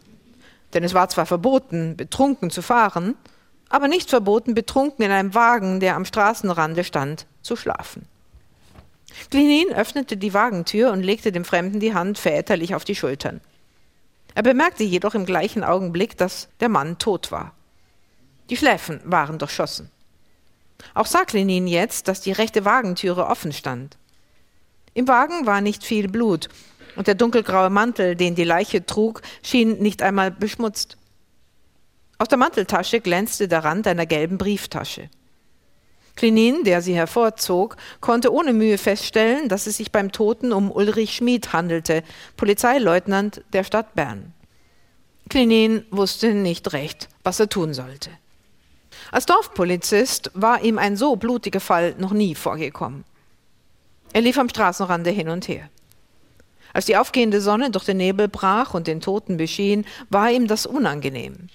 Denn 0.74 0.84
es 0.84 0.94
war 0.94 1.08
zwar 1.08 1.26
verboten, 1.26 1.96
betrunken 1.96 2.50
zu 2.50 2.62
fahren, 2.62 3.16
aber 3.70 3.88
nicht 3.88 4.10
verboten, 4.10 4.54
betrunken 4.54 5.06
in 5.06 5.12
einem 5.12 5.34
Wagen, 5.34 5.80
der 5.80 5.96
am 5.96 6.04
Straßenrande 6.04 6.84
stand, 6.84 7.26
zu 7.42 7.56
schlafen. 7.56 8.06
Glinin 9.30 9.74
öffnete 9.74 10.18
die 10.18 10.34
Wagentür 10.34 10.92
und 10.92 11.04
legte 11.04 11.32
dem 11.32 11.46
Fremden 11.46 11.80
die 11.80 11.94
Hand 11.94 12.18
väterlich 12.18 12.76
auf 12.76 12.84
die 12.84 12.96
Schultern. 12.96 13.42
Er 14.36 14.44
bemerkte 14.44 14.84
jedoch 14.84 15.14
im 15.14 15.26
gleichen 15.26 15.64
Augenblick, 15.64 16.18
dass 16.18 16.50
der 16.60 16.70
Mann 16.70 16.98
tot 16.98 17.32
war. 17.32 17.54
Die 18.50 18.58
Schläfen 18.58 19.00
waren 19.04 19.38
durchschossen. 19.38 19.90
Auch 20.94 21.06
sah 21.06 21.24
Klenin 21.24 21.68
jetzt, 21.68 22.08
dass 22.08 22.22
die 22.22 22.32
rechte 22.32 22.66
Wagentüre 22.66 23.28
offen 23.28 23.54
stand. 23.54 23.98
Im 24.94 25.08
Wagen 25.08 25.46
war 25.46 25.62
nicht 25.62 25.84
viel 25.84 26.08
Blut, 26.08 26.50
und 26.96 27.08
der 27.08 27.16
dunkelgraue 27.16 27.70
Mantel, 27.70 28.16
den 28.16 28.36
die 28.36 28.44
Leiche 28.44 28.86
trug, 28.86 29.22
schien 29.42 29.80
nicht 29.80 30.02
einmal 30.02 30.32
beschmutzt. 30.32 30.98
Aus 32.18 32.28
der 32.28 32.38
Manteltasche 32.38 33.02
glänzte 33.02 33.48
der 33.48 33.64
Rand 33.64 33.88
einer 33.88 34.06
gelben 34.06 34.38
Brieftasche. 34.38 35.10
Klenin, 36.16 36.64
der 36.64 36.82
sie 36.82 36.94
hervorzog, 36.94 37.76
konnte 38.00 38.32
ohne 38.32 38.54
Mühe 38.54 38.78
feststellen, 38.78 39.50
dass 39.50 39.68
es 39.68 39.78
sich 39.78 39.92
beim 39.92 40.12
Toten 40.12 40.54
um 40.54 40.72
Ulrich 40.72 41.16
Schmid 41.16 41.54
handelte, 41.54 42.04
Polizeileutnant 42.38 43.44
der 43.52 43.64
Stadt 43.64 43.96
Bern. 43.96 44.34
Klenin 45.30 45.86
wusste 45.90 46.34
nicht 46.34 46.74
recht, 46.74 47.10
was 47.24 47.40
er 47.40 47.50
tun 47.50 47.74
sollte. 47.74 48.12
Als 49.12 49.26
Dorfpolizist 49.26 50.32
war 50.34 50.62
ihm 50.64 50.78
ein 50.78 50.98
so 50.98 51.16
blutiger 51.16 51.60
Fall 51.60 51.96
noch 51.98 52.12
nie 52.12 52.36
vorgekommen. 52.36 53.06
Er 54.14 54.22
lief 54.22 54.38
am 54.38 54.50
Straßenrande 54.50 55.10
hin 55.10 55.30
und 55.30 55.48
her. 55.48 55.70
Als 56.74 56.86
die 56.86 56.98
aufgehende 56.98 57.42
Sonne 57.42 57.72
durch 57.72 57.86
den 57.86 57.98
Nebel 57.98 58.28
brach 58.28 58.74
und 58.74 58.88
den 58.88 59.02
Toten 59.02 59.38
beschien, 59.38 59.86
war 60.10 60.32
ihm 60.32 60.48
das 60.48 60.66
unangenehm. 60.66 61.50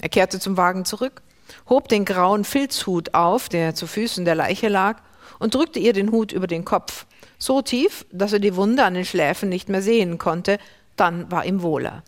Er 0.00 0.08
kehrte 0.08 0.38
zum 0.38 0.56
Wagen 0.56 0.84
zurück 0.84 1.22
hob 1.68 1.88
den 1.88 2.04
grauen 2.04 2.44
Filzhut 2.44 3.14
auf, 3.14 3.48
der 3.48 3.74
zu 3.74 3.86
Füßen 3.86 4.24
der 4.24 4.34
Leiche 4.34 4.68
lag, 4.68 5.02
und 5.38 5.54
drückte 5.54 5.78
ihr 5.78 5.92
den 5.92 6.12
Hut 6.12 6.32
über 6.32 6.46
den 6.46 6.64
Kopf, 6.64 7.06
so 7.38 7.62
tief, 7.62 8.06
dass 8.12 8.32
er 8.32 8.38
die 8.38 8.54
Wunde 8.54 8.84
an 8.84 8.94
den 8.94 9.04
Schläfen 9.04 9.48
nicht 9.48 9.68
mehr 9.68 9.82
sehen 9.82 10.18
konnte, 10.18 10.58
dann 10.96 11.30
war 11.30 11.44
ihm 11.44 11.62
wohler. 11.62 12.04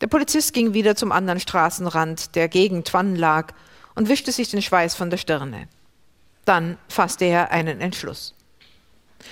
Der 0.00 0.08
Polizist 0.08 0.52
ging 0.52 0.74
wieder 0.74 0.96
zum 0.96 1.12
anderen 1.12 1.38
Straßenrand, 1.38 2.34
der 2.34 2.48
gegen 2.48 2.82
Twann 2.82 3.14
lag, 3.14 3.54
und 3.94 4.08
wischte 4.08 4.32
sich 4.32 4.50
den 4.50 4.62
Schweiß 4.62 4.94
von 4.94 5.10
der 5.10 5.18
Stirne. 5.18 5.68
Dann 6.44 6.78
fasste 6.88 7.26
er 7.26 7.52
einen 7.52 7.80
Entschluss. 7.80 8.34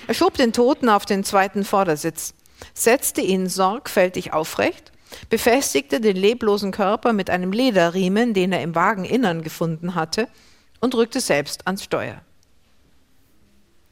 Er 0.07 0.13
schob 0.13 0.35
den 0.37 0.53
Toten 0.53 0.87
auf 0.87 1.05
den 1.05 1.25
zweiten 1.25 1.65
Vordersitz, 1.65 2.33
setzte 2.73 3.21
ihn 3.21 3.49
sorgfältig 3.49 4.31
aufrecht 4.31 4.91
befestigte 5.29 5.99
den 5.99 6.17
leblosen 6.17 6.71
Körper 6.71 7.13
mit 7.13 7.29
einem 7.29 7.51
Lederriemen, 7.51 8.33
den 8.33 8.51
er 8.51 8.61
im 8.61 8.75
Wageninnern 8.75 9.41
gefunden 9.41 9.95
hatte, 9.95 10.27
und 10.79 10.95
rückte 10.95 11.19
selbst 11.19 11.67
ans 11.67 11.83
Steuer. 11.83 12.21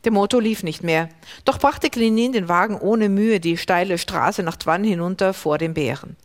Der 0.06 0.12
Motor 0.14 0.42
lief 0.42 0.64
nicht 0.64 0.82
mehr, 0.82 1.10
doch 1.44 1.60
brachte 1.60 1.90
Klenin 1.90 2.32
den 2.32 2.48
Wagen 2.48 2.78
ohne 2.80 3.10
Mühe 3.10 3.40
die 3.40 3.58
steile 3.58 3.98
Straße 3.98 4.44
nach 4.44 4.56
Twann 4.56 4.84
hinunter 4.84 5.34
vor 5.34 5.58
den 5.58 5.74
Bären. 5.74 6.16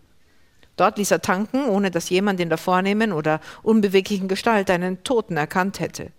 Dort 0.76 0.98
ließ 0.98 1.10
er 1.10 1.22
tanken, 1.22 1.64
ohne 1.68 1.90
dass 1.90 2.10
jemand 2.10 2.40
in 2.40 2.48
der 2.48 2.58
vornehmen 2.58 3.12
oder 3.12 3.40
unbeweglichen 3.62 4.28
Gestalt 4.28 4.70
einen 4.70 5.02
Toten 5.04 5.36
erkannt 5.36 5.80
hätte. 5.80 6.10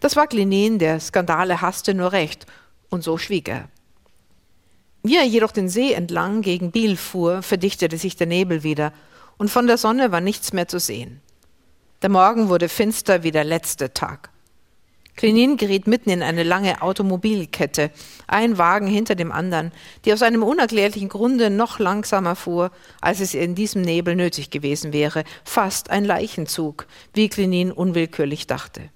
Das 0.00 0.16
war 0.16 0.26
Klenin, 0.26 0.78
der 0.78 1.00
Skandale 1.00 1.60
hasste, 1.60 1.94
nur 1.94 2.12
recht, 2.12 2.46
und 2.90 3.02
so 3.02 3.18
schwieg 3.18 3.48
er. 3.48 3.68
Wie 5.06 5.18
er 5.18 5.24
jedoch 5.24 5.52
den 5.52 5.68
See 5.68 5.92
entlang 5.92 6.40
gegen 6.40 6.70
Biel 6.70 6.96
fuhr, 6.96 7.42
verdichtete 7.42 7.98
sich 7.98 8.16
der 8.16 8.26
Nebel 8.26 8.62
wieder, 8.62 8.90
und 9.36 9.50
von 9.50 9.66
der 9.66 9.76
Sonne 9.76 10.12
war 10.12 10.22
nichts 10.22 10.54
mehr 10.54 10.66
zu 10.66 10.80
sehen. 10.80 11.20
Der 12.00 12.08
Morgen 12.08 12.48
wurde 12.48 12.70
finster 12.70 13.22
wie 13.22 13.30
der 13.30 13.44
letzte 13.44 13.92
Tag. 13.92 14.30
Klenin 15.14 15.58
geriet 15.58 15.86
mitten 15.86 16.08
in 16.08 16.22
eine 16.22 16.42
lange 16.42 16.80
Automobilkette, 16.80 17.90
ein 18.26 18.56
Wagen 18.56 18.86
hinter 18.86 19.14
dem 19.14 19.30
anderen, 19.30 19.72
die 20.06 20.12
aus 20.14 20.22
einem 20.22 20.42
unerklärlichen 20.42 21.10
Grunde 21.10 21.50
noch 21.50 21.78
langsamer 21.78 22.34
fuhr, 22.34 22.70
als 23.02 23.20
es 23.20 23.34
in 23.34 23.54
diesem 23.54 23.82
Nebel 23.82 24.16
nötig 24.16 24.48
gewesen 24.48 24.94
wäre, 24.94 25.24
fast 25.44 25.90
ein 25.90 26.06
Leichenzug, 26.06 26.86
wie 27.12 27.28
Klenin 27.28 27.72
unwillkürlich 27.72 28.46
dachte. 28.46 28.88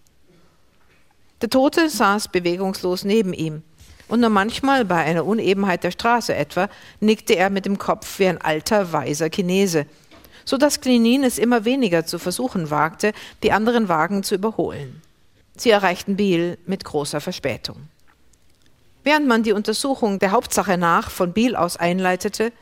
Der 1.43 1.51
Tote 1.51 1.91
saß 1.91 2.29
bewegungslos 2.29 3.05
neben 3.05 3.35
ihm, 3.35 3.63
und 4.09 4.21
nur 4.21 4.31
manchmal 4.31 4.85
bei 4.85 4.97
einer 4.97 5.25
Unebenheit 5.25 5.85
der 5.85 5.91
Straße 5.91 6.35
etwa 6.35 6.69
nickte 7.01 7.35
er 7.37 7.51
mit 7.51 7.67
dem 7.67 7.79
Kopf 7.79 8.19
wie 8.19 8.27
ein 8.27 8.41
alter, 8.41 8.93
weiser 8.93 9.31
Chinese, 9.31 9.87
so 10.45 10.57
dass 10.57 10.81
Klenin 10.81 11.25
es 11.25 11.39
immer 11.39 11.65
weniger 11.65 12.07
zu 12.07 12.19
versuchen 12.19 12.71
wagte, 12.71 13.13
die 13.43 13.53
anderen 13.53 13.89
Wagen 13.89 14.23
zu 14.23 14.35
überholen. 14.35 15.03
Sie 15.57 15.71
erreichten 15.71 16.17
Biel 16.17 16.57
mit 16.67 16.85
großer 16.85 17.21
Verspätung. 17.21 17.77
Während 19.05 19.27
man 19.27 19.43
die 19.43 19.53
Untersuchung 19.53 20.19
der 20.19 20.33
Hauptsache 20.33 20.79
nach 20.79 21.11
von 21.11 21.33
Biel 21.33 21.57
aus 21.57 21.77
einleitete, 21.77 22.53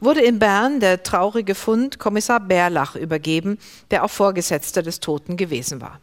wurde 0.00 0.20
in 0.20 0.38
Bern 0.38 0.80
der 0.80 1.02
traurige 1.02 1.54
Fund 1.54 1.98
Kommissar 1.98 2.40
Bärlach 2.40 2.96
übergeben, 2.96 3.58
der 3.90 4.04
auch 4.04 4.10
Vorgesetzter 4.10 4.82
des 4.82 5.00
Toten 5.00 5.36
gewesen 5.36 5.80
war. 5.80 6.00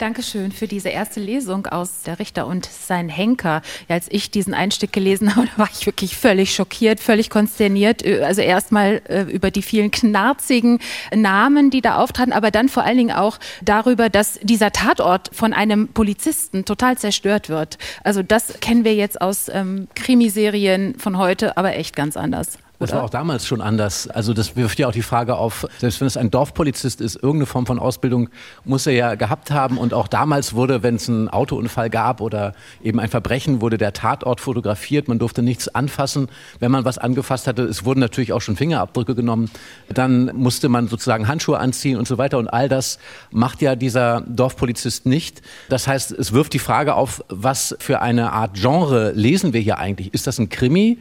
Dankeschön 0.00 0.50
für 0.50 0.66
diese 0.66 0.88
erste 0.88 1.20
Lesung 1.20 1.66
aus 1.66 2.00
Der 2.06 2.18
Richter 2.18 2.46
und 2.46 2.64
sein 2.64 3.10
Henker. 3.10 3.60
Ja, 3.86 3.96
als 3.96 4.06
ich 4.08 4.30
diesen 4.30 4.54
Einstieg 4.54 4.94
gelesen 4.94 5.36
habe, 5.36 5.46
war 5.56 5.68
ich 5.70 5.84
wirklich 5.84 6.16
völlig 6.16 6.54
schockiert, 6.54 7.00
völlig 7.00 7.28
konsterniert. 7.28 8.02
Äh, 8.02 8.22
also 8.22 8.40
erstmal 8.40 9.02
äh, 9.08 9.22
über 9.24 9.50
die 9.50 9.60
vielen 9.60 9.90
knarzigen 9.90 10.78
Namen, 11.14 11.68
die 11.68 11.82
da 11.82 11.96
auftraten, 11.96 12.32
aber 12.32 12.50
dann 12.50 12.70
vor 12.70 12.84
allen 12.84 12.96
Dingen 12.96 13.14
auch 13.14 13.38
darüber, 13.60 14.08
dass 14.08 14.40
dieser 14.42 14.72
Tatort 14.72 15.28
von 15.34 15.52
einem 15.52 15.88
Polizisten 15.88 16.64
total 16.64 16.96
zerstört 16.96 17.50
wird. 17.50 17.76
Also 18.02 18.22
das 18.22 18.58
kennen 18.60 18.84
wir 18.84 18.94
jetzt 18.94 19.20
aus 19.20 19.50
ähm, 19.52 19.86
Krimiserien 19.94 20.98
von 20.98 21.18
heute, 21.18 21.58
aber 21.58 21.76
echt 21.76 21.94
ganz 21.94 22.16
anders. 22.16 22.58
Das 22.80 22.92
war 22.92 23.04
auch 23.04 23.10
damals 23.10 23.46
schon 23.46 23.60
anders. 23.60 24.08
Also 24.08 24.32
das 24.32 24.56
wirft 24.56 24.78
ja 24.78 24.88
auch 24.88 24.92
die 24.92 25.02
Frage 25.02 25.36
auf, 25.36 25.66
selbst 25.78 26.00
wenn 26.00 26.06
es 26.06 26.16
ein 26.16 26.30
Dorfpolizist 26.30 27.02
ist, 27.02 27.16
irgendeine 27.16 27.44
Form 27.44 27.66
von 27.66 27.78
Ausbildung 27.78 28.30
muss 28.64 28.86
er 28.86 28.94
ja 28.94 29.14
gehabt 29.16 29.50
haben. 29.50 29.76
Und 29.76 29.92
auch 29.92 30.08
damals 30.08 30.54
wurde, 30.54 30.82
wenn 30.82 30.94
es 30.94 31.06
einen 31.06 31.28
Autounfall 31.28 31.90
gab 31.90 32.22
oder 32.22 32.54
eben 32.82 32.98
ein 32.98 33.10
Verbrechen, 33.10 33.60
wurde 33.60 33.76
der 33.76 33.92
Tatort 33.92 34.40
fotografiert. 34.40 35.08
Man 35.08 35.18
durfte 35.18 35.42
nichts 35.42 35.68
anfassen. 35.68 36.28
Wenn 36.58 36.70
man 36.70 36.86
was 36.86 36.96
angefasst 36.96 37.46
hatte, 37.46 37.64
es 37.64 37.84
wurden 37.84 38.00
natürlich 38.00 38.32
auch 38.32 38.40
schon 38.40 38.56
Fingerabdrücke 38.56 39.14
genommen. 39.14 39.50
Dann 39.90 40.30
musste 40.34 40.70
man 40.70 40.88
sozusagen 40.88 41.28
Handschuhe 41.28 41.58
anziehen 41.58 41.98
und 41.98 42.08
so 42.08 42.16
weiter. 42.16 42.38
Und 42.38 42.48
all 42.48 42.70
das 42.70 42.98
macht 43.30 43.60
ja 43.60 43.76
dieser 43.76 44.22
Dorfpolizist 44.22 45.04
nicht. 45.04 45.42
Das 45.68 45.86
heißt, 45.86 46.12
es 46.12 46.32
wirft 46.32 46.54
die 46.54 46.58
Frage 46.58 46.94
auf, 46.94 47.22
was 47.28 47.76
für 47.78 48.00
eine 48.00 48.32
Art 48.32 48.54
Genre 48.54 49.12
lesen 49.12 49.52
wir 49.52 49.60
hier 49.60 49.78
eigentlich? 49.78 50.14
Ist 50.14 50.26
das 50.26 50.38
ein 50.38 50.48
Krimi? 50.48 50.98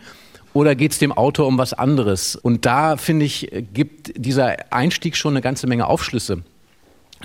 Oder 0.54 0.76
geht 0.76 0.94
es 0.94 1.00
dem 1.00 1.12
Autor 1.12 1.48
um 1.48 1.58
was 1.58 1.74
anderes? 1.74 2.36
Und 2.36 2.66
da, 2.66 2.98
finde 2.98 3.26
ich, 3.26 3.50
gibt 3.74 4.12
dieser 4.16 4.74
Einstieg 4.74 5.16
schon 5.16 5.34
eine 5.34 5.42
ganze 5.42 5.68
Menge 5.68 5.88
Aufschlüsse. 5.88 6.44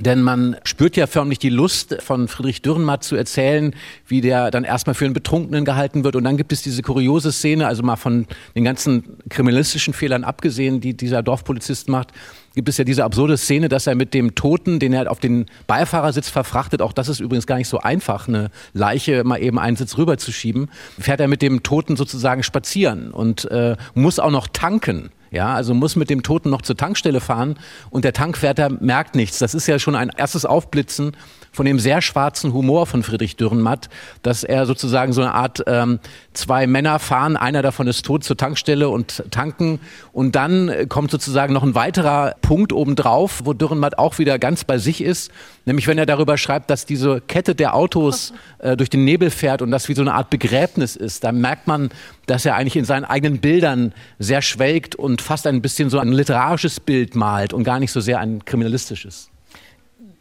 Denn 0.01 0.23
man 0.23 0.57
spürt 0.65 0.97
ja 0.97 1.07
förmlich 1.07 1.39
die 1.39 1.51
Lust 1.51 2.03
von 2.03 2.27
Friedrich 2.27 2.63
Dürrenmatt 2.63 3.05
zu 3.05 3.15
erzählen, 3.15 3.77
wie 4.09 4.21
der 4.21 4.51
dann 4.51 4.65
erstmal 4.65 4.95
für 4.95 5.05
einen 5.05 5.15
Betrunkenen 5.15 5.65
gehalten 5.65 6.03
wird. 6.03 6.17
Und 6.17 6.25
dann 6.25 6.37
gibt 6.37 6.53
es 6.53 6.63
diese 6.63 6.83
kuriose 6.83 7.31
Szene, 7.31 7.69
also 7.69 7.85
mal 7.85 7.95
von 7.95 8.27
den 8.57 8.65
ganzen 8.65 9.19
kriminalistischen 9.29 9.95
Fehlern 9.95 10.25
abgesehen, 10.25 10.81
die 10.81 10.97
dieser 10.97 11.23
Dorfpolizist 11.23 11.89
macht, 11.89 12.13
gibt 12.55 12.69
es 12.69 12.77
ja 12.79 12.85
diese 12.85 13.05
absurde 13.05 13.37
Szene, 13.37 13.69
dass 13.69 13.87
er 13.87 13.95
mit 13.95 14.15
dem 14.15 14.35
Toten, 14.35 14.79
den 14.79 14.93
er 14.93 15.11
auf 15.11 15.21
den 15.21 15.47
Beifahrersitz 15.67 16.29
verfrachtet, 16.29 16.83
auch 16.83 16.93
das 16.93 17.09
ist 17.09 17.21
übrigens 17.21 17.47
gar 17.47 17.57
nicht 17.57 17.69
so 17.69 17.81
einfach, 17.81 18.29
eine 18.29 18.51
Leiche 18.73 19.25
mal 19.25 19.43
eben 19.43 19.59
einen 19.59 19.77
Sitz 19.77 19.99
rüberzuschieben, 19.99 20.71
fährt 20.99 21.21
er 21.21 21.29
mit 21.29 21.43
dem 21.43 21.63
Toten 21.63 21.97
sozusagen 21.97 22.43
spazieren 22.43 23.11
und 23.11 23.51
äh, 23.51 23.77
muss 23.95 24.19
auch 24.19 24.31
noch 24.31 24.49
tanken. 24.49 25.11
Ja, 25.35 25.53
also 25.53 25.75
muss 25.75 25.97
mit 25.97 26.11
dem 26.11 26.23
Toten 26.23 26.49
noch 26.49 26.63
zur 26.63 26.77
Tankstelle 26.77 27.21
fahren 27.21 27.59
und 27.91 28.05
der 28.05 28.13
Tankwärter 28.13 28.71
merkt 28.71 29.17
nichts. 29.17 29.41
Das 29.41 29.53
ist 29.53 29.67
ja 29.67 29.81
schon 29.81 29.97
ein 29.97 30.11
erstes 30.17 30.45
Aufblitzen 30.45 31.17
von 31.51 31.67
dem 31.67 31.81
sehr 31.81 32.03
schwarzen 32.03 32.53
Humor 32.53 32.87
von 32.87 33.03
Friedrich 33.03 33.35
Dürrenmatt, 33.35 33.89
dass 34.23 34.45
er 34.45 34.65
sozusagen 34.65 35.13
so 35.13 35.23
eine 35.23 35.35
Art 35.35 35.65
ähm, 35.67 35.99
zwei 36.35 36.69
Männer 36.69 37.01
fahren, 37.01 37.37
einer 37.37 37.63
davon 37.63 37.89
ist 37.89 38.05
tot 38.05 38.23
zur 38.23 38.37
Tankstelle 38.37 38.89
und 38.89 39.25
tanken 39.33 39.81
und 40.13 40.37
dann 40.37 40.89
kommt 40.89 41.11
sozusagen 41.11 41.53
noch 41.53 41.65
ein 41.65 41.75
weiterer 41.75 42.35
Punkt 42.41 42.73
obendrauf, 42.73 43.43
wo 43.45 43.55
Dürrenmatt 43.55 43.99
auch 43.99 44.19
wieder 44.19 44.39
ganz 44.39 44.63
bei 44.63 44.79
sich 44.79 45.03
ist, 45.03 45.33
nämlich 45.65 45.89
wenn 45.89 45.99
er 45.99 46.07
darüber 46.07 46.39
schreibt, 46.39 46.71
dass 46.71 46.87
diese 46.87 47.21
Kette 47.21 47.57
der 47.57 47.75
Autos 47.75 48.33
äh, 48.59 48.77
durch 48.77 48.91
den 48.91 49.05
Nebel 49.05 49.31
fährt 49.31 49.63
und 49.63 49.73
das 49.73 49.89
wie 49.89 49.95
so 49.95 50.03
eine 50.03 50.15
Art 50.15 50.31
Begräbnis 50.31 50.95
ist. 50.95 51.25
Da 51.25 51.33
merkt 51.33 51.67
man, 51.67 51.91
dass 52.27 52.45
er 52.47 52.57
eigentlich 52.57 52.77
in 52.77 52.85
seinen 52.85 53.05
eigenen 53.05 53.39
Bildern 53.39 53.93
sehr 54.19 54.43
schwelgt 54.43 54.95
und 54.95 55.23
fast 55.23 55.47
ein 55.47 55.63
bisschen 55.63 55.91
so 55.91 55.99
ein 55.99 56.13
literarisches 56.13 56.81
Bild 56.81 57.15
malt 57.15 57.53
und 57.53 57.65
gar 57.65 57.81
nicht 57.81 57.93
so 57.93 58.01
sehr 58.01 58.21
ein 58.21 58.45
kriminalistisches. 58.45 59.31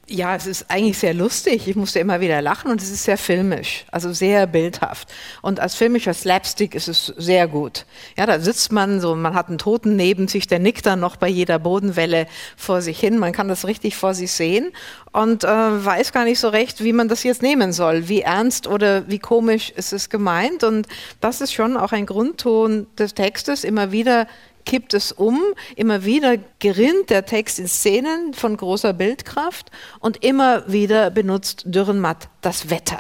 Ja, 0.10 0.36
es 0.36 0.48
ist 0.48 0.70
eigentlich 0.70 0.98
sehr 0.98 1.14
lustig. 1.14 1.66
Ich 1.66 1.78
musste 1.78 2.00
immer 2.00 2.20
wieder 2.20 2.42
lachen 2.42 2.70
und 2.70 2.82
es 2.82 2.92
ist 2.92 3.06
sehr 3.06 3.18
filmisch, 3.18 3.86
also 3.90 4.12
sehr 4.12 4.48
bildhaft. 4.48 5.08
Und 5.42 5.62
als 5.62 5.76
filmischer 5.76 6.14
Slapstick 6.14 6.76
ist 6.76 6.90
es 6.90 7.06
sehr 7.16 7.48
gut. 7.48 7.86
Ja, 8.18 8.26
da 8.26 8.42
sitzt 8.42 8.74
man 8.74 9.00
so, 9.00 9.16
man 9.16 9.34
hat 9.34 9.48
einen 9.48 9.60
Toten 9.60 9.96
neben 9.96 10.28
sich, 10.28 10.46
der 10.46 10.60
nickt 10.60 10.86
dann 10.86 11.00
noch 11.00 11.16
bei 11.16 11.30
jeder 11.30 11.58
Bodenwelle 11.58 12.28
vor 12.58 12.82
sich 12.82 13.00
hin. 13.00 13.18
Man 13.18 13.32
kann 13.32 13.48
das 13.48 13.66
richtig 13.66 13.96
vor 13.96 14.14
sich 14.14 14.34
sehen 14.34 14.74
und 15.14 15.46
äh, 15.46 15.48
weiß 15.48 16.12
gar 16.12 16.26
nicht 16.26 16.40
so 16.42 16.50
recht, 16.50 16.84
wie 16.84 16.92
man 16.92 17.08
das 17.08 17.24
jetzt 17.24 17.42
nehmen 17.42 17.72
soll. 17.72 18.10
Wie 18.10 18.22
ernst 18.22 18.68
oder 18.68 19.08
wie 19.08 19.20
komisch 19.20 19.70
ist 19.70 19.94
es 19.94 20.10
gemeint? 20.10 20.66
Und 20.66 20.86
das 21.22 21.40
ist 21.40 21.54
schon 21.54 21.78
auch 21.78 21.94
ein 21.94 22.06
Grundton 22.06 22.88
des 22.98 23.14
Textes, 23.14 23.64
immer 23.64 23.94
wieder 23.94 24.28
kippt 24.66 24.94
es 24.94 25.12
um. 25.12 25.42
Immer 25.76 26.06
wieder 26.06 26.38
gerinnt 26.60 27.10
der 27.10 27.26
Text 27.26 27.60
in 27.60 27.68
Szenen 27.68 28.34
von 28.34 28.58
großer 28.58 28.94
Bildkraft 28.94 29.72
und 30.00 30.24
immer 30.24 30.72
wieder 30.72 31.10
benutzt 31.10 31.64
Dürrenmatt 31.66 32.30
das 32.42 32.70
Wetter. 32.70 33.00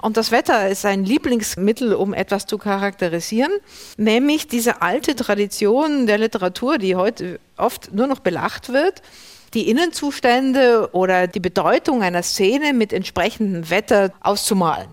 Und 0.00 0.16
das 0.16 0.30
Wetter 0.30 0.68
ist 0.68 0.84
ein 0.84 1.04
Lieblingsmittel, 1.04 1.94
um 1.94 2.14
etwas 2.14 2.46
zu 2.46 2.58
charakterisieren, 2.58 3.52
nämlich 3.96 4.46
diese 4.46 4.82
alte 4.82 5.16
Tradition 5.16 6.06
der 6.06 6.18
Literatur, 6.18 6.78
die 6.78 6.94
heute 6.94 7.40
oft 7.56 7.92
nur 7.92 8.06
noch 8.06 8.20
belacht 8.20 8.72
wird, 8.72 9.02
die 9.54 9.68
Innenzustände 9.70 10.90
oder 10.92 11.26
die 11.26 11.40
Bedeutung 11.40 12.02
einer 12.02 12.22
Szene 12.22 12.72
mit 12.72 12.92
entsprechendem 12.92 13.70
Wetter 13.70 14.12
auszumalen. 14.20 14.88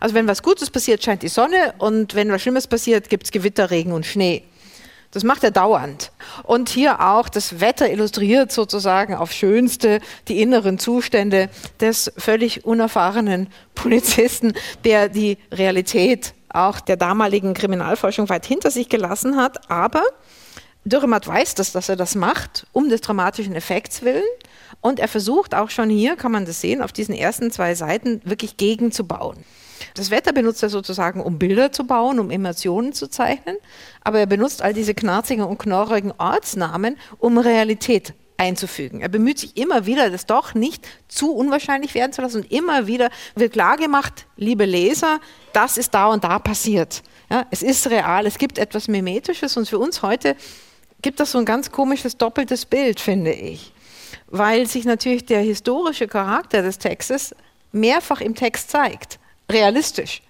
Also 0.00 0.14
wenn 0.14 0.28
was 0.28 0.42
Gutes 0.42 0.70
passiert, 0.70 1.02
scheint 1.02 1.22
die 1.22 1.28
Sonne 1.28 1.74
und 1.78 2.14
wenn 2.14 2.30
was 2.30 2.42
Schlimmes 2.42 2.66
passiert, 2.66 3.08
gibt 3.08 3.24
es 3.24 3.32
Gewitter, 3.32 3.70
Regen 3.70 3.92
und 3.92 4.06
Schnee. 4.06 4.44
Das 5.10 5.24
macht 5.24 5.42
er 5.42 5.50
dauernd. 5.50 6.12
Und 6.42 6.68
hier 6.68 7.00
auch 7.00 7.28
das 7.28 7.60
Wetter 7.60 7.90
illustriert 7.90 8.52
sozusagen 8.52 9.14
auf 9.14 9.32
schönste 9.32 10.00
die 10.28 10.42
inneren 10.42 10.78
Zustände 10.78 11.48
des 11.80 12.12
völlig 12.18 12.66
unerfahrenen 12.66 13.48
Polizisten, 13.74 14.52
der 14.84 15.08
die 15.08 15.38
Realität 15.50 16.34
auch 16.50 16.80
der 16.80 16.96
damaligen 16.96 17.54
Kriminalforschung 17.54 18.28
weit 18.28 18.44
hinter 18.44 18.70
sich 18.70 18.88
gelassen 18.88 19.36
hat. 19.36 19.70
Aber 19.70 20.02
Dürrematt 20.84 21.26
weiß 21.26 21.54
das, 21.54 21.72
dass 21.72 21.88
er 21.88 21.96
das 21.96 22.14
macht, 22.14 22.66
um 22.72 22.88
des 22.88 23.00
dramatischen 23.00 23.54
Effekts 23.54 24.02
willen. 24.02 24.24
Und 24.80 25.00
er 25.00 25.08
versucht 25.08 25.54
auch 25.54 25.70
schon 25.70 25.90
hier, 25.90 26.16
kann 26.16 26.32
man 26.32 26.46
das 26.46 26.60
sehen, 26.60 26.82
auf 26.82 26.92
diesen 26.92 27.14
ersten 27.14 27.50
zwei 27.50 27.74
Seiten 27.74 28.20
wirklich 28.24 28.56
gegenzubauen. 28.56 29.44
Das 29.94 30.10
Wetter 30.10 30.32
benutzt 30.32 30.62
er 30.62 30.68
sozusagen, 30.68 31.20
um 31.20 31.38
Bilder 31.38 31.72
zu 31.72 31.84
bauen, 31.84 32.18
um 32.18 32.30
Emotionen 32.30 32.92
zu 32.92 33.08
zeichnen, 33.08 33.56
aber 34.02 34.20
er 34.20 34.26
benutzt 34.26 34.62
all 34.62 34.74
diese 34.74 34.94
knarzigen 34.94 35.44
und 35.44 35.58
knorrigen 35.58 36.12
Ortsnamen, 36.18 36.96
um 37.18 37.38
Realität 37.38 38.14
einzufügen. 38.38 39.00
Er 39.00 39.08
bemüht 39.08 39.38
sich 39.38 39.56
immer 39.56 39.84
wieder, 39.84 40.10
das 40.10 40.24
doch 40.24 40.54
nicht 40.54 40.86
zu 41.08 41.34
unwahrscheinlich 41.34 41.94
werden 41.94 42.12
zu 42.12 42.22
lassen. 42.22 42.42
Und 42.42 42.52
immer 42.52 42.86
wieder 42.86 43.10
wird 43.34 43.52
klargemacht, 43.52 44.26
liebe 44.36 44.64
Leser, 44.64 45.20
das 45.52 45.76
ist 45.76 45.92
da 45.92 46.06
und 46.06 46.24
da 46.24 46.38
passiert. 46.38 47.02
Ja, 47.30 47.46
es 47.50 47.62
ist 47.62 47.90
real, 47.90 48.26
es 48.26 48.38
gibt 48.38 48.58
etwas 48.58 48.88
Mimetisches. 48.88 49.56
Und 49.56 49.68
für 49.68 49.78
uns 49.78 50.02
heute 50.02 50.36
gibt 51.02 51.20
das 51.20 51.32
so 51.32 51.38
ein 51.38 51.44
ganz 51.44 51.70
komisches 51.72 52.16
doppeltes 52.16 52.64
Bild, 52.64 53.00
finde 53.00 53.32
ich, 53.32 53.72
weil 54.28 54.66
sich 54.66 54.84
natürlich 54.84 55.26
der 55.26 55.40
historische 55.40 56.06
Charakter 56.06 56.62
des 56.62 56.78
Textes 56.78 57.34
mehrfach 57.72 58.20
im 58.20 58.34
Text 58.34 58.70
zeigt 58.70 59.18
realistisch. 59.50 60.22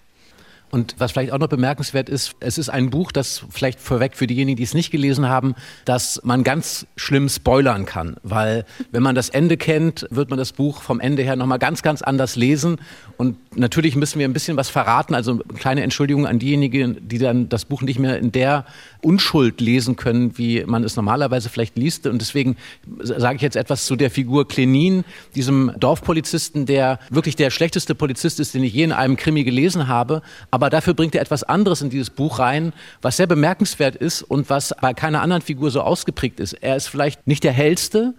Und 0.71 0.97
was 0.99 1.13
vielleicht 1.13 1.33
auch 1.33 1.39
noch 1.39 1.49
bemerkenswert 1.49 2.09
ist, 2.09 2.37
es 2.41 2.59
ist 2.59 2.69
ein 2.69 2.91
Buch, 2.91 3.11
das 3.11 3.45
vielleicht 3.51 3.81
vorweg 3.81 4.17
für 4.17 4.27
diejenigen, 4.27 4.57
die 4.57 4.63
es 4.63 4.75
nicht 4.75 4.91
gelesen 4.91 5.29
haben, 5.29 5.55
dass 5.85 6.21
man 6.25 6.45
ganz 6.45 6.87
schlimm 6.97 7.29
spoilern 7.29 7.87
kann. 7.87 8.17
Weil 8.23 8.67
wenn 8.91 9.03
man 9.03 9.15
das 9.15 9.31
Ende 9.31 9.57
kennt, 9.57 10.07
wird 10.11 10.29
man 10.29 10.39
das 10.39 10.53
Buch 10.53 10.83
vom 10.83 11.01
Ende 11.01 11.23
her 11.23 11.37
nochmal 11.37 11.59
ganz, 11.59 11.83
ganz 11.83 12.03
anders 12.03 12.37
lesen. 12.37 12.77
Und 13.17 13.37
natürlich 13.57 13.97
müssen 13.97 14.19
wir 14.19 14.29
ein 14.29 14.33
bisschen 14.33 14.57
was 14.57 14.69
verraten. 14.69 15.15
Also 15.15 15.39
kleine 15.39 15.83
Entschuldigung 15.83 16.27
an 16.27 16.39
diejenigen, 16.39 17.09
die 17.09 17.19
dann 17.19 17.49
das 17.49 17.65
Buch 17.65 17.81
nicht 17.83 17.99
mehr 17.99 18.19
in 18.19 18.31
der 18.31 18.67
Unschuld 19.01 19.61
lesen 19.61 19.97
können, 19.97 20.37
wie 20.37 20.65
man 20.65 20.85
es 20.85 20.97
normalerweise 20.97 21.49
vielleicht 21.49 21.79
liest. 21.79 22.07
Und 22.07 22.21
deswegen 22.21 22.57
sage 23.01 23.37
ich 23.37 23.43
jetzt 23.43 23.57
etwas 23.57 23.87
zu 23.87 23.97
der 23.97 24.11
Figur 24.11 24.47
Klenin, 24.47 25.05
diesem 25.35 25.73
Dorfpolizisten, 25.79 26.67
der 26.67 26.99
wirklich 27.11 27.37
der 27.37 27.51
schlechteste 27.51 27.95
Polizist 27.95 28.39
ist, 28.39 28.55
den 28.55 28.65
ich 28.65 28.75
je 28.75 28.85
in 28.85 28.93
einem 28.93 29.17
Krimi 29.17 29.45
gelesen 29.45 29.89
habe. 29.89 30.23
Aber 30.59 30.71
dafür 30.71 30.93
bringt 30.93 31.15
er 31.15 31.21
etwas 31.21 31.45
anderes 31.45 31.83
in 31.83 31.89
dieses 31.89 32.11
Buch 32.11 32.41
rein, 32.41 32.73
was 33.01 33.17
sehr 33.17 33.29
bemerkenswert 33.29 33.95
ist 33.95 34.23
und 34.23 34.51
was 34.51 34.75
bei 34.81 34.93
keiner 34.93 35.23
anderen 35.23 35.41
Figur 35.41 35.71
so 35.71 35.83
ausgeprägt 35.83 36.41
ist. 36.41 36.55
Er 36.55 36.75
ist 36.75 36.89
vielleicht 36.89 37.29
nicht 37.29 37.45
der 37.45 37.53
hellste, 37.53 38.15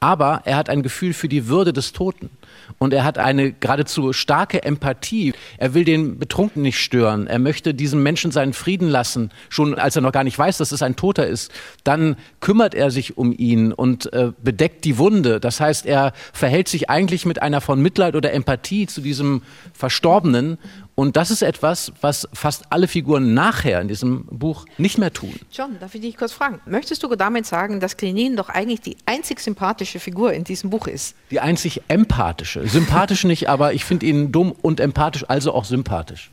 aber 0.00 0.42
er 0.44 0.56
hat 0.56 0.68
ein 0.68 0.82
Gefühl 0.82 1.12
für 1.12 1.28
die 1.28 1.46
Würde 1.46 1.72
des 1.72 1.92
Toten. 1.92 2.30
Und 2.78 2.92
er 2.92 3.04
hat 3.04 3.16
eine 3.16 3.52
geradezu 3.52 4.12
starke 4.12 4.62
Empathie. 4.62 5.34
Er 5.56 5.72
will 5.74 5.84
den 5.84 6.18
Betrunken 6.18 6.62
nicht 6.62 6.78
stören. 6.78 7.26
Er 7.26 7.38
möchte 7.38 7.74
diesem 7.74 8.02
Menschen 8.02 8.32
seinen 8.32 8.54
Frieden 8.54 8.88
lassen, 8.88 9.30
schon 9.48 9.78
als 9.78 9.96
er 9.96 10.02
noch 10.02 10.12
gar 10.12 10.24
nicht 10.24 10.38
weiß, 10.38 10.58
dass 10.58 10.72
es 10.72 10.82
ein 10.82 10.96
Toter 10.96 11.26
ist. 11.26 11.52
Dann 11.84 12.16
kümmert 12.40 12.74
er 12.74 12.90
sich 12.90 13.16
um 13.16 13.32
ihn 13.32 13.72
und 13.72 14.12
äh, 14.12 14.32
bedeckt 14.42 14.84
die 14.84 14.98
Wunde. 14.98 15.38
Das 15.40 15.60
heißt, 15.60 15.86
er 15.86 16.12
verhält 16.32 16.68
sich 16.68 16.90
eigentlich 16.90 17.24
mit 17.24 17.40
einer 17.40 17.60
von 17.60 17.80
Mitleid 17.80 18.16
oder 18.16 18.32
Empathie 18.32 18.86
zu 18.86 19.00
diesem 19.00 19.42
Verstorbenen 19.72 20.58
Und 20.96 21.16
das 21.16 21.30
ist 21.30 21.42
etwas, 21.42 21.92
was 22.00 22.28
fast 22.32 22.64
alle 22.70 22.86
Figuren 22.86 23.34
nachher 23.34 23.80
in 23.80 23.88
diesem 23.88 24.26
Buch 24.26 24.64
nicht 24.78 24.96
mehr 24.98 25.12
tun. 25.12 25.34
John, 25.50 25.76
darf 25.80 25.94
ich 25.94 26.00
dich 26.00 26.16
kurz 26.16 26.32
fragen? 26.32 26.60
Möchtest 26.66 27.02
du 27.02 27.14
damit 27.16 27.46
sagen, 27.46 27.80
dass 27.80 27.96
Klenin 27.96 28.36
doch 28.36 28.48
eigentlich 28.48 28.80
die 28.80 28.96
einzig 29.04 29.40
sympathische 29.40 29.98
Figur 29.98 30.32
in 30.32 30.44
diesem 30.44 30.70
Buch 30.70 30.86
ist? 30.86 31.16
Die 31.32 31.40
einzig 31.40 31.82
empathische. 31.88 32.68
Sympathisch 32.68 33.24
nicht, 33.24 33.48
aber 33.48 33.72
ich 33.72 33.84
finde 33.84 34.06
ihn 34.06 34.30
dumm 34.30 34.52
und 34.62 34.78
empathisch, 34.78 35.24
also 35.26 35.52
auch 35.52 35.64
sympathisch. 35.64 36.30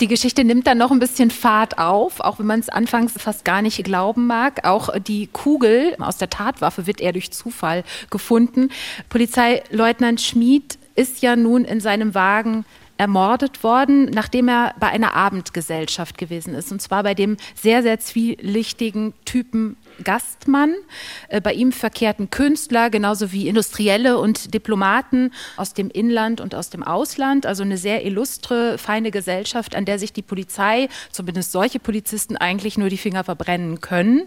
Die 0.00 0.06
Geschichte 0.06 0.44
nimmt 0.44 0.68
dann 0.68 0.78
noch 0.78 0.92
ein 0.92 1.00
bisschen 1.00 1.30
Fahrt 1.32 1.78
auf, 1.78 2.20
auch 2.20 2.38
wenn 2.38 2.46
man 2.46 2.60
es 2.60 2.68
anfangs 2.68 3.14
fast 3.16 3.44
gar 3.44 3.62
nicht 3.62 3.82
glauben 3.82 4.28
mag. 4.28 4.64
Auch 4.64 4.96
die 4.98 5.26
Kugel 5.26 5.96
aus 5.98 6.18
der 6.18 6.30
Tatwaffe 6.30 6.86
wird 6.86 7.00
eher 7.00 7.12
durch 7.12 7.32
Zufall 7.32 7.82
gefunden. 8.08 8.70
Polizeileutnant 9.08 10.20
Schmid 10.20 10.78
ist 10.98 11.22
ja 11.22 11.36
nun 11.36 11.64
in 11.64 11.80
seinem 11.80 12.14
Wagen 12.14 12.64
ermordet 12.98 13.62
worden, 13.62 14.06
nachdem 14.06 14.48
er 14.48 14.74
bei 14.80 14.88
einer 14.88 15.14
Abendgesellschaft 15.14 16.18
gewesen 16.18 16.54
ist. 16.54 16.72
Und 16.72 16.82
zwar 16.82 17.04
bei 17.04 17.14
dem 17.14 17.36
sehr, 17.54 17.82
sehr 17.84 18.00
zwielichtigen 18.00 19.14
Typen 19.24 19.76
Gastmann. 20.02 20.74
Äh, 21.28 21.40
bei 21.40 21.52
ihm 21.52 21.70
verkehrten 21.70 22.30
Künstler 22.30 22.90
genauso 22.90 23.30
wie 23.30 23.46
Industrielle 23.46 24.18
und 24.18 24.52
Diplomaten 24.52 25.32
aus 25.56 25.74
dem 25.74 25.90
Inland 25.90 26.40
und 26.40 26.56
aus 26.56 26.70
dem 26.70 26.82
Ausland. 26.82 27.46
Also 27.46 27.62
eine 27.62 27.78
sehr 27.78 28.04
illustre, 28.04 28.76
feine 28.78 29.12
Gesellschaft, 29.12 29.76
an 29.76 29.84
der 29.84 30.00
sich 30.00 30.12
die 30.12 30.22
Polizei, 30.22 30.88
zumindest 31.12 31.52
solche 31.52 31.78
Polizisten, 31.78 32.36
eigentlich 32.36 32.76
nur 32.76 32.88
die 32.88 32.98
Finger 32.98 33.22
verbrennen 33.22 33.80
können. 33.80 34.22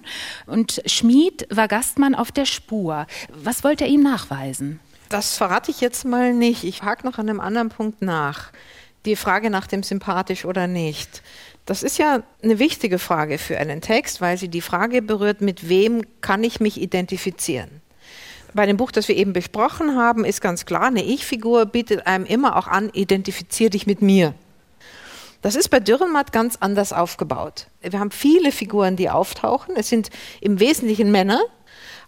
Und 0.46 0.82
Schmid 0.86 1.46
war 1.50 1.68
Gastmann 1.68 2.16
auf 2.16 2.32
der 2.32 2.46
Spur. 2.46 3.06
Was 3.34 3.66
wollte 3.66 3.84
er 3.84 3.90
ihm 3.90 4.04
nachweisen? 4.04 4.80
Das 5.12 5.36
verrate 5.36 5.72
ich 5.72 5.82
jetzt 5.82 6.06
mal 6.06 6.34
nicht. 6.34 6.64
Ich 6.64 6.84
hake 6.84 7.06
noch 7.06 7.18
an 7.18 7.28
einem 7.30 7.42
anderen 7.42 7.68
Punkt 7.68 8.02
nach. 8.02 8.52
Die 9.04 9.18
Frage 9.18 9.50
nach 9.50 9.68
dem 9.68 9.84
sympathisch 9.84 10.46
oder 10.46 10.68
nicht. 10.68 11.22
Das 11.66 11.84
ist 11.84 11.98
ja 11.98 12.24
eine 12.42 12.60
wichtige 12.60 12.98
Frage 12.98 13.38
für 13.38 13.58
einen 13.58 13.82
Text, 13.82 14.22
weil 14.22 14.38
sie 14.38 14.48
die 14.48 14.62
Frage 14.62 15.02
berührt, 15.02 15.42
mit 15.42 15.68
wem 15.68 16.02
kann 16.22 16.46
ich 16.46 16.62
mich 16.62 16.80
identifizieren? 16.80 17.82
Bei 18.54 18.66
dem 18.66 18.78
Buch, 18.78 18.92
das 18.92 19.10
wir 19.10 19.18
eben 19.18 19.34
besprochen 19.34 19.98
haben, 19.98 20.24
ist 20.24 20.40
ganz 20.40 20.66
klar, 20.66 20.86
eine 20.86 21.04
Ich-Figur 21.04 21.66
bietet 21.66 22.08
einem 22.08 22.26
immer 22.26 22.56
auch 22.56 22.68
an, 22.68 22.90
identifizier 22.94 23.70
dich 23.70 23.86
mit 23.86 24.02
mir. 24.02 24.34
Das 25.42 25.56
ist 25.56 25.68
bei 25.68 25.82
Dürrenmatt 25.82 26.32
ganz 26.32 26.56
anders 26.62 26.94
aufgebaut. 26.94 27.68
Wir 27.82 28.00
haben 28.00 28.12
viele 28.12 28.54
Figuren, 28.54 28.96
die 28.96 29.10
auftauchen. 29.10 29.76
Es 29.76 29.90
sind 29.90 30.10
im 30.40 30.62
Wesentlichen 30.62 31.12
Männer, 31.12 31.42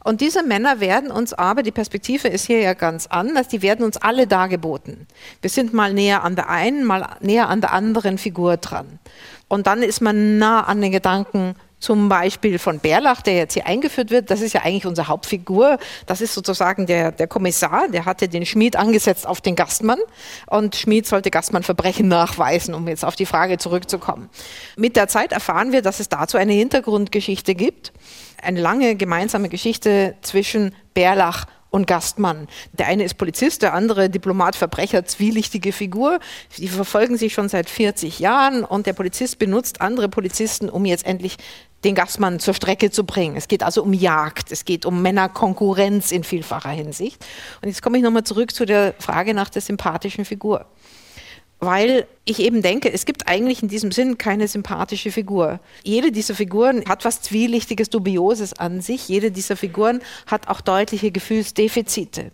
und 0.04 0.22
diese 0.22 0.43
Männer 0.43 0.80
werden 0.80 1.12
uns 1.12 1.34
aber, 1.34 1.64
die 1.64 1.72
Perspektive 1.72 2.28
ist 2.28 2.45
hier 2.45 2.60
ja 2.60 2.74
ganz 2.74 3.08
anders, 3.08 3.47
die 3.47 3.62
werden 3.62 3.86
uns 3.86 3.97
alle 3.97 4.28
dargeboten. 4.28 5.08
Wir 5.41 5.49
sind 5.49 5.74
mal 5.74 5.93
näher 5.93 6.24
an 6.24 6.36
der 6.36 6.49
einen, 6.49 6.84
mal 6.84 7.18
näher 7.22 7.49
an 7.49 7.62
der 7.62 7.72
anderen 7.72 8.18
Figur 8.18 8.58
dran. 8.58 8.99
Und 9.47 9.68
dann 9.68 9.82
ist 9.84 10.01
man 10.01 10.38
nah 10.38 10.62
an 10.62 10.82
den 10.82 10.91
Gedanken 10.91 11.56
zum 11.84 12.08
Beispiel 12.08 12.60
von 12.60 12.80
Bärlach, 12.80 13.22
der 13.22 13.36
jetzt 13.36 13.56
hier 13.56 13.68
eingeführt 13.68 14.10
wird, 14.10 14.32
das 14.32 14.39
ist 14.39 14.54
ja 14.54 14.62
eigentlich 14.62 14.86
unsere 14.86 15.10
Hauptfigur. 15.10 15.78
Das 16.06 16.22
ist 16.22 16.34
sozusagen 16.34 16.86
der, 16.86 17.12
der 17.12 17.28
Kommissar, 17.28 17.89
der 17.89 18.06
hatte 18.06 18.30
den 18.30 18.45
Schmied 18.45 18.78
angesetzt 18.78 19.28
auf 19.28 19.41
den 19.41 19.58
Gastmann 19.58 19.99
und 20.47 20.78
Schmied 20.78 21.06
sollte 21.06 21.30
Gastmann 21.30 21.64
Verbrechen 21.64 22.08
nachweisen, 22.08 22.74
um 22.74 22.88
jetzt 22.88 23.04
auf 23.04 23.18
die 23.18 23.26
Frage 23.26 23.58
zurückzukommen. 23.58 24.30
Mit 24.78 24.95
der 24.95 25.10
Zeit 25.10 25.34
erfahren 25.34 25.74
wir, 25.74 25.82
dass 25.82 25.99
es 25.99 26.08
dazu 26.08 26.38
eine 26.38 26.54
Hintergrundgeschichte 26.54 27.54
gibt 27.54 27.91
eine 28.44 28.62
lange 28.62 28.96
gemeinsame 28.96 29.50
Geschichte 29.50 30.16
zwischen 30.22 30.76
Bärlach 30.94 31.46
und 31.74 31.88
Gastmann. 31.88 32.48
Der 32.74 32.86
eine 32.86 33.04
ist 33.04 33.16
Polizist, 33.16 33.64
der 33.64 33.74
andere 33.74 34.08
Diplomat, 34.10 34.56
Verbrecher, 34.56 35.06
zwielichtige 35.06 35.72
Figur. 35.72 36.20
Die 36.58 36.68
verfolgen 36.68 37.18
sich 37.18 37.34
schon 37.34 37.50
seit 37.50 37.68
40 37.68 38.20
Jahren 38.20 38.64
und 38.64 38.86
der 38.86 38.94
Polizist 38.94 39.39
benutzt 39.39 39.82
andere 39.82 40.08
Polizisten, 40.08 40.70
um 40.70 40.86
jetzt 40.86 41.06
endlich 41.06 41.38
den 41.84 41.96
Gastmann 41.96 42.39
zur 42.39 42.54
Strecke 42.54 42.91
zu 42.91 43.06
bringen. 43.06 43.36
Es 43.36 43.48
geht 43.48 43.64
also 43.64 43.82
um 43.82 43.91
Jagd, 43.91 44.52
es 44.52 44.66
geht 44.66 44.86
um 44.86 45.02
Männerkonkurrenz 45.02 46.12
in 46.12 46.24
vielfacher 46.24 46.70
Hinsicht. 46.70 47.26
Und 47.62 47.70
jetzt 47.70 47.82
komme 47.82 47.98
ich 47.98 48.04
nochmal 48.04 48.24
zurück 48.24 48.54
zu 48.54 48.66
der 48.66 48.94
Frage 49.00 49.34
nach 49.34 49.50
der 49.50 49.64
sympathischen 49.64 50.26
Figur 50.26 50.68
weil 51.66 52.07
ich 52.26 52.39
eben 52.39 52.61
denke, 52.61 52.91
es 52.91 53.05
gibt 53.05 53.28
eigentlich 53.28 53.61
in 53.61 53.68
diesem 53.68 53.91
Sinn 53.91 54.18
keine 54.18 54.47
sympathische 54.47 55.11
Figur. 55.11 55.59
Jede 55.84 56.11
dieser 56.11 56.36
Figuren 56.36 56.84
hat 56.88 57.05
was 57.05 57.22
Zwielichtiges, 57.22 57.89
Dubioses 57.89 58.53
an 58.53 58.82
sich. 58.82 59.07
Jede 59.07 59.32
dieser 59.32 59.55
Figuren 59.55 60.01
hat 60.28 60.47
auch 60.47 60.61
deutliche 60.61 61.11
Gefühlsdefizite. 61.11 62.32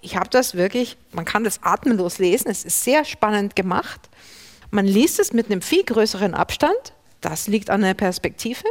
Ich 0.00 0.16
habe 0.16 0.28
das 0.30 0.54
wirklich, 0.54 0.96
man 1.12 1.24
kann 1.24 1.44
das 1.44 1.62
atemlos 1.62 2.18
lesen, 2.18 2.50
es 2.50 2.64
ist 2.64 2.82
sehr 2.82 3.04
spannend 3.04 3.54
gemacht. 3.54 4.00
Man 4.70 4.86
liest 4.86 5.20
es 5.20 5.32
mit 5.32 5.46
einem 5.46 5.62
viel 5.62 5.84
größeren 5.84 6.34
Abstand, 6.34 6.92
das 7.20 7.46
liegt 7.46 7.70
an 7.70 7.82
der 7.82 7.94
Perspektive 7.94 8.64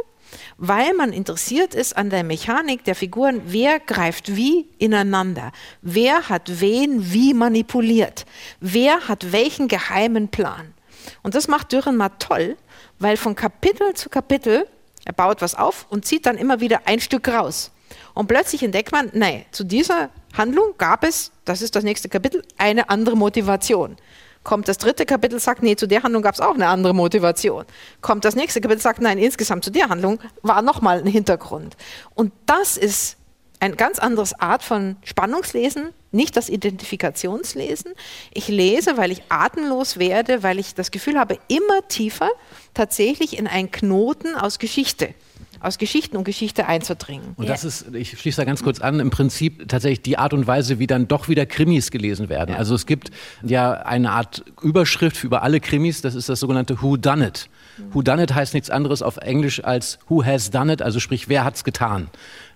weil 0.56 0.94
man 0.94 1.12
interessiert 1.12 1.74
ist 1.74 1.96
an 1.96 2.10
der 2.10 2.24
Mechanik 2.24 2.84
der 2.84 2.94
Figuren, 2.94 3.42
wer 3.46 3.80
greift 3.80 4.36
wie 4.36 4.66
ineinander, 4.78 5.52
wer 5.80 6.28
hat 6.28 6.60
wen 6.60 7.12
wie 7.12 7.34
manipuliert, 7.34 8.26
wer 8.60 9.08
hat 9.08 9.32
welchen 9.32 9.68
geheimen 9.68 10.28
Plan. 10.28 10.74
Und 11.22 11.34
das 11.34 11.48
macht 11.48 11.72
Dürrenmatt 11.72 12.20
toll, 12.20 12.56
weil 12.98 13.16
von 13.16 13.34
Kapitel 13.34 13.94
zu 13.94 14.08
Kapitel, 14.08 14.66
er 15.04 15.12
baut 15.12 15.42
was 15.42 15.54
auf 15.54 15.86
und 15.90 16.04
zieht 16.04 16.26
dann 16.26 16.38
immer 16.38 16.60
wieder 16.60 16.82
ein 16.86 17.00
Stück 17.00 17.28
raus. 17.28 17.72
Und 18.14 18.26
plötzlich 18.26 18.62
entdeckt 18.62 18.92
man, 18.92 19.10
nein, 19.12 19.44
zu 19.50 19.64
dieser 19.64 20.10
Handlung 20.36 20.74
gab 20.78 21.04
es, 21.04 21.32
das 21.44 21.62
ist 21.62 21.74
das 21.74 21.84
nächste 21.84 22.08
Kapitel, 22.08 22.42
eine 22.58 22.88
andere 22.88 23.16
Motivation. 23.16 23.96
Kommt 24.44 24.68
das 24.68 24.78
dritte 24.78 25.06
Kapitel, 25.06 25.38
sagt, 25.38 25.62
nee, 25.62 25.76
zu 25.76 25.86
der 25.86 26.02
Handlung 26.02 26.22
gab 26.22 26.34
es 26.34 26.40
auch 26.40 26.54
eine 26.54 26.66
andere 26.66 26.94
Motivation. 26.94 27.64
Kommt 28.00 28.24
das 28.24 28.34
nächste 28.34 28.60
Kapitel, 28.60 28.80
sagt, 28.80 29.00
nein, 29.00 29.18
insgesamt 29.18 29.64
zu 29.64 29.70
der 29.70 29.88
Handlung 29.88 30.18
war 30.42 30.62
nochmal 30.62 30.98
ein 30.98 31.06
Hintergrund. 31.06 31.76
Und 32.14 32.32
das 32.46 32.76
ist 32.76 33.16
eine 33.60 33.76
ganz 33.76 34.00
andere 34.00 34.26
Art 34.40 34.64
von 34.64 34.96
Spannungslesen, 35.04 35.90
nicht 36.10 36.36
das 36.36 36.48
Identifikationslesen. 36.48 37.92
Ich 38.34 38.48
lese, 38.48 38.96
weil 38.96 39.12
ich 39.12 39.22
atemlos 39.28 39.98
werde, 39.98 40.42
weil 40.42 40.58
ich 40.58 40.74
das 40.74 40.90
Gefühl 40.90 41.18
habe, 41.18 41.38
immer 41.46 41.86
tiefer 41.86 42.28
tatsächlich 42.74 43.38
in 43.38 43.46
einen 43.46 43.70
Knoten 43.70 44.34
aus 44.34 44.58
Geschichte 44.58 45.14
aus 45.62 45.78
Geschichten 45.78 46.16
und 46.16 46.24
Geschichte 46.24 46.66
einzudringen. 46.66 47.34
Und 47.36 47.48
das 47.48 47.64
ist, 47.64 47.94
ich 47.94 48.18
schließe 48.18 48.38
da 48.38 48.44
ganz 48.44 48.62
kurz 48.62 48.80
an, 48.80 49.00
im 49.00 49.10
Prinzip 49.10 49.68
tatsächlich 49.68 50.02
die 50.02 50.18
Art 50.18 50.34
und 50.34 50.46
Weise, 50.46 50.78
wie 50.78 50.86
dann 50.86 51.08
doch 51.08 51.28
wieder 51.28 51.46
Krimis 51.46 51.90
gelesen 51.90 52.28
werden. 52.28 52.50
Ja. 52.50 52.56
Also 52.56 52.74
es 52.74 52.86
gibt 52.86 53.10
ja 53.42 53.72
eine 53.72 54.10
Art 54.10 54.44
Überschrift 54.60 55.16
für 55.16 55.26
über 55.28 55.42
alle 55.42 55.60
Krimis, 55.60 56.02
das 56.02 56.14
ist 56.14 56.28
das 56.28 56.40
sogenannte 56.40 56.82
Who 56.82 56.96
Done 56.96 57.28
It. 57.28 57.48
Mhm. 57.78 57.94
Who 57.94 58.02
Done 58.02 58.24
It 58.24 58.34
heißt 58.34 58.54
nichts 58.54 58.70
anderes 58.70 59.02
auf 59.02 59.18
Englisch 59.18 59.62
als 59.64 59.98
Who 60.08 60.24
Has 60.24 60.50
Done 60.50 60.72
It, 60.72 60.82
also 60.82 60.98
sprich, 60.98 61.28
wer 61.28 61.44
hat's 61.44 61.62
getan. 61.62 62.08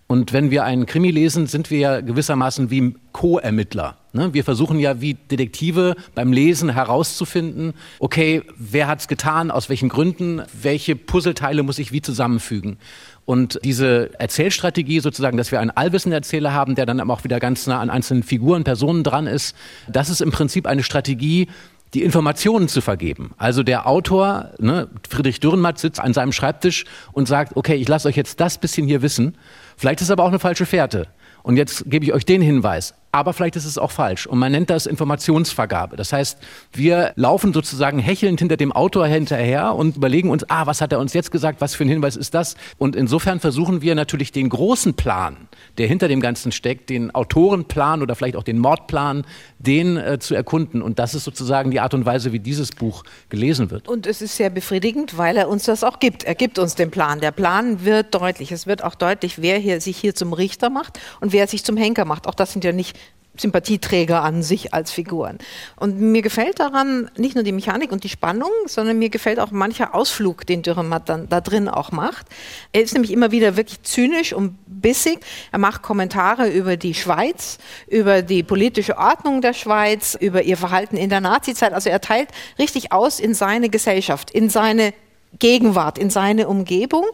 Und 0.08 0.32
wenn 0.32 0.52
wir 0.52 0.64
einen 0.64 0.86
Krimi 0.86 1.10
lesen, 1.10 1.46
sind 1.46 1.70
wir 1.70 1.78
ja 1.78 2.00
gewissermaßen 2.00 2.70
wie 2.70 2.94
Co-Ermittler. 3.12 3.96
Ne? 4.12 4.32
Wir 4.32 4.44
versuchen 4.44 4.78
ja 4.78 5.00
wie 5.00 5.14
Detektive 5.14 5.96
beim 6.14 6.32
Lesen 6.32 6.68
herauszufinden, 6.68 7.74
okay, 7.98 8.42
wer 8.56 8.86
hat's 8.86 9.08
getan, 9.08 9.50
aus 9.50 9.68
welchen 9.68 9.88
Gründen, 9.88 10.42
welche 10.52 10.94
Puzzleteile 10.94 11.64
muss 11.64 11.80
ich 11.80 11.90
wie 11.90 12.02
zusammenfügen. 12.02 12.78
Und 13.24 13.58
diese 13.64 14.10
Erzählstrategie 14.20 15.00
sozusagen, 15.00 15.36
dass 15.36 15.50
wir 15.50 15.58
einen 15.58 15.70
allwissenden 15.70 16.14
Erzähler 16.14 16.52
haben, 16.52 16.76
der 16.76 16.86
dann 16.86 17.00
aber 17.00 17.12
auch 17.12 17.24
wieder 17.24 17.40
ganz 17.40 17.66
nah 17.66 17.80
an 17.80 17.90
einzelnen 17.90 18.22
Figuren, 18.22 18.62
Personen 18.62 19.02
dran 19.02 19.26
ist, 19.26 19.56
das 19.88 20.08
ist 20.08 20.20
im 20.20 20.30
Prinzip 20.30 20.68
eine 20.68 20.84
Strategie, 20.84 21.48
die 21.94 22.02
Informationen 22.02 22.68
zu 22.68 22.80
vergeben. 22.80 23.32
Also 23.38 23.62
der 23.62 23.86
Autor, 23.86 24.50
ne, 24.58 24.88
Friedrich 25.08 25.40
Dürrenmatt, 25.40 25.78
sitzt 25.78 26.00
an 26.00 26.12
seinem 26.12 26.32
Schreibtisch 26.32 26.84
und 27.12 27.28
sagt, 27.28 27.56
okay, 27.56 27.74
ich 27.74 27.88
lasse 27.88 28.08
euch 28.08 28.16
jetzt 28.16 28.40
das 28.40 28.58
bisschen 28.58 28.86
hier 28.86 29.02
wissen. 29.02 29.38
Vielleicht 29.76 30.00
ist 30.00 30.10
aber 30.10 30.24
auch 30.24 30.28
eine 30.28 30.38
falsche 30.38 30.66
Fährte. 30.66 31.06
Und 31.42 31.56
jetzt 31.56 31.84
gebe 31.88 32.04
ich 32.04 32.12
euch 32.12 32.24
den 32.24 32.42
Hinweis 32.42 32.94
aber 33.12 33.32
vielleicht 33.32 33.56
ist 33.56 33.64
es 33.64 33.78
auch 33.78 33.90
falsch. 33.90 34.26
Und 34.26 34.38
man 34.38 34.52
nennt 34.52 34.68
das 34.68 34.86
Informationsvergabe. 34.86 35.96
Das 35.96 36.12
heißt, 36.12 36.38
wir 36.72 37.12
laufen 37.16 37.54
sozusagen 37.54 37.98
hechelnd 37.98 38.40
hinter 38.40 38.58
dem 38.58 38.72
Autor 38.72 39.06
hinterher 39.06 39.74
und 39.74 39.96
überlegen 39.96 40.28
uns, 40.28 40.44
ah, 40.50 40.66
was 40.66 40.80
hat 40.82 40.92
er 40.92 40.98
uns 40.98 41.14
jetzt 41.14 41.30
gesagt, 41.30 41.60
was 41.62 41.74
für 41.74 41.84
ein 41.84 41.88
Hinweis 41.88 42.16
ist 42.16 42.34
das? 42.34 42.56
Und 42.76 42.94
insofern 42.94 43.40
versuchen 43.40 43.80
wir 43.80 43.94
natürlich 43.94 44.32
den 44.32 44.50
großen 44.50 44.94
Plan, 44.94 45.48
der 45.78 45.86
hinter 45.86 46.08
dem 46.08 46.20
Ganzen 46.20 46.52
steckt, 46.52 46.90
den 46.90 47.14
Autorenplan 47.14 48.02
oder 48.02 48.14
vielleicht 48.14 48.36
auch 48.36 48.42
den 48.42 48.58
Mordplan, 48.58 49.24
den 49.58 49.96
äh, 49.96 50.18
zu 50.18 50.34
erkunden. 50.34 50.82
Und 50.82 50.98
das 50.98 51.14
ist 51.14 51.24
sozusagen 51.24 51.70
die 51.70 51.80
Art 51.80 51.94
und 51.94 52.04
Weise, 52.04 52.32
wie 52.32 52.38
dieses 52.38 52.72
Buch 52.72 53.02
gelesen 53.30 53.70
wird. 53.70 53.88
Und 53.88 54.06
es 54.06 54.20
ist 54.20 54.36
sehr 54.36 54.50
befriedigend, 54.50 55.16
weil 55.16 55.38
er 55.38 55.48
uns 55.48 55.64
das 55.64 55.84
auch 55.84 56.00
gibt. 56.00 56.24
Er 56.24 56.34
gibt 56.34 56.58
uns 56.58 56.74
den 56.74 56.90
Plan. 56.90 57.20
Der 57.20 57.30
Plan 57.30 57.84
wird 57.84 58.14
deutlich. 58.14 58.52
Es 58.52 58.66
wird 58.66 58.84
auch 58.84 58.94
deutlich, 58.94 59.40
wer 59.40 59.58
hier, 59.58 59.80
sich 59.80 59.96
hier 59.96 60.14
zum 60.14 60.34
Richter 60.34 60.68
macht 60.68 61.00
und 61.20 61.32
wer 61.32 61.46
sich 61.46 61.64
zum 61.64 61.78
Henker 61.78 62.04
macht. 62.04 62.26
Auch 62.26 62.34
das 62.34 62.52
sind 62.52 62.62
ja 62.64 62.72
nicht 62.72 62.98
Sympathieträger 63.40 64.22
an 64.22 64.42
sich 64.42 64.74
als 64.74 64.90
Figuren. 64.90 65.38
Und 65.76 66.00
mir 66.00 66.22
gefällt 66.22 66.60
daran 66.60 67.10
nicht 67.16 67.34
nur 67.34 67.44
die 67.44 67.52
Mechanik 67.52 67.92
und 67.92 68.04
die 68.04 68.08
Spannung, 68.08 68.50
sondern 68.66 68.98
mir 68.98 69.10
gefällt 69.10 69.40
auch 69.40 69.50
mancher 69.50 69.94
Ausflug, 69.94 70.46
den 70.46 70.62
Dürrenmatt 70.62 71.08
dann 71.08 71.28
da 71.28 71.40
drin 71.40 71.68
auch 71.68 71.92
macht. 71.92 72.26
Er 72.72 72.82
ist 72.82 72.94
nämlich 72.94 73.12
immer 73.12 73.30
wieder 73.30 73.56
wirklich 73.56 73.82
zynisch 73.82 74.32
und 74.32 74.56
bissig. 74.66 75.20
Er 75.52 75.58
macht 75.58 75.82
Kommentare 75.82 76.48
über 76.48 76.76
die 76.76 76.94
Schweiz, 76.94 77.58
über 77.88 78.22
die 78.22 78.42
politische 78.42 78.98
Ordnung 78.98 79.40
der 79.40 79.52
Schweiz, 79.52 80.16
über 80.18 80.42
ihr 80.42 80.56
Verhalten 80.56 80.96
in 80.96 81.10
der 81.10 81.20
Nazizeit. 81.20 81.72
Also 81.72 81.90
er 81.90 82.00
teilt 82.00 82.28
richtig 82.58 82.92
aus 82.92 83.20
in 83.20 83.34
seine 83.34 83.68
Gesellschaft, 83.68 84.30
in 84.30 84.48
seine 84.48 84.92
Gegenwart, 85.38 85.98
in 85.98 86.10
seine 86.10 86.48
Umgebung 86.48 87.04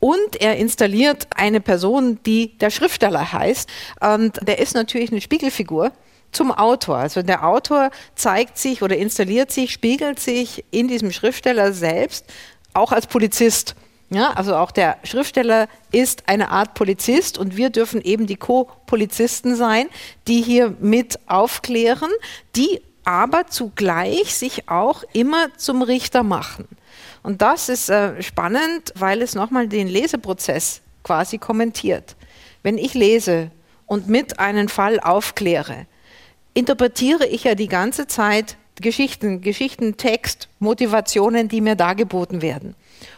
und 0.00 0.40
er 0.40 0.56
installiert 0.56 1.26
eine 1.34 1.60
Person, 1.60 2.20
die 2.24 2.56
der 2.58 2.70
Schriftsteller 2.70 3.32
heißt. 3.32 3.68
Und 4.00 4.38
der 4.46 4.58
ist 4.58 4.74
natürlich 4.74 5.10
eine 5.10 5.20
Spiegelfigur 5.20 5.92
zum 6.30 6.52
Autor. 6.52 6.98
Also 6.98 7.22
der 7.22 7.46
Autor 7.46 7.90
zeigt 8.14 8.58
sich 8.58 8.82
oder 8.82 8.96
installiert 8.96 9.50
sich, 9.50 9.72
spiegelt 9.72 10.20
sich 10.20 10.64
in 10.70 10.88
diesem 10.88 11.10
Schriftsteller 11.10 11.72
selbst, 11.72 12.26
auch 12.74 12.92
als 12.92 13.06
Polizist. 13.06 13.74
Ja, 14.10 14.30
also 14.32 14.56
auch 14.56 14.70
der 14.70 14.96
Schriftsteller 15.04 15.68
ist 15.92 16.28
eine 16.28 16.50
Art 16.50 16.72
Polizist 16.72 17.36
und 17.36 17.56
wir 17.58 17.68
dürfen 17.68 18.00
eben 18.00 18.26
die 18.26 18.36
Co-Polizisten 18.36 19.54
sein, 19.54 19.86
die 20.26 20.40
hier 20.40 20.74
mit 20.80 21.18
aufklären, 21.26 22.10
die 22.56 22.80
aber 23.04 23.48
zugleich 23.48 24.34
sich 24.34 24.68
auch 24.68 25.02
immer 25.12 25.48
zum 25.56 25.82
Richter 25.82 26.22
machen. 26.22 26.68
Und 27.22 27.42
das 27.42 27.68
ist 27.68 27.90
äh, 27.90 28.22
spannend, 28.22 28.92
weil 28.94 29.22
es 29.22 29.34
nochmal 29.34 29.68
den 29.68 29.88
Leseprozess 29.88 30.80
quasi 31.02 31.38
kommentiert. 31.38 32.16
Wenn 32.62 32.78
ich 32.78 32.94
lese 32.94 33.50
und 33.86 34.08
mit 34.08 34.38
einem 34.38 34.68
Fall 34.68 35.00
aufkläre, 35.00 35.86
interpretiere 36.54 37.26
ich 37.26 37.44
ja 37.44 37.54
die 37.54 37.68
ganze 37.68 38.06
Zeit 38.06 38.56
Geschichten, 38.80 39.40
Geschichten, 39.40 39.96
Text, 39.96 40.48
Motivationen, 40.58 41.48
die 41.48 41.60
mir 41.60 41.74
dargeboten 41.74 42.42
werden. 42.42 42.74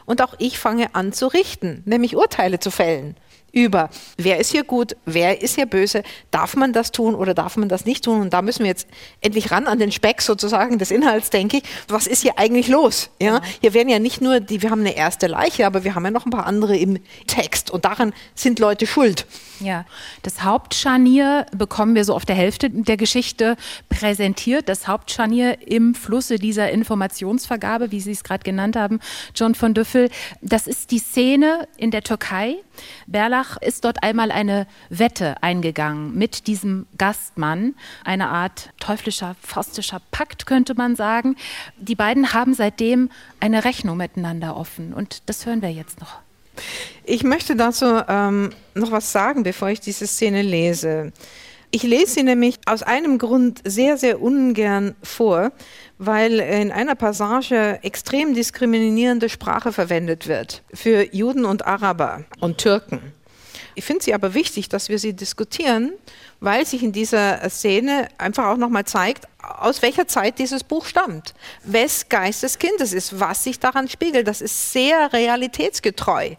Und 0.06 0.22
auch 0.22 0.34
ich 0.38 0.58
fange 0.58 0.94
an 0.94 1.12
zu 1.12 1.26
richten, 1.26 1.82
nämlich 1.84 2.16
Urteile 2.16 2.60
zu 2.60 2.70
fällen 2.70 3.16
über, 3.52 3.90
wer 4.16 4.38
ist 4.38 4.50
hier 4.52 4.64
gut, 4.64 4.96
wer 5.04 5.42
ist 5.42 5.56
hier 5.56 5.66
böse, 5.66 6.02
darf 6.30 6.56
man 6.56 6.72
das 6.72 6.92
tun 6.92 7.14
oder 7.14 7.34
darf 7.34 7.56
man 7.56 7.68
das 7.68 7.84
nicht 7.84 8.04
tun? 8.04 8.20
Und 8.20 8.32
da 8.32 8.42
müssen 8.42 8.60
wir 8.60 8.68
jetzt 8.68 8.88
endlich 9.20 9.50
ran 9.50 9.66
an 9.66 9.78
den 9.78 9.92
Speck 9.92 10.22
sozusagen 10.22 10.78
des 10.78 10.90
Inhalts, 10.90 11.30
denke 11.30 11.58
ich. 11.58 11.62
Was 11.88 12.06
ist 12.06 12.22
hier 12.22 12.38
eigentlich 12.38 12.68
los? 12.68 13.10
Ja, 13.20 13.40
hier 13.60 13.74
werden 13.74 13.88
ja 13.88 13.98
nicht 13.98 14.20
nur 14.20 14.40
die, 14.40 14.62
wir 14.62 14.70
haben 14.70 14.80
eine 14.80 14.96
erste 14.96 15.26
Leiche, 15.26 15.66
aber 15.66 15.84
wir 15.84 15.94
haben 15.94 16.04
ja 16.04 16.10
noch 16.10 16.26
ein 16.26 16.30
paar 16.30 16.46
andere 16.46 16.76
im 16.76 16.98
Text 17.26 17.70
und 17.70 17.84
daran 17.84 18.12
sind 18.34 18.58
Leute 18.58 18.86
schuld. 18.86 19.26
Ja, 19.60 19.84
das 20.22 20.42
Hauptscharnier 20.42 21.44
bekommen 21.54 21.94
wir 21.94 22.04
so 22.04 22.14
auf 22.14 22.24
der 22.24 22.34
Hälfte 22.34 22.70
der 22.70 22.96
Geschichte 22.96 23.56
präsentiert. 23.90 24.68
Das 24.70 24.88
Hauptscharnier 24.88 25.68
im 25.68 25.94
Flusse 25.94 26.38
dieser 26.38 26.70
Informationsvergabe, 26.70 27.90
wie 27.90 28.00
Sie 28.00 28.12
es 28.12 28.24
gerade 28.24 28.42
genannt 28.42 28.76
haben, 28.76 29.00
John 29.34 29.54
von 29.54 29.74
Düffel, 29.74 30.08
das 30.40 30.66
ist 30.66 30.90
die 30.90 30.98
Szene 30.98 31.68
in 31.76 31.90
der 31.90 32.02
Türkei. 32.02 32.56
Berlach 33.40 33.56
ist 33.60 33.84
dort 33.84 34.02
einmal 34.02 34.30
eine 34.30 34.66
Wette 34.90 35.42
eingegangen 35.42 36.14
mit 36.14 36.46
diesem 36.46 36.86
Gastmann, 36.98 37.74
eine 38.04 38.28
Art 38.28 38.70
teuflischer, 38.78 39.34
faustischer 39.42 40.00
Pakt, 40.10 40.46
könnte 40.46 40.74
man 40.74 40.94
sagen. 40.94 41.36
Die 41.78 41.94
beiden 41.94 42.34
haben 42.34 42.52
seitdem 42.54 43.10
eine 43.40 43.64
Rechnung 43.64 43.96
miteinander 43.96 44.56
offen 44.56 44.92
und 44.92 45.22
das 45.26 45.46
hören 45.46 45.62
wir 45.62 45.70
jetzt 45.70 46.00
noch. 46.00 46.18
Ich 47.04 47.24
möchte 47.24 47.56
dazu 47.56 48.02
ähm, 48.08 48.50
noch 48.74 48.90
was 48.90 49.10
sagen, 49.10 49.42
bevor 49.42 49.70
ich 49.70 49.80
diese 49.80 50.06
Szene 50.06 50.42
lese. 50.42 51.12
Ich 51.70 51.82
lese 51.82 52.14
sie 52.14 52.22
nämlich 52.24 52.58
aus 52.66 52.82
einem 52.82 53.16
Grund 53.16 53.62
sehr, 53.64 53.96
sehr 53.96 54.20
ungern 54.20 54.96
vor, 55.02 55.52
weil 55.96 56.40
in 56.40 56.72
einer 56.72 56.96
Passage 56.96 57.78
extrem 57.82 58.34
diskriminierende 58.34 59.28
Sprache 59.28 59.72
verwendet 59.72 60.26
wird 60.26 60.62
für 60.74 61.14
Juden 61.14 61.46
und 61.46 61.66
Araber 61.66 62.24
und 62.40 62.58
Türken. 62.58 63.00
Ich 63.80 63.86
finde 63.86 64.04
sie 64.04 64.12
aber 64.12 64.34
wichtig, 64.34 64.68
dass 64.68 64.90
wir 64.90 64.98
sie 64.98 65.14
diskutieren, 65.14 65.94
weil 66.40 66.66
sich 66.66 66.82
in 66.82 66.92
dieser 66.92 67.48
Szene 67.48 68.08
einfach 68.18 68.48
auch 68.48 68.58
nochmal 68.58 68.84
zeigt, 68.84 69.26
aus 69.38 69.80
welcher 69.80 70.06
Zeit 70.06 70.38
dieses 70.38 70.64
Buch 70.64 70.84
stammt, 70.84 71.32
wes 71.64 72.10
Geist 72.10 72.42
des 72.42 72.58
Kindes 72.58 72.92
ist, 72.92 73.18
was 73.18 73.42
sich 73.42 73.58
daran 73.58 73.88
spiegelt. 73.88 74.28
Das 74.28 74.42
ist 74.42 74.72
sehr 74.74 75.14
realitätsgetreu. 75.14 76.34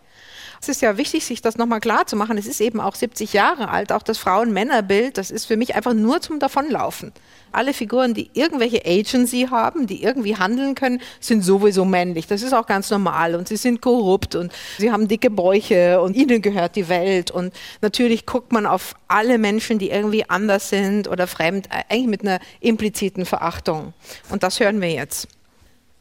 Es 0.61 0.69
ist 0.69 0.83
ja 0.83 0.97
wichtig, 0.97 1.25
sich 1.25 1.41
das 1.41 1.57
nochmal 1.57 1.79
klar 1.79 2.05
zu 2.05 2.15
machen. 2.15 2.37
Es 2.37 2.45
ist 2.45 2.61
eben 2.61 2.79
auch 2.79 2.93
70 2.93 3.33
Jahre 3.33 3.69
alt, 3.69 3.91
auch 3.91 4.03
das 4.03 4.19
Frauen-Männer-Bild, 4.19 5.17
das 5.17 5.31
ist 5.31 5.45
für 5.45 5.57
mich 5.57 5.73
einfach 5.73 5.95
nur 5.95 6.21
zum 6.21 6.37
Davonlaufen. 6.37 7.11
Alle 7.51 7.73
Figuren, 7.73 8.13
die 8.13 8.29
irgendwelche 8.33 8.85
Agency 8.85 9.47
haben, 9.49 9.87
die 9.87 10.03
irgendwie 10.03 10.35
handeln 10.37 10.75
können, 10.75 11.01
sind 11.19 11.43
sowieso 11.43 11.85
männlich. 11.85 12.27
Das 12.27 12.41
ist 12.41 12.53
auch 12.53 12.65
ganz 12.65 12.89
normal 12.89 13.35
und 13.35 13.47
sie 13.47 13.57
sind 13.57 13.81
korrupt 13.81 14.35
und 14.35 14.51
sie 14.77 14.91
haben 14.91 15.07
dicke 15.07 15.29
Bäuche 15.29 16.01
und 16.01 16.15
ihnen 16.15 16.41
gehört 16.41 16.75
die 16.75 16.89
Welt. 16.89 17.31
Und 17.31 17.53
natürlich 17.81 18.25
guckt 18.25 18.51
man 18.51 18.65
auf 18.65 18.95
alle 19.07 19.37
Menschen, 19.37 19.79
die 19.79 19.89
irgendwie 19.89 20.29
anders 20.29 20.69
sind 20.69 21.07
oder 21.07 21.27
fremd, 21.27 21.69
eigentlich 21.71 22.07
mit 22.07 22.21
einer 22.21 22.39
impliziten 22.59 23.25
Verachtung. 23.25 23.93
Und 24.29 24.43
das 24.43 24.59
hören 24.59 24.81
wir 24.81 24.91
jetzt. 24.91 25.27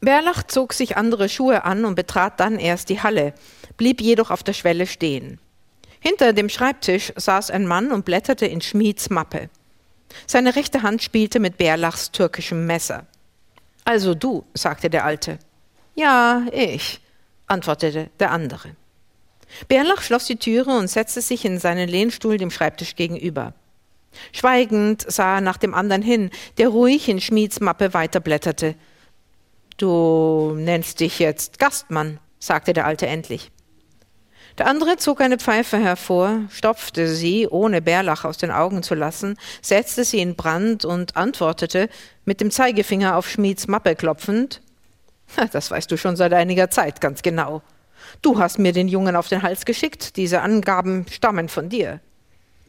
Berlach 0.01 0.44
zog 0.44 0.72
sich 0.72 0.96
andere 0.96 1.28
Schuhe 1.28 1.64
an 1.64 1.84
und 1.84 1.94
betrat 1.94 2.40
dann 2.40 2.59
erst 2.59 2.88
die 2.88 3.03
Halle 3.03 3.34
blieb 3.80 4.03
jedoch 4.03 4.30
auf 4.30 4.42
der 4.42 4.53
Schwelle 4.53 4.86
stehen. 4.86 5.38
Hinter 6.01 6.34
dem 6.34 6.51
Schreibtisch 6.51 7.14
saß 7.16 7.51
ein 7.51 7.66
Mann 7.66 7.92
und 7.92 8.05
blätterte 8.05 8.44
in 8.44 8.61
Schmieds 8.61 9.09
Mappe. 9.09 9.48
Seine 10.26 10.56
rechte 10.56 10.82
Hand 10.82 11.02
spielte 11.02 11.40
mit 11.40 11.58
Bärlachs 11.58 12.11
türkischem 12.11 12.66
Messer. 12.66 13.06
Also 13.84 14.14
du, 14.14 14.44
sagte 14.54 14.90
der 14.90 15.04
Alte. 15.04 15.38
Ja, 15.94 16.46
ich, 16.52 17.00
antwortete 17.46 18.11
der 18.18 18.30
andere. 18.30 18.76
Bärlach 19.68 20.02
schloss 20.02 20.26
die 20.26 20.36
Türe 20.36 20.76
und 20.76 20.88
setzte 20.88 21.20
sich 21.20 21.44
in 21.44 21.58
seinen 21.58 21.88
Lehnstuhl 21.88 22.38
dem 22.38 22.50
Schreibtisch 22.50 22.94
gegenüber. 22.94 23.54
Schweigend 24.32 25.04
sah 25.08 25.36
er 25.36 25.40
nach 25.40 25.56
dem 25.56 25.74
anderen 25.74 26.02
hin, 26.02 26.30
der 26.58 26.68
ruhig 26.68 27.08
in 27.08 27.20
Schmieds 27.20 27.61
Mappe 27.61 27.94
weiterblätterte. 27.94 28.74
Du 29.76 30.54
nennst 30.56 31.00
dich 31.00 31.18
jetzt 31.18 31.58
Gastmann, 31.58 32.18
sagte 32.38 32.72
der 32.72 32.86
Alte 32.86 33.06
endlich. 33.06 33.50
Der 34.61 34.66
andere 34.66 34.98
zog 34.98 35.22
eine 35.22 35.38
Pfeife 35.38 35.78
hervor, 35.78 36.40
stopfte 36.50 37.08
sie, 37.08 37.48
ohne 37.48 37.80
Bärlach 37.80 38.26
aus 38.26 38.36
den 38.36 38.50
Augen 38.50 38.82
zu 38.82 38.94
lassen, 38.94 39.38
setzte 39.62 40.04
sie 40.04 40.20
in 40.20 40.36
Brand 40.36 40.84
und 40.84 41.16
antwortete, 41.16 41.88
mit 42.26 42.42
dem 42.42 42.50
Zeigefinger 42.50 43.16
auf 43.16 43.26
Schmieds 43.26 43.68
Mappe 43.68 43.96
klopfend, 43.96 44.61
das 45.52 45.70
weißt 45.70 45.90
du 45.90 45.96
schon 45.96 46.14
seit 46.14 46.34
einiger 46.34 46.68
Zeit 46.68 47.00
ganz 47.00 47.22
genau. 47.22 47.62
Du 48.20 48.38
hast 48.38 48.58
mir 48.58 48.74
den 48.74 48.88
Jungen 48.88 49.16
auf 49.16 49.28
den 49.28 49.40
Hals 49.40 49.64
geschickt, 49.64 50.18
diese 50.18 50.42
Angaben 50.42 51.06
stammen 51.11 51.48
von 51.48 51.70
dir. 51.70 52.00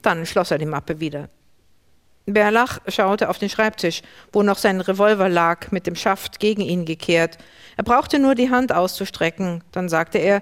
Dann 0.02 0.26
schloss 0.26 0.52
er 0.52 0.60
die 0.60 0.66
Mappe 0.66 1.02
wieder. 1.02 1.28
Bärlach 2.26 2.80
schaute 2.88 3.28
auf 3.28 3.38
den 3.38 3.50
Schreibtisch, 3.50 4.02
wo 4.32 4.44
noch 4.44 4.60
sein 4.60 4.80
Revolver 4.80 5.28
lag, 5.28 5.72
mit 5.72 5.88
dem 5.88 5.96
Schaft 5.98 6.40
gegen 6.40 6.62
ihn 6.62 6.86
gekehrt. 6.86 7.38
Er 7.76 7.84
brauchte 7.84 8.18
nur 8.18 8.36
die 8.36 8.50
Hand 8.50 8.72
auszustrecken. 8.72 9.62
Dann 9.74 9.90
sagte 9.90 10.20
er, 10.20 10.42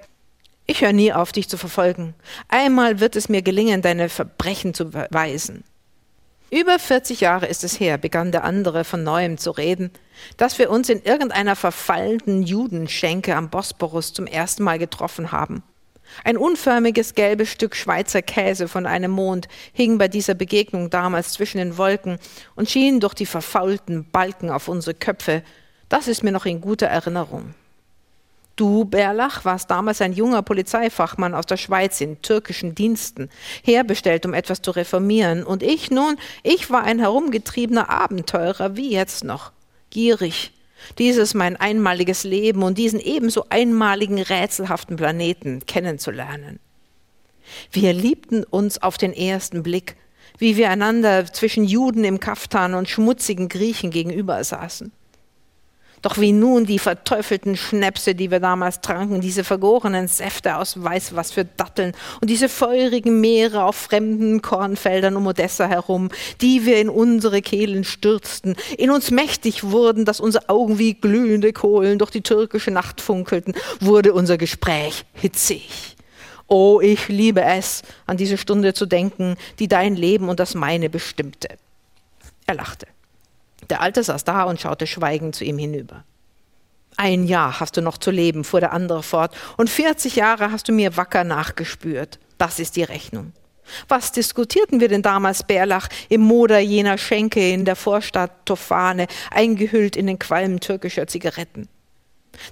ich 0.70 0.82
höre 0.82 0.92
nie 0.92 1.12
auf, 1.12 1.32
dich 1.32 1.48
zu 1.48 1.58
verfolgen. 1.58 2.14
Einmal 2.46 3.00
wird 3.00 3.16
es 3.16 3.28
mir 3.28 3.42
gelingen, 3.42 3.82
deine 3.82 4.08
Verbrechen 4.08 4.72
zu 4.72 4.90
beweisen. 4.90 5.64
Über 6.52 6.78
40 6.78 7.20
Jahre 7.20 7.46
ist 7.46 7.64
es 7.64 7.80
her, 7.80 7.98
begann 7.98 8.30
der 8.30 8.44
andere 8.44 8.84
von 8.84 9.02
neuem 9.02 9.36
zu 9.36 9.50
reden, 9.50 9.90
dass 10.36 10.60
wir 10.60 10.70
uns 10.70 10.88
in 10.88 11.02
irgendeiner 11.02 11.56
verfallenden 11.56 12.44
Judenschenke 12.44 13.34
am 13.34 13.50
Bosporus 13.50 14.12
zum 14.12 14.26
ersten 14.26 14.62
Mal 14.62 14.78
getroffen 14.78 15.32
haben. 15.32 15.64
Ein 16.22 16.36
unförmiges 16.36 17.14
gelbes 17.14 17.50
Stück 17.50 17.74
Schweizer 17.74 18.22
Käse 18.22 18.68
von 18.68 18.86
einem 18.86 19.10
Mond 19.10 19.48
hing 19.72 19.98
bei 19.98 20.06
dieser 20.06 20.34
Begegnung 20.34 20.88
damals 20.88 21.32
zwischen 21.32 21.58
den 21.58 21.78
Wolken 21.78 22.18
und 22.54 22.70
schien 22.70 23.00
durch 23.00 23.14
die 23.14 23.26
verfaulten 23.26 24.08
Balken 24.10 24.50
auf 24.50 24.68
unsere 24.68 24.94
Köpfe. 24.94 25.42
Das 25.88 26.06
ist 26.06 26.22
mir 26.22 26.32
noch 26.32 26.46
in 26.46 26.60
guter 26.60 26.86
Erinnerung. 26.86 27.54
Du, 28.60 28.84
Berlach, 28.84 29.46
warst 29.46 29.70
damals 29.70 30.02
ein 30.02 30.12
junger 30.12 30.42
Polizeifachmann 30.42 31.32
aus 31.32 31.46
der 31.46 31.56
Schweiz 31.56 31.98
in 32.02 32.20
türkischen 32.20 32.74
Diensten, 32.74 33.30
herbestellt, 33.64 34.26
um 34.26 34.34
etwas 34.34 34.60
zu 34.60 34.72
reformieren. 34.72 35.44
Und 35.44 35.62
ich 35.62 35.90
nun, 35.90 36.18
ich 36.42 36.68
war 36.68 36.82
ein 36.82 36.98
herumgetriebener 36.98 37.88
Abenteurer, 37.88 38.76
wie 38.76 38.92
jetzt 38.92 39.24
noch, 39.24 39.52
gierig, 39.88 40.52
dieses 40.98 41.32
mein 41.32 41.56
einmaliges 41.56 42.24
Leben 42.24 42.62
und 42.62 42.76
diesen 42.76 43.00
ebenso 43.00 43.46
einmaligen 43.48 44.20
rätselhaften 44.20 44.96
Planeten 44.96 45.64
kennenzulernen. 45.64 46.60
Wir 47.72 47.94
liebten 47.94 48.44
uns 48.44 48.82
auf 48.82 48.98
den 48.98 49.14
ersten 49.14 49.62
Blick, 49.62 49.96
wie 50.36 50.58
wir 50.58 50.68
einander 50.68 51.24
zwischen 51.32 51.64
Juden 51.64 52.04
im 52.04 52.20
Kaftan 52.20 52.74
und 52.74 52.90
schmutzigen 52.90 53.48
Griechen 53.48 53.90
gegenüber 53.90 54.44
saßen. 54.44 54.92
Doch 56.02 56.18
wie 56.18 56.32
nun 56.32 56.64
die 56.64 56.78
verteufelten 56.78 57.56
Schnäpse, 57.56 58.14
die 58.14 58.30
wir 58.30 58.40
damals 58.40 58.80
tranken, 58.80 59.20
diese 59.20 59.44
vergorenen 59.44 60.08
Säfte 60.08 60.56
aus 60.56 60.82
weiß 60.82 61.14
was 61.14 61.30
für 61.30 61.44
Datteln 61.44 61.92
und 62.20 62.30
diese 62.30 62.48
feurigen 62.48 63.20
Meere 63.20 63.64
auf 63.64 63.76
fremden 63.76 64.40
Kornfeldern 64.40 65.16
um 65.16 65.26
Odessa 65.26 65.66
herum, 65.66 66.08
die 66.40 66.64
wir 66.64 66.78
in 66.80 66.88
unsere 66.88 67.42
Kehlen 67.42 67.84
stürzten, 67.84 68.56
in 68.78 68.90
uns 68.90 69.10
mächtig 69.10 69.64
wurden, 69.64 70.04
dass 70.04 70.20
unsere 70.20 70.48
Augen 70.48 70.78
wie 70.78 70.94
glühende 70.94 71.52
Kohlen 71.52 71.98
durch 71.98 72.10
die 72.10 72.22
türkische 72.22 72.70
Nacht 72.70 73.00
funkelten, 73.00 73.54
wurde 73.80 74.14
unser 74.14 74.38
Gespräch 74.38 75.04
hitzig. 75.12 75.96
Oh, 76.46 76.80
ich 76.80 77.08
liebe 77.08 77.42
es, 77.42 77.82
an 78.06 78.16
diese 78.16 78.36
Stunde 78.36 78.74
zu 78.74 78.86
denken, 78.86 79.36
die 79.58 79.68
dein 79.68 79.94
Leben 79.94 80.28
und 80.28 80.40
das 80.40 80.54
meine 80.54 80.90
bestimmte. 80.90 81.48
Er 82.46 82.54
lachte. 82.54 82.86
Der 83.70 83.80
Alte 83.80 84.02
saß 84.02 84.24
da 84.24 84.42
und 84.42 84.60
schaute 84.60 84.86
schweigend 84.86 85.34
zu 85.34 85.44
ihm 85.44 85.58
hinüber. 85.58 86.04
Ein 86.96 87.24
Jahr 87.24 87.60
hast 87.60 87.76
du 87.76 87.82
noch 87.82 87.98
zu 87.98 88.10
leben, 88.10 88.44
fuhr 88.44 88.60
der 88.60 88.72
andere 88.72 89.02
fort, 89.02 89.34
und 89.56 89.70
40 89.70 90.16
Jahre 90.16 90.52
hast 90.52 90.68
du 90.68 90.72
mir 90.72 90.96
wacker 90.96 91.24
nachgespürt. 91.24 92.18
Das 92.36 92.58
ist 92.58 92.76
die 92.76 92.82
Rechnung. 92.82 93.32
Was 93.88 94.10
diskutierten 94.10 94.80
wir 94.80 94.88
denn 94.88 95.02
damals, 95.02 95.44
Bärlach, 95.44 95.88
im 96.08 96.22
Moder 96.22 96.58
jener 96.58 96.98
Schenke 96.98 97.52
in 97.52 97.64
der 97.64 97.76
Vorstadt 97.76 98.44
Tofane, 98.44 99.06
eingehüllt 99.30 99.96
in 99.96 100.08
den 100.08 100.18
Qualm 100.18 100.58
türkischer 100.58 101.06
Zigaretten? 101.06 101.68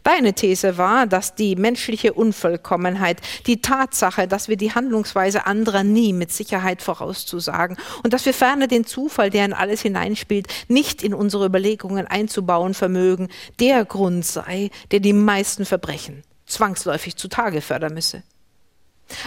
Deine 0.02 0.34
These 0.34 0.78
war, 0.78 1.06
dass 1.06 1.34
die 1.34 1.56
menschliche 1.56 2.12
Unvollkommenheit, 2.12 3.20
die 3.46 3.60
Tatsache, 3.60 4.28
dass 4.28 4.48
wir 4.48 4.56
die 4.56 4.74
Handlungsweise 4.74 5.46
anderer 5.46 5.84
nie 5.84 6.12
mit 6.12 6.32
Sicherheit 6.32 6.82
vorauszusagen 6.82 7.76
und 8.02 8.12
dass 8.12 8.26
wir 8.26 8.34
ferner 8.34 8.66
den 8.66 8.84
Zufall, 8.84 9.30
der 9.30 9.44
in 9.44 9.52
alles 9.52 9.82
hineinspielt, 9.82 10.48
nicht 10.68 11.02
in 11.02 11.14
unsere 11.14 11.46
Überlegungen 11.46 12.06
einzubauen 12.06 12.74
vermögen, 12.74 13.28
der 13.60 13.84
Grund 13.84 14.24
sei, 14.24 14.70
der 14.90 15.00
die 15.00 15.12
meisten 15.12 15.64
Verbrechen 15.64 16.22
zwangsläufig 16.48 17.16
zutage 17.16 17.60
fördern 17.60 17.94
müsse. 17.94 18.22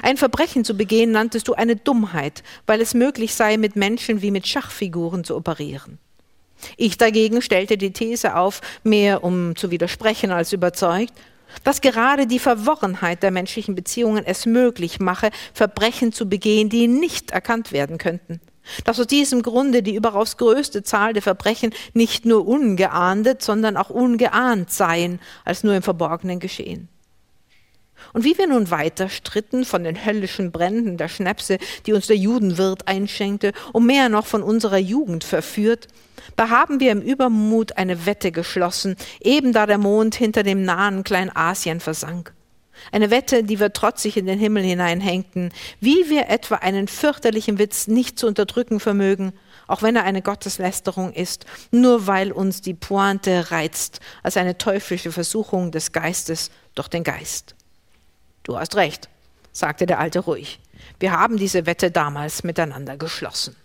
Ein 0.04 0.18
Verbrechen 0.18 0.64
zu 0.64 0.76
begehen 0.76 1.12
nanntest 1.12 1.48
du 1.48 1.54
eine 1.54 1.76
Dummheit, 1.76 2.44
weil 2.68 2.82
es 2.82 2.94
möglich 2.94 3.34
sei, 3.34 3.58
mit 3.58 3.76
Menschen 3.76 4.22
wie 4.22 4.32
mit 4.32 4.48
Schachfiguren 4.48 5.24
zu 5.24 5.36
operieren. 5.36 5.98
Ich 6.78 6.98
dagegen 6.98 7.42
stellte 7.42 7.78
die 7.78 7.92
These 7.92 8.36
auf, 8.36 8.62
mehr 8.84 9.24
um 9.24 9.56
zu 9.56 9.72
widersprechen 9.72 10.32
als 10.32 10.54
überzeugt, 10.54 11.14
dass 11.64 11.82
gerade 11.82 12.28
die 12.28 12.40
Verworrenheit 12.40 13.24
der 13.24 13.32
menschlichen 13.32 13.76
Beziehungen 13.76 14.26
es 14.26 14.46
möglich 14.46 15.00
mache, 15.00 15.32
Verbrechen 15.54 16.12
zu 16.12 16.28
begehen, 16.28 16.70
die 16.70 16.88
nicht 16.88 17.32
erkannt 17.32 17.72
werden 17.72 17.98
könnten. 17.98 18.40
Dass 18.86 19.00
aus 19.00 19.08
diesem 19.08 19.42
Grunde 19.42 19.82
die 19.82 19.96
überaus 19.96 20.38
größte 20.38 20.84
Zahl 20.84 21.14
der 21.14 21.22
Verbrechen 21.22 21.74
nicht 21.94 22.26
nur 22.26 22.48
ungeahndet, 22.48 23.42
sondern 23.42 23.76
auch 23.76 23.90
ungeahnt 23.90 24.72
seien, 24.72 25.20
als 25.44 25.64
nur 25.64 25.74
im 25.74 25.82
Verborgenen 25.82 26.40
geschehen. 26.40 26.88
Und 28.14 28.24
wie 28.24 28.38
wir 28.38 28.48
nun 28.48 28.72
weiter 28.72 29.10
stritten 29.10 29.66
von 29.66 29.84
den 29.84 30.06
höllischen 30.06 30.52
Bränden 30.52 30.98
der 30.98 31.08
Schnäpse, 31.08 31.58
die 31.86 31.94
uns 31.94 32.08
der 32.08 32.18
Judenwirt 32.18 32.88
einschenkte, 32.88 33.54
und 33.74 33.86
mehr 33.86 34.10
noch 34.10 34.26
von 34.26 34.44
unserer 34.44 34.78
Jugend 34.78 35.24
verführt, 35.24 35.88
da 36.36 36.50
haben 36.50 36.80
wir 36.80 36.92
im 36.92 37.02
Übermut 37.02 37.78
eine 37.78 38.06
Wette 38.06 38.32
geschlossen, 38.32 38.96
eben 39.22 39.54
da 39.54 39.66
der 39.66 39.78
Mond 39.78 40.16
hinter 40.16 40.44
dem 40.44 40.64
nahen 40.64 41.04
Kleinasien 41.04 41.80
versank. 41.80 42.34
Eine 42.92 43.12
Wette, 43.12 43.44
die 43.44 43.60
wir 43.60 43.74
trotzig 43.74 44.18
in 44.18 44.26
den 44.26 44.40
Himmel 44.40 44.64
hineinhängten, 44.64 45.54
wie 45.80 46.10
wir 46.10 46.30
etwa 46.30 46.56
einen 46.56 46.88
fürchterlichen 46.88 47.60
Witz 47.60 47.88
nicht 47.88 48.18
zu 48.18 48.28
unterdrücken 48.28 48.80
vermögen, 48.80 49.34
auch 49.68 49.82
wenn 49.82 49.96
er 49.96 50.04
eine 50.04 50.22
Gotteslästerung 50.22 51.14
ist, 51.14 51.46
nur 51.70 52.08
weil 52.08 52.32
uns 52.32 52.62
die 52.62 52.74
Pointe 52.74 53.52
reizt, 53.52 54.00
als 54.24 54.38
eine 54.38 54.58
teuflische 54.58 55.12
Versuchung 55.12 55.72
des 55.72 55.92
Geistes 55.92 56.50
durch 56.74 56.88
den 56.88 57.04
Geist. 57.04 57.56
Du 58.44 58.58
hast 58.58 58.76
recht, 58.76 59.10
sagte 59.52 59.86
der 59.86 60.00
Alte 60.00 60.20
ruhig. 60.20 60.60
Wir 61.00 61.12
haben 61.12 61.38
diese 61.38 61.66
Wette 61.66 61.92
damals 61.92 62.44
miteinander 62.44 62.98
geschlossen. 62.98 63.56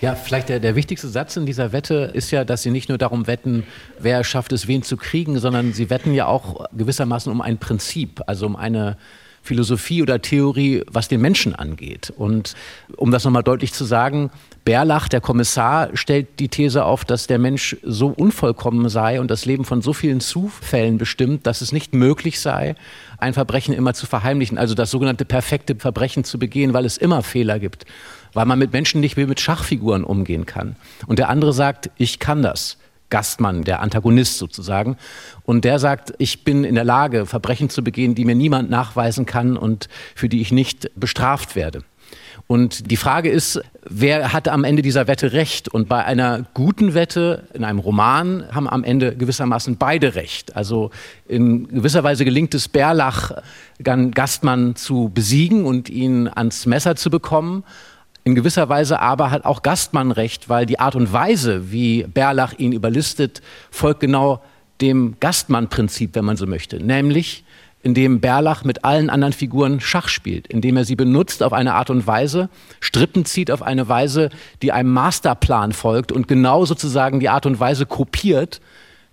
Ja, 0.00 0.14
vielleicht 0.14 0.48
der, 0.48 0.60
der 0.60 0.76
wichtigste 0.76 1.08
Satz 1.08 1.36
in 1.36 1.44
dieser 1.44 1.72
Wette 1.72 2.10
ist 2.14 2.30
ja, 2.30 2.44
dass 2.44 2.62
sie 2.62 2.70
nicht 2.70 2.88
nur 2.88 2.96
darum 2.96 3.26
wetten, 3.26 3.66
wer 3.98 4.24
schafft 4.24 4.52
es, 4.52 4.66
wen 4.66 4.82
zu 4.82 4.96
kriegen, 4.96 5.38
sondern 5.38 5.74
sie 5.74 5.90
wetten 5.90 6.14
ja 6.14 6.26
auch 6.26 6.66
gewissermaßen 6.72 7.30
um 7.30 7.42
ein 7.42 7.58
Prinzip, 7.58 8.22
also 8.26 8.46
um 8.46 8.56
eine 8.56 8.96
Philosophie 9.42 10.02
oder 10.02 10.20
Theorie, 10.20 10.82
was 10.90 11.08
den 11.08 11.20
Menschen 11.20 11.54
angeht. 11.54 12.12
Und 12.16 12.54
um 12.96 13.10
das 13.10 13.24
nochmal 13.24 13.42
deutlich 13.42 13.72
zu 13.72 13.84
sagen, 13.84 14.30
Berlach, 14.64 15.08
der 15.08 15.20
Kommissar, 15.20 15.90
stellt 15.94 16.38
die 16.38 16.48
These 16.48 16.84
auf, 16.84 17.04
dass 17.04 17.26
der 17.26 17.38
Mensch 17.38 17.76
so 17.82 18.08
unvollkommen 18.08 18.88
sei 18.88 19.20
und 19.20 19.30
das 19.30 19.46
Leben 19.46 19.64
von 19.64 19.82
so 19.82 19.92
vielen 19.92 20.20
Zufällen 20.20 20.98
bestimmt, 20.98 21.46
dass 21.46 21.62
es 21.62 21.72
nicht 21.72 21.94
möglich 21.94 22.40
sei, 22.40 22.74
ein 23.18 23.32
Verbrechen 23.32 23.74
immer 23.74 23.94
zu 23.94 24.06
verheimlichen, 24.06 24.58
also 24.58 24.74
das 24.74 24.90
sogenannte 24.90 25.24
perfekte 25.24 25.76
Verbrechen 25.76 26.24
zu 26.24 26.38
begehen, 26.38 26.74
weil 26.74 26.84
es 26.84 26.96
immer 26.96 27.22
Fehler 27.22 27.58
gibt 27.58 27.86
weil 28.32 28.46
man 28.46 28.58
mit 28.58 28.72
Menschen 28.72 29.00
nicht 29.00 29.16
wie 29.16 29.26
mit 29.26 29.40
Schachfiguren 29.40 30.04
umgehen 30.04 30.46
kann. 30.46 30.76
Und 31.06 31.18
der 31.18 31.28
andere 31.28 31.52
sagt, 31.52 31.90
ich 31.96 32.18
kann 32.18 32.42
das. 32.42 32.76
Gastmann, 33.10 33.64
der 33.64 33.80
Antagonist 33.80 34.38
sozusagen. 34.38 34.96
Und 35.44 35.64
der 35.64 35.78
sagt, 35.78 36.14
ich 36.18 36.44
bin 36.44 36.64
in 36.64 36.74
der 36.74 36.84
Lage, 36.84 37.26
Verbrechen 37.26 37.68
zu 37.68 37.84
begehen, 37.84 38.14
die 38.14 38.24
mir 38.24 38.34
niemand 38.34 38.70
nachweisen 38.70 39.26
kann 39.26 39.56
und 39.56 39.88
für 40.14 40.28
die 40.28 40.40
ich 40.40 40.52
nicht 40.52 40.90
bestraft 40.94 41.56
werde. 41.56 41.82
Und 42.46 42.90
die 42.90 42.96
Frage 42.96 43.30
ist, 43.30 43.60
wer 43.88 44.32
hat 44.32 44.48
am 44.48 44.64
Ende 44.64 44.82
dieser 44.82 45.06
Wette 45.06 45.32
recht? 45.32 45.68
Und 45.68 45.88
bei 45.88 46.04
einer 46.04 46.46
guten 46.52 46.94
Wette 46.94 47.44
in 47.54 47.62
einem 47.62 47.78
Roman 47.78 48.44
haben 48.52 48.68
am 48.68 48.82
Ende 48.82 49.14
gewissermaßen 49.14 49.76
beide 49.76 50.16
recht. 50.16 50.56
Also 50.56 50.90
in 51.28 51.68
gewisser 51.68 52.02
Weise 52.02 52.24
gelingt 52.24 52.52
es 52.54 52.66
Berlach, 52.66 53.30
Gastmann 53.80 54.74
zu 54.74 55.12
besiegen 55.14 55.64
und 55.64 55.88
ihn 55.88 56.26
ans 56.26 56.66
Messer 56.66 56.96
zu 56.96 57.08
bekommen. 57.08 57.62
In 58.30 58.36
gewisser 58.36 58.68
Weise 58.68 59.00
aber 59.00 59.32
hat 59.32 59.44
auch 59.44 59.60
Gastmann 59.62 60.12
recht, 60.12 60.48
weil 60.48 60.64
die 60.64 60.78
Art 60.78 60.94
und 60.94 61.12
Weise, 61.12 61.72
wie 61.72 62.04
Berlach 62.04 62.52
ihn 62.56 62.70
überlistet, 62.70 63.42
folgt 63.72 63.98
genau 63.98 64.40
dem 64.80 65.16
Gastmann-Prinzip, 65.18 66.14
wenn 66.14 66.24
man 66.24 66.36
so 66.36 66.46
möchte. 66.46 66.76
Nämlich, 66.76 67.42
indem 67.82 68.20
Berlach 68.20 68.62
mit 68.62 68.84
allen 68.84 69.10
anderen 69.10 69.32
Figuren 69.32 69.80
Schach 69.80 70.06
spielt, 70.06 70.46
indem 70.46 70.76
er 70.76 70.84
sie 70.84 70.94
benutzt 70.94 71.42
auf 71.42 71.52
eine 71.52 71.74
Art 71.74 71.90
und 71.90 72.06
Weise, 72.06 72.50
Strippen 72.78 73.24
zieht 73.24 73.50
auf 73.50 73.62
eine 73.62 73.88
Weise, 73.88 74.30
die 74.62 74.70
einem 74.70 74.92
Masterplan 74.92 75.72
folgt 75.72 76.12
und 76.12 76.28
genau 76.28 76.64
sozusagen 76.64 77.18
die 77.18 77.30
Art 77.30 77.46
und 77.46 77.58
Weise 77.58 77.84
kopiert, 77.84 78.60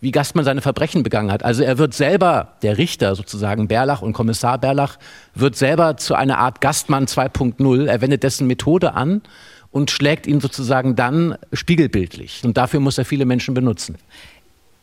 wie 0.07 0.11
Gastmann 0.11 0.45
seine 0.45 0.61
Verbrechen 0.61 1.03
begangen 1.03 1.33
hat. 1.33 1.43
Also 1.43 1.63
er 1.63 1.77
wird 1.77 1.93
selber, 1.93 2.53
der 2.61 2.77
Richter 2.77 3.13
sozusagen, 3.13 3.67
Berlach 3.67 4.01
und 4.01 4.13
Kommissar 4.13 4.57
Berlach, 4.57 4.97
wird 5.35 5.57
selber 5.57 5.97
zu 5.97 6.15
einer 6.15 6.37
Art 6.37 6.61
Gastmann 6.61 7.07
2.0. 7.07 7.87
Er 7.87 7.99
wendet 7.99 8.23
dessen 8.23 8.47
Methode 8.47 8.93
an 8.93 9.21
und 9.69 9.91
schlägt 9.91 10.25
ihn 10.25 10.39
sozusagen 10.39 10.95
dann 10.95 11.35
spiegelbildlich. 11.51 12.41
Und 12.45 12.55
dafür 12.55 12.79
muss 12.79 12.97
er 12.97 13.03
viele 13.03 13.25
Menschen 13.25 13.53
benutzen. 13.53 13.97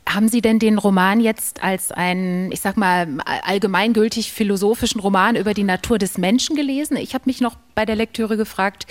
Haben 0.07 0.29
Sie 0.29 0.43
denn 0.43 0.59
den 0.59 0.77
Roman 0.77 1.21
jetzt 1.21 1.65
als 1.65 1.91
einen, 1.91 2.53
ich 2.53 2.61
sag 2.61 2.77
mal, 2.77 3.09
allgemeingültig 3.47 4.31
philosophischen 4.31 5.01
Roman 5.01 5.37
über 5.37 5.55
die 5.55 5.65
Natur 5.65 5.97
des 5.97 6.19
Menschen 6.19 6.55
gelesen? 6.55 6.99
Ich 6.99 7.15
habe 7.15 7.23
mich 7.25 7.41
noch 7.41 7.57
bei 7.75 7.85
der 7.85 7.97
Lektüre 7.97 8.37
gefragt, 8.37 8.87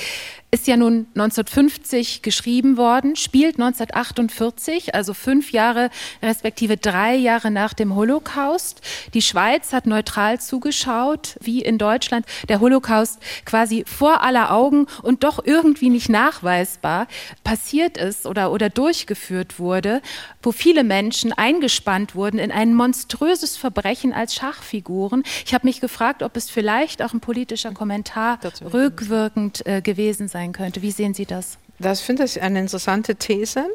ist 0.54 0.68
ja 0.68 0.78
nun 0.78 1.08
1950 1.16 2.22
geschrieben 2.22 2.78
worden, 2.78 3.16
spielt 3.16 3.56
1948, 3.56 4.94
also 4.94 5.16
fünf 5.16 5.52
Jahre 5.52 5.90
respektive 6.22 6.78
drei 6.78 7.16
Jahre 7.16 7.50
nach 7.50 7.74
dem 7.74 7.96
Holocaust. 7.96 8.82
Die 9.16 9.24
Schweiz 9.24 9.74
hat 9.74 9.88
neutral 9.88 10.40
zugeschaut, 10.40 11.38
wie 11.42 11.64
in 11.64 11.80
Deutschland 11.80 12.28
der 12.50 12.60
Holocaust 12.60 13.20
quasi 13.46 13.84
vor 13.88 14.22
aller 14.22 14.52
Augen 14.52 14.86
und 15.02 15.24
doch 15.24 15.44
irgendwie 15.44 15.90
nicht 15.90 16.10
nachweisbar 16.10 17.08
passiert 17.44 17.98
ist 17.98 18.28
oder, 18.28 18.52
oder 18.52 18.70
durchgeführt 18.70 19.58
wurde, 19.58 20.04
wo 20.44 20.52
viele 20.52 20.84
Menschen 20.84 21.34
eingespannt 21.34 22.14
wurden 22.14 22.38
in 22.38 22.52
ein 22.52 22.76
monströses 22.76 23.58
Verbrechen 23.58 24.14
als 24.14 24.36
Schachfiguren. 24.36 25.24
Ich 25.48 25.56
habe 25.56 25.66
mich 25.66 25.82
gefragt, 25.82 26.22
ob 26.22 26.38
es 26.38 26.52
vielleicht 26.52 27.02
auch 27.02 27.14
ein 27.14 27.22
politischer 27.22 27.72
Kommentar 27.72 28.38
rückwirkend 28.74 29.66
äh, 29.66 29.82
gewesen 29.82 30.28
sein 30.28 30.52
könnte. 30.52 30.82
Wie 30.82 30.92
sehen 30.92 31.14
Sie 31.14 31.26
das? 31.26 31.58
Das 31.80 32.02
finde 32.02 32.24
ich 32.24 32.42
eine 32.42 32.60
interessante 32.60 33.16
These. 33.16 33.66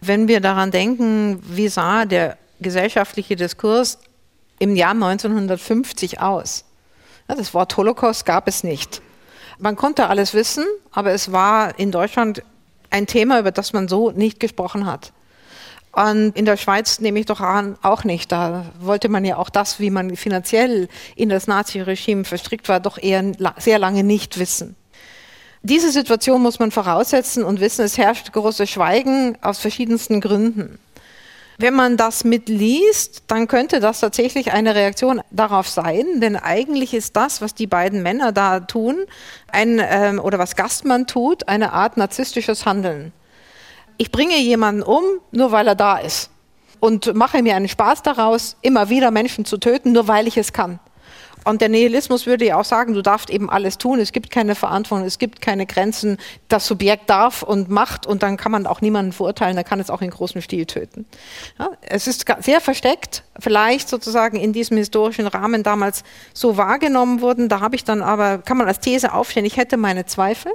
Wenn 0.00 0.28
wir 0.28 0.40
daran 0.40 0.70
denken, 0.70 1.42
wie 1.46 1.68
sah 1.68 2.04
der 2.04 2.36
gesellschaftliche 2.60 3.36
Diskurs 3.36 3.98
im 4.58 4.76
Jahr 4.76 4.92
1950 4.92 6.20
aus? 6.20 6.64
Ja, 7.28 7.34
das 7.34 7.54
Wort 7.54 7.76
Holocaust 7.76 8.26
gab 8.26 8.48
es 8.48 8.64
nicht. 8.64 9.00
Man 9.58 9.76
konnte 9.76 10.08
alles 10.08 10.34
wissen, 10.34 10.64
aber 10.90 11.12
es 11.12 11.32
war 11.32 11.78
in 11.78 11.90
Deutschland 11.90 12.42
ein 12.90 13.06
Thema, 13.06 13.38
über 13.38 13.50
das 13.50 13.72
man 13.72 13.88
so 13.88 14.10
nicht 14.10 14.40
gesprochen 14.40 14.86
hat. 14.86 15.12
Und 15.94 16.36
in 16.36 16.44
der 16.44 16.56
Schweiz 16.56 16.98
nehme 16.98 17.20
ich 17.20 17.26
doch 17.26 17.40
an, 17.40 17.76
auch 17.82 18.04
nicht. 18.04 18.32
Da 18.32 18.66
wollte 18.80 19.08
man 19.08 19.24
ja 19.24 19.36
auch 19.36 19.48
das, 19.48 19.78
wie 19.78 19.90
man 19.90 20.16
finanziell 20.16 20.88
in 21.14 21.28
das 21.28 21.46
Naziregime 21.46 22.24
verstrickt 22.24 22.68
war, 22.68 22.80
doch 22.80 22.98
eher 22.98 23.24
sehr 23.58 23.78
lange 23.78 24.02
nicht 24.02 24.38
wissen. 24.38 24.74
Diese 25.62 25.90
Situation 25.90 26.42
muss 26.42 26.58
man 26.58 26.70
voraussetzen 26.70 27.44
und 27.44 27.60
wissen, 27.60 27.84
es 27.84 27.96
herrscht 27.96 28.32
großes 28.32 28.68
Schweigen 28.68 29.38
aus 29.40 29.60
verschiedensten 29.60 30.20
Gründen. 30.20 30.78
Wenn 31.56 31.74
man 31.74 31.96
das 31.96 32.24
mitliest, 32.24 33.22
dann 33.28 33.46
könnte 33.46 33.78
das 33.78 34.00
tatsächlich 34.00 34.52
eine 34.52 34.74
Reaktion 34.74 35.20
darauf 35.30 35.68
sein, 35.68 36.20
denn 36.20 36.36
eigentlich 36.36 36.92
ist 36.92 37.16
das, 37.16 37.40
was 37.40 37.54
die 37.54 37.68
beiden 37.68 38.02
Männer 38.02 38.32
da 38.32 38.60
tun, 38.60 39.04
ein, 39.52 39.80
ähm, 39.80 40.18
oder 40.18 40.38
was 40.38 40.56
Gastmann 40.56 41.06
tut, 41.06 41.48
eine 41.48 41.72
Art 41.72 41.96
narzisstisches 41.96 42.66
Handeln. 42.66 43.12
Ich 43.96 44.10
bringe 44.10 44.36
jemanden 44.38 44.82
um, 44.82 45.04
nur 45.30 45.52
weil 45.52 45.68
er 45.68 45.74
da 45.74 45.98
ist 45.98 46.30
und 46.80 47.14
mache 47.14 47.42
mir 47.42 47.56
einen 47.56 47.68
Spaß 47.68 48.02
daraus, 48.02 48.56
immer 48.60 48.90
wieder 48.90 49.10
Menschen 49.10 49.44
zu 49.44 49.58
töten, 49.58 49.92
nur 49.92 50.08
weil 50.08 50.26
ich 50.26 50.36
es 50.36 50.52
kann. 50.52 50.80
Und 51.44 51.60
der 51.60 51.68
Nihilismus 51.68 52.26
würde 52.26 52.46
ja 52.46 52.58
auch 52.58 52.64
sagen, 52.64 52.94
du 52.94 53.02
darfst 53.02 53.28
eben 53.28 53.50
alles 53.50 53.76
tun, 53.78 54.00
es 54.00 54.12
gibt 54.12 54.30
keine 54.30 54.54
Verantwortung, 54.54 55.06
es 55.06 55.18
gibt 55.18 55.40
keine 55.40 55.66
Grenzen, 55.66 56.16
das 56.48 56.66
Subjekt 56.66 57.10
darf 57.10 57.42
und 57.42 57.68
macht 57.68 58.06
und 58.06 58.22
dann 58.22 58.36
kann 58.36 58.50
man 58.50 58.66
auch 58.66 58.80
niemanden 58.80 59.12
verurteilen, 59.12 59.56
er 59.56 59.64
kann 59.64 59.78
es 59.78 59.90
auch 59.90 60.00
in 60.00 60.10
großem 60.10 60.40
Stil 60.40 60.64
töten. 60.64 61.06
Ja, 61.58 61.70
es 61.82 62.06
ist 62.06 62.24
sehr 62.40 62.60
versteckt, 62.60 63.24
vielleicht 63.38 63.88
sozusagen 63.88 64.38
in 64.38 64.52
diesem 64.52 64.78
historischen 64.78 65.26
Rahmen 65.26 65.62
damals 65.62 66.02
so 66.32 66.56
wahrgenommen 66.56 67.20
worden, 67.20 67.48
da 67.50 67.60
habe 67.60 67.76
ich 67.76 67.84
dann 67.84 68.02
aber, 68.02 68.38
kann 68.38 68.56
man 68.56 68.66
als 68.66 68.80
These 68.80 69.12
aufstellen, 69.12 69.46
ich 69.46 69.58
hätte 69.58 69.76
meine 69.76 70.06
Zweifel, 70.06 70.52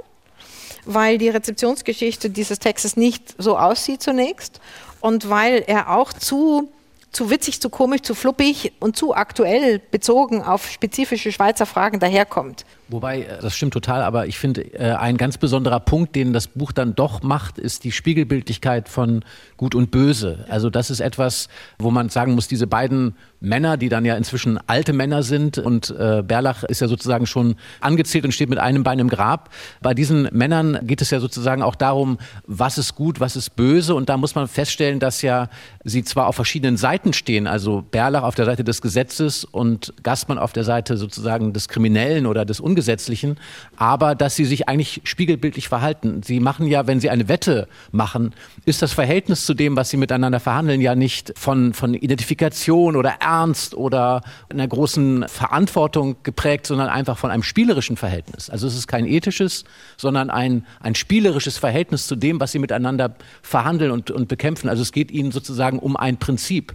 weil 0.84 1.18
die 1.18 1.28
Rezeptionsgeschichte 1.28 2.30
dieses 2.30 2.58
Textes 2.58 2.96
nicht 2.96 3.34
so 3.38 3.56
aussieht 3.58 4.02
zunächst 4.02 4.60
und 5.00 5.28
weil 5.28 5.64
er 5.66 5.90
auch 5.90 6.12
zu 6.12 6.70
zu 7.12 7.28
witzig, 7.28 7.60
zu 7.60 7.70
komisch, 7.70 8.02
zu 8.02 8.14
fluppig 8.14 8.72
und 8.78 8.96
zu 8.96 9.14
aktuell 9.14 9.80
bezogen 9.90 10.42
auf 10.42 10.70
spezifische 10.70 11.32
Schweizer 11.32 11.66
Fragen 11.66 11.98
daherkommt. 11.98 12.64
Wobei, 12.90 13.22
äh, 13.22 13.38
das 13.40 13.54
stimmt 13.54 13.72
total, 13.72 14.02
aber 14.02 14.26
ich 14.26 14.38
finde, 14.38 14.62
äh, 14.74 14.92
ein 14.94 15.16
ganz 15.16 15.38
besonderer 15.38 15.80
Punkt, 15.80 16.16
den 16.16 16.32
das 16.32 16.48
Buch 16.48 16.72
dann 16.72 16.94
doch 16.94 17.22
macht, 17.22 17.58
ist 17.58 17.84
die 17.84 17.92
Spiegelbildlichkeit 17.92 18.88
von 18.88 19.24
Gut 19.56 19.74
und 19.74 19.90
Böse. 19.90 20.44
Also 20.48 20.70
das 20.70 20.90
ist 20.90 21.00
etwas, 21.00 21.48
wo 21.78 21.90
man 21.90 22.08
sagen 22.08 22.34
muss, 22.34 22.48
diese 22.48 22.66
beiden 22.66 23.14
Männer, 23.40 23.76
die 23.76 23.88
dann 23.88 24.04
ja 24.04 24.16
inzwischen 24.16 24.58
alte 24.66 24.92
Männer 24.92 25.22
sind 25.22 25.58
und 25.58 25.90
äh, 25.90 26.22
Berlach 26.26 26.62
ist 26.64 26.80
ja 26.80 26.88
sozusagen 26.88 27.26
schon 27.26 27.56
angezählt 27.80 28.24
und 28.24 28.32
steht 28.32 28.50
mit 28.50 28.58
einem 28.58 28.82
Bein 28.82 28.98
im 28.98 29.08
Grab. 29.08 29.50
Bei 29.80 29.94
diesen 29.94 30.28
Männern 30.32 30.78
geht 30.82 31.00
es 31.00 31.10
ja 31.10 31.20
sozusagen 31.20 31.62
auch 31.62 31.74
darum, 31.74 32.18
was 32.46 32.76
ist 32.76 32.94
gut, 32.94 33.18
was 33.18 33.36
ist 33.36 33.56
böse 33.56 33.94
und 33.94 34.08
da 34.10 34.18
muss 34.18 34.34
man 34.34 34.46
feststellen, 34.46 35.00
dass 35.00 35.22
ja 35.22 35.48
sie 35.84 36.04
zwar 36.04 36.26
auf 36.26 36.36
verschiedenen 36.36 36.76
Seiten 36.76 37.12
stehen, 37.14 37.46
also 37.46 37.82
Berlach 37.90 38.24
auf 38.24 38.34
der 38.34 38.44
Seite 38.44 38.62
des 38.62 38.82
Gesetzes 38.82 39.44
und 39.44 39.94
Gastmann 40.02 40.38
auf 40.38 40.52
der 40.52 40.64
Seite 40.64 40.98
sozusagen 40.98 41.54
des 41.54 41.68
Kriminellen 41.68 42.26
oder 42.26 42.44
des 42.44 42.60
Ungesetzlichen, 42.60 42.79
Ungesetzlichen, 42.80 43.36
aber 43.76 44.14
dass 44.14 44.36
sie 44.36 44.46
sich 44.46 44.68
eigentlich 44.68 45.02
spiegelbildlich 45.04 45.68
verhalten. 45.68 46.22
Sie 46.22 46.40
machen 46.40 46.66
ja, 46.66 46.86
wenn 46.86 46.98
sie 46.98 47.10
eine 47.10 47.28
Wette 47.28 47.68
machen, 47.92 48.34
ist 48.64 48.80
das 48.80 48.94
Verhältnis 48.94 49.44
zu 49.44 49.52
dem, 49.52 49.76
was 49.76 49.90
sie 49.90 49.98
miteinander 49.98 50.40
verhandeln, 50.40 50.80
ja 50.80 50.94
nicht 50.94 51.34
von, 51.36 51.74
von 51.74 51.92
Identifikation 51.92 52.96
oder 52.96 53.16
Ernst 53.20 53.74
oder 53.74 54.22
einer 54.48 54.66
großen 54.66 55.28
Verantwortung 55.28 56.16
geprägt, 56.22 56.66
sondern 56.66 56.88
einfach 56.88 57.18
von 57.18 57.30
einem 57.30 57.42
spielerischen 57.42 57.98
Verhältnis. 57.98 58.48
Also 58.48 58.66
es 58.66 58.74
ist 58.74 58.86
kein 58.86 59.06
ethisches, 59.06 59.64
sondern 59.98 60.30
ein, 60.30 60.64
ein 60.80 60.94
spielerisches 60.94 61.58
Verhältnis 61.58 62.06
zu 62.06 62.16
dem, 62.16 62.40
was 62.40 62.52
sie 62.52 62.58
miteinander 62.58 63.14
verhandeln 63.42 63.90
und, 63.90 64.10
und 64.10 64.28
bekämpfen. 64.28 64.70
Also 64.70 64.80
es 64.80 64.92
geht 64.92 65.10
ihnen 65.10 65.32
sozusagen 65.32 65.78
um 65.78 65.96
ein 65.96 66.16
Prinzip. 66.16 66.74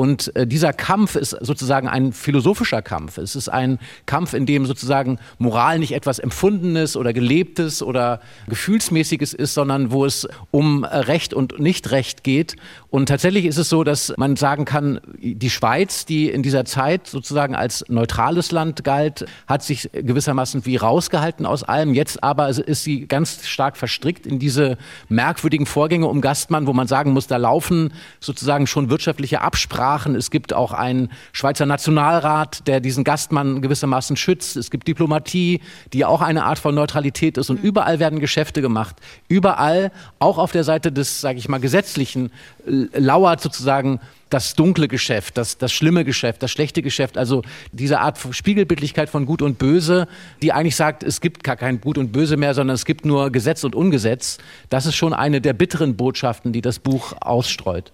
Und 0.00 0.34
äh, 0.34 0.46
dieser 0.46 0.72
Kampf 0.72 1.14
ist 1.14 1.36
sozusagen 1.40 1.86
ein 1.86 2.14
philosophischer 2.14 2.80
Kampf. 2.80 3.18
Es 3.18 3.36
ist 3.36 3.50
ein 3.50 3.78
Kampf, 4.06 4.32
in 4.32 4.46
dem 4.46 4.64
sozusagen 4.64 5.18
Moral 5.40 5.78
nicht 5.78 5.92
etwas 5.92 6.18
Empfundenes 6.18 6.96
oder 6.96 7.12
Gelebtes 7.12 7.82
oder 7.82 8.20
Gefühlsmäßiges 8.48 9.34
ist, 9.34 9.54
sondern 9.54 9.90
wo 9.90 10.04
es 10.04 10.28
um 10.50 10.84
Recht 10.84 11.34
und 11.34 11.58
Nichtrecht 11.58 12.22
geht. 12.22 12.56
Und 12.90 13.06
tatsächlich 13.06 13.46
ist 13.46 13.56
es 13.56 13.68
so, 13.68 13.82
dass 13.84 14.12
man 14.16 14.36
sagen 14.36 14.64
kann, 14.64 15.00
die 15.18 15.50
Schweiz, 15.50 16.06
die 16.06 16.28
in 16.28 16.42
dieser 16.42 16.64
Zeit 16.64 17.06
sozusagen 17.06 17.54
als 17.54 17.84
neutrales 17.88 18.52
Land 18.52 18.84
galt, 18.84 19.26
hat 19.46 19.62
sich 19.62 19.90
gewissermaßen 19.92 20.66
wie 20.66 20.76
rausgehalten 20.76 21.46
aus 21.46 21.64
allem. 21.64 21.94
Jetzt 21.94 22.22
aber 22.22 22.48
ist 22.48 22.84
sie 22.84 23.06
ganz 23.06 23.46
stark 23.46 23.76
verstrickt 23.76 24.26
in 24.26 24.38
diese 24.38 24.78
merkwürdigen 25.08 25.66
Vorgänge 25.66 26.06
um 26.06 26.20
Gastmann, 26.20 26.66
wo 26.66 26.72
man 26.72 26.86
sagen 26.86 27.12
muss, 27.12 27.26
da 27.26 27.36
laufen 27.36 27.92
sozusagen 28.20 28.66
schon 28.66 28.90
wirtschaftliche 28.90 29.40
Absprachen 29.40 29.80
Sprachen. 29.80 30.14
Es 30.14 30.30
gibt 30.30 30.52
auch 30.52 30.72
einen 30.72 31.10
Schweizer 31.32 31.64
Nationalrat, 31.64 32.66
der 32.66 32.80
diesen 32.80 33.02
Gastmann 33.02 33.62
gewissermaßen 33.62 34.16
schützt. 34.16 34.56
Es 34.56 34.70
gibt 34.70 34.86
Diplomatie, 34.88 35.29
die 35.32 36.04
auch 36.04 36.20
eine 36.20 36.44
Art 36.44 36.58
von 36.58 36.74
Neutralität 36.74 37.38
ist. 37.38 37.50
Und 37.50 37.62
mhm. 37.62 37.68
überall 37.68 37.98
werden 37.98 38.20
Geschäfte 38.20 38.62
gemacht. 38.62 38.96
Überall, 39.28 39.92
auch 40.18 40.38
auf 40.38 40.52
der 40.52 40.64
Seite 40.64 40.92
des, 40.92 41.20
sage 41.20 41.38
ich 41.38 41.48
mal, 41.48 41.58
gesetzlichen, 41.58 42.30
lauert 42.66 43.40
sozusagen 43.40 44.00
das 44.30 44.54
dunkle 44.54 44.86
Geschäft, 44.86 45.36
das, 45.36 45.58
das 45.58 45.72
schlimme 45.72 46.04
Geschäft, 46.04 46.42
das 46.42 46.52
schlechte 46.52 46.82
Geschäft, 46.82 47.18
also 47.18 47.42
diese 47.72 47.98
Art 47.98 48.16
von 48.16 48.32
Spiegelbildlichkeit 48.32 49.10
von 49.10 49.26
Gut 49.26 49.42
und 49.42 49.58
Böse, 49.58 50.06
die 50.40 50.52
eigentlich 50.52 50.76
sagt, 50.76 51.02
es 51.02 51.20
gibt 51.20 51.42
gar 51.42 51.56
kein 51.56 51.80
Gut 51.80 51.98
und 51.98 52.12
Böse 52.12 52.36
mehr, 52.36 52.54
sondern 52.54 52.76
es 52.76 52.84
gibt 52.84 53.04
nur 53.04 53.30
Gesetz 53.30 53.64
und 53.64 53.74
Ungesetz, 53.74 54.38
das 54.68 54.86
ist 54.86 54.94
schon 54.94 55.12
eine 55.12 55.40
der 55.40 55.52
bitteren 55.52 55.96
Botschaften, 55.96 56.52
die 56.52 56.62
das 56.62 56.78
Buch 56.78 57.14
ausstreut. 57.20 57.92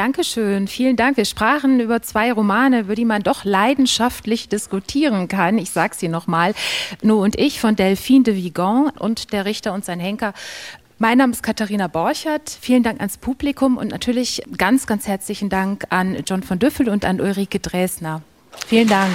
Dankeschön, 0.00 0.66
vielen 0.66 0.96
Dank. 0.96 1.18
Wir 1.18 1.26
sprachen 1.26 1.78
über 1.78 2.00
zwei 2.00 2.32
Romane, 2.32 2.80
über 2.80 2.94
die 2.94 3.04
man 3.04 3.22
doch 3.22 3.44
leidenschaftlich 3.44 4.48
diskutieren 4.48 5.28
kann. 5.28 5.58
Ich 5.58 5.72
sage 5.72 5.94
sie 5.94 6.08
nochmal. 6.08 6.54
No 7.02 7.22
und 7.22 7.38
ich 7.38 7.60
von 7.60 7.76
Delphine 7.76 8.24
de 8.24 8.34
Vigan 8.34 8.88
und 8.98 9.34
Der 9.34 9.44
Richter 9.44 9.74
und 9.74 9.84
sein 9.84 10.00
Henker. 10.00 10.32
Mein 10.96 11.18
Name 11.18 11.34
ist 11.34 11.42
Katharina 11.42 11.86
Borchert. 11.86 12.48
Vielen 12.62 12.82
Dank 12.82 13.00
ans 13.00 13.18
Publikum 13.18 13.76
und 13.76 13.88
natürlich 13.88 14.42
ganz, 14.56 14.86
ganz 14.86 15.06
herzlichen 15.06 15.50
Dank 15.50 15.84
an 15.90 16.16
John 16.26 16.42
von 16.42 16.58
Düffel 16.58 16.88
und 16.88 17.04
an 17.04 17.20
Ulrike 17.20 17.60
Dresner. 17.60 18.22
Vielen 18.68 18.88
Dank. 18.88 19.14